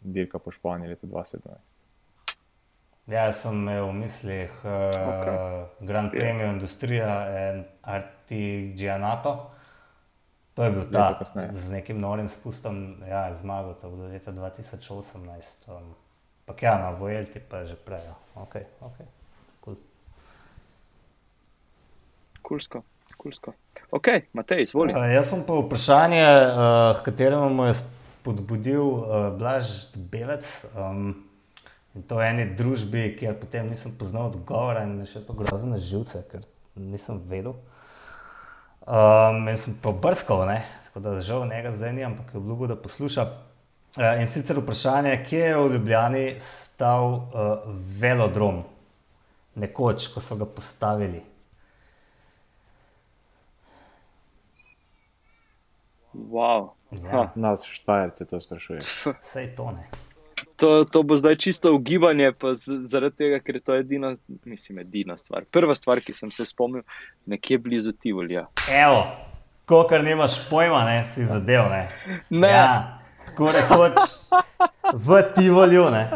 dirka 0.00 0.38
po 0.38 0.54
Španiji 0.54 0.94
leta 0.94 1.06
2017. 1.06 1.81
Ja, 3.10 3.32
sem 3.34 3.56
imel 3.58 3.88
v 3.88 3.94
mislih 3.98 4.50
uh, 4.62 4.70
Okej. 4.94 5.34
okay. 5.34 5.86
Grand 5.86 6.10
Premio 6.10 6.46
Industrija 6.46 7.14
in 7.50 7.64
Artigianato. 7.82 9.50
To 10.54 10.64
je 10.64 10.70
bil 10.70 10.84
ta 10.92 11.18
z 11.54 11.70
nekim 11.72 12.00
norim 12.00 12.28
spustom, 12.28 13.02
ja, 13.08 13.34
zmagal, 13.40 13.74
to 13.80 13.90
bilo 13.90 14.06
leta 14.06 14.30
2018. 14.30 15.68
Um, 15.68 15.94
Pak 16.46 16.62
ja, 16.62 16.78
na 16.78 16.90
Vojelti 16.90 17.40
pa 17.40 17.64
že 17.64 17.74
prej. 17.74 18.06
Ja. 18.06 18.14
Okay, 18.46 18.70
okay. 18.80 19.06
Cool. 19.64 19.76
Kulsko, 22.42 22.84
kulsko. 23.16 23.54
Ok, 23.90 24.30
Matej, 24.32 24.62
izvoli. 24.62 24.94
Uh, 24.94 25.10
jaz 25.10 25.32
sem 25.32 25.42
pa 25.42 25.58
vprašanje, 25.58 26.22
uh, 26.22 27.02
kateremu 27.02 27.50
mu 27.50 27.66
je 27.66 27.80
spodbudil 27.82 28.84
uh, 28.84 29.34
Blaž 29.34 29.90
Bevec. 29.96 30.46
Um, 30.76 31.31
in 31.94 32.02
to 32.08 32.16
v 32.16 32.26
eni 32.26 32.46
družbi, 32.56 33.12
kjer 33.18 33.36
potem 33.40 33.68
nisem 33.70 33.92
poznal 33.98 34.30
odgovora 34.30 34.84
in 34.86 34.98
me 35.00 35.06
še 35.08 35.24
to 35.26 35.36
grozno 35.36 35.76
živce, 35.76 36.24
ker 36.30 36.44
nisem 36.76 37.20
vedel. 37.28 37.56
Um, 38.82 39.44
in 39.48 39.58
sem 39.60 39.76
pa 39.78 39.92
brskal, 39.94 40.46
ne? 40.48 40.62
tako 40.88 41.00
da 41.04 41.20
žal 41.20 41.46
njega 41.48 41.72
zdaj 41.76 41.92
ni, 41.92 42.04
ampak 42.04 42.34
je 42.34 42.40
obljubil, 42.40 42.72
da 42.72 42.76
posluša. 42.76 43.26
Uh, 43.96 44.20
in 44.20 44.26
sicer 44.26 44.58
vprašanje, 44.58 45.12
kje 45.28 45.44
je 45.44 45.56
v 45.56 45.72
Ljubljani 45.74 46.24
stal 46.40 47.12
uh, 47.14 47.68
velodrom, 48.00 48.62
nekoč, 49.54 50.08
ko 50.14 50.20
so 50.20 50.36
ga 50.40 50.48
postavili. 50.48 51.22
Wow. 56.12 56.72
Ja, 56.92 57.32
Nas, 57.34 57.64
Štajerce, 57.64 58.24
to 58.24 58.40
sprašuje. 58.40 58.80
sej 59.32 59.54
to 59.56 59.70
ne. 59.72 59.88
To, 60.56 60.84
to 60.84 61.02
bo 61.02 61.16
zdaj 61.16 61.36
čisto 61.36 61.74
ugibanje, 61.74 62.32
pa 62.32 62.54
z, 62.54 62.80
zaradi 62.86 63.16
tega, 63.16 63.40
ker 63.42 63.58
je 63.58 63.60
to 63.60 63.76
edina, 63.76 64.14
mislim, 64.44 64.78
edina 64.78 65.16
stvar. 65.18 65.44
Prva 65.50 65.74
stvar, 65.74 66.00
ki 66.00 66.14
sem 66.14 66.30
se 66.30 66.46
spomnil, 66.46 66.82
nekje 67.26 67.58
blizu 67.58 67.92
Tivolija. 67.92 68.46
Evo, 68.70 69.06
ko 69.66 69.84
kar 69.90 70.04
nimaš 70.04 70.38
pojma, 70.50 70.84
ne, 70.88 70.98
si 71.04 71.24
zadev. 71.24 71.70
Ne. 71.70 71.82
Ne. 72.30 72.52
Ja, 72.52 73.00
tako 73.26 73.52
rekoč 73.52 73.98
v 74.92 75.22
Tivolju. 75.34 75.90
ne. 75.90 76.06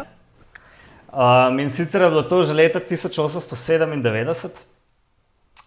Um, 1.17 1.59
in 1.59 1.69
sicer 1.69 2.01
je 2.01 2.09
bilo 2.09 2.23
to 2.23 2.43
že 2.43 2.53
leta 2.53 2.79
1897. 2.79 4.49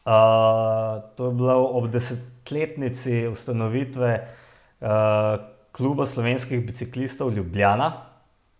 Uh, 0.01 1.03
to 1.17 1.27
je 1.27 1.33
bilo 1.35 1.65
ob 1.77 1.91
desetletnici 1.91 3.27
ustanovitve 3.29 4.11
uh, 4.81 4.89
kluba 5.73 6.07
slovenskih 6.07 6.67
biciklistov 6.67 7.33
Ljubljana, 7.33 8.10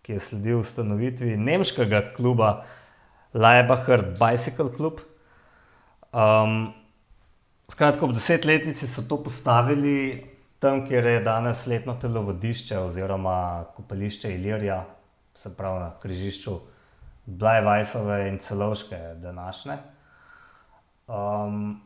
ki 0.01 0.13
je 0.13 0.19
sledil 0.19 0.59
ustanovitvi 0.59 1.37
nemškega 1.37 2.01
kluba 2.15 2.65
Leibacher 3.33 4.03
Bicycle 4.19 4.71
Club. 4.75 4.99
Um, 6.11 6.73
skratka, 7.71 8.05
ob 8.05 8.13
desetletnici 8.13 8.87
so 8.87 9.05
to 9.07 9.21
postavili 9.23 10.25
tam, 10.59 10.83
kjer 10.87 11.05
je 11.05 11.21
danes 11.23 11.65
letno 11.67 11.95
telovodišče 12.01 12.79
oziroma 12.79 13.65
kopališče 13.75 14.33
Ilirija, 14.35 14.83
se 15.35 15.53
pravi 15.57 15.79
na 15.79 15.93
križišču 16.01 16.59
Blajvajsove 17.25 18.27
in 18.29 18.37
celovške 18.39 18.97
današnje. 19.21 19.77
Um, 21.07 21.81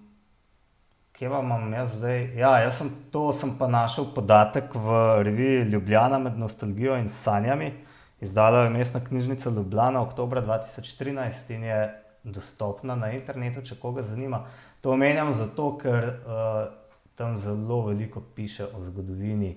kje 1.14 1.30
pa 1.30 1.40
imam 1.40 1.74
jaz 1.74 1.98
zdaj? 1.98 2.38
Ja, 2.38 2.58
jaz 2.60 2.78
sem 2.78 2.90
to 3.12 3.34
sem 3.34 3.54
pa 3.60 3.68
našel 3.68 4.06
podatek 4.16 4.76
v 4.76 5.02
reviji 5.24 5.64
Ljubljana 5.70 6.20
med 6.20 6.38
nostalgijo 6.40 6.98
in 6.98 7.10
sanjami. 7.10 7.85
Izdala 8.22 8.64
je 8.64 8.70
mestna 8.70 9.00
knjižnica 9.04 9.50
Ljubljana 9.50 10.02
oktober 10.02 10.44
2013 10.44 11.54
in 11.56 11.64
je 11.64 12.02
dostopna 12.24 12.96
na 12.96 13.12
internetu, 13.12 13.62
če 13.62 13.76
koga 13.76 14.04
zanima. 14.04 14.46
To 14.82 14.92
omenjam 14.92 15.34
zato, 15.34 15.78
ker 15.78 16.04
uh, 16.04 16.74
tam 17.16 17.38
zelo 17.38 17.82
veliko 17.86 18.24
piše 18.36 18.66
o 18.66 18.84
zgodovini 18.84 19.56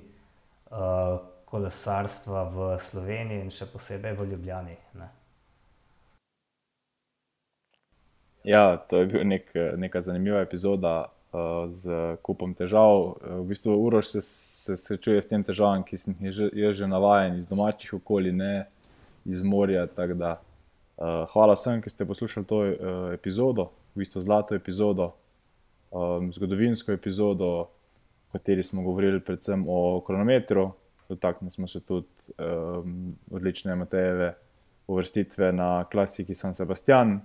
uh, 0.70 1.18
kolesarstva 1.44 2.42
v 2.44 2.78
Sloveniji 2.78 3.46
in 3.46 3.50
še 3.50 3.66
posebej 3.72 4.16
v 4.18 4.26
Ljubljani. 4.32 4.76
Ne. 5.00 5.08
Ja, 8.44 8.76
to 8.76 9.00
je 9.00 9.06
bila 9.06 9.24
nek, 9.24 9.52
neka 9.76 10.00
zanimiva 10.00 10.40
epizoda 10.40 11.06
z 11.68 12.16
kupom 12.22 12.54
težav. 12.54 13.16
V 13.20 13.44
bistvu 13.48 13.74
Uroš 13.76 14.06
se, 14.06 14.20
se 14.20 14.76
srečuje 14.76 15.22
s 15.22 15.28
tem 15.28 15.44
težavam, 15.44 15.84
ki 15.84 15.96
sem 15.96 16.16
jih 16.20 16.32
že, 16.32 16.72
že 16.72 16.88
navaden 16.88 17.36
iz 17.36 17.48
domačih 17.48 17.98
okolij, 18.00 18.32
ne 18.32 18.66
iz 19.28 19.42
morja. 19.42 19.86
Da, 19.92 20.38
uh, 20.96 21.28
hvala 21.32 21.54
vsem, 21.54 21.82
ki 21.84 21.90
ste 21.92 22.08
poslušali 22.08 22.46
to 22.48 22.58
uh, 22.64 22.72
epizodo, 23.12 23.70
v 23.94 24.04
bistvu 24.04 24.24
zlato 24.24 24.56
epizodo, 24.56 25.12
um, 25.92 26.32
zgodovinsko 26.32 26.96
epizodo, 26.96 27.68
v 28.28 28.38
kateri 28.38 28.62
smo 28.64 28.82
govorili 28.82 29.20
predvsem 29.20 29.64
o 29.68 30.00
kronometru. 30.06 30.70
Dotaknili 31.08 31.50
smo 31.50 31.68
se 31.68 31.80
tudi 31.80 32.32
um, 32.36 33.08
odlične 33.32 33.76
Matejeve 33.76 34.34
uvrstitve 34.88 35.52
na 35.52 35.84
klasiki 35.84 36.34
San 36.34 36.54
Sebastian. 36.54 37.20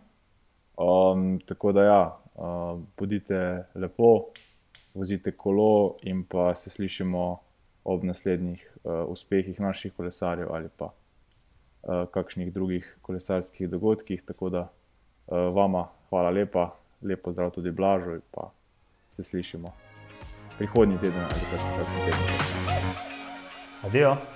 Um, 0.77 1.39
tako 1.45 1.71
da, 1.71 1.83
ja, 1.83 2.03
uh, 2.35 2.79
bodite 2.97 3.63
lepo, 3.75 4.29
vozite 4.93 5.31
kolo 5.31 5.95
in 6.03 6.23
pa 6.23 6.55
se 6.55 6.69
slišimo 6.69 7.37
ob 7.83 8.03
naslednjih 8.03 8.77
uh, 8.83 8.91
uspehih 9.07 9.59
naših 9.59 9.93
kolesarjev 9.93 10.51
ali 10.51 10.69
pa 10.77 10.85
uh, 10.85 12.05
kakšnih 12.11 12.53
drugih 12.53 12.97
kolesarskih 13.01 13.69
dogodkih. 13.69 14.23
Tako 14.25 14.49
da, 14.49 14.61
uh, 15.27 15.37
vama 15.55 15.87
hvala 16.09 16.29
lepa, 16.29 16.69
lepo 17.01 17.31
zdrav 17.31 17.51
tudi 17.51 17.71
Blažo 17.71 18.15
in 18.15 18.21
pa 18.31 18.51
se 19.09 19.23
slišimo 19.23 19.73
prihodnji 20.57 20.97
teden 21.01 21.21
ali 21.21 21.49
pa 21.51 21.57
kakšen 21.57 22.05
teden. 22.05 22.93
Adijo. 23.83 24.32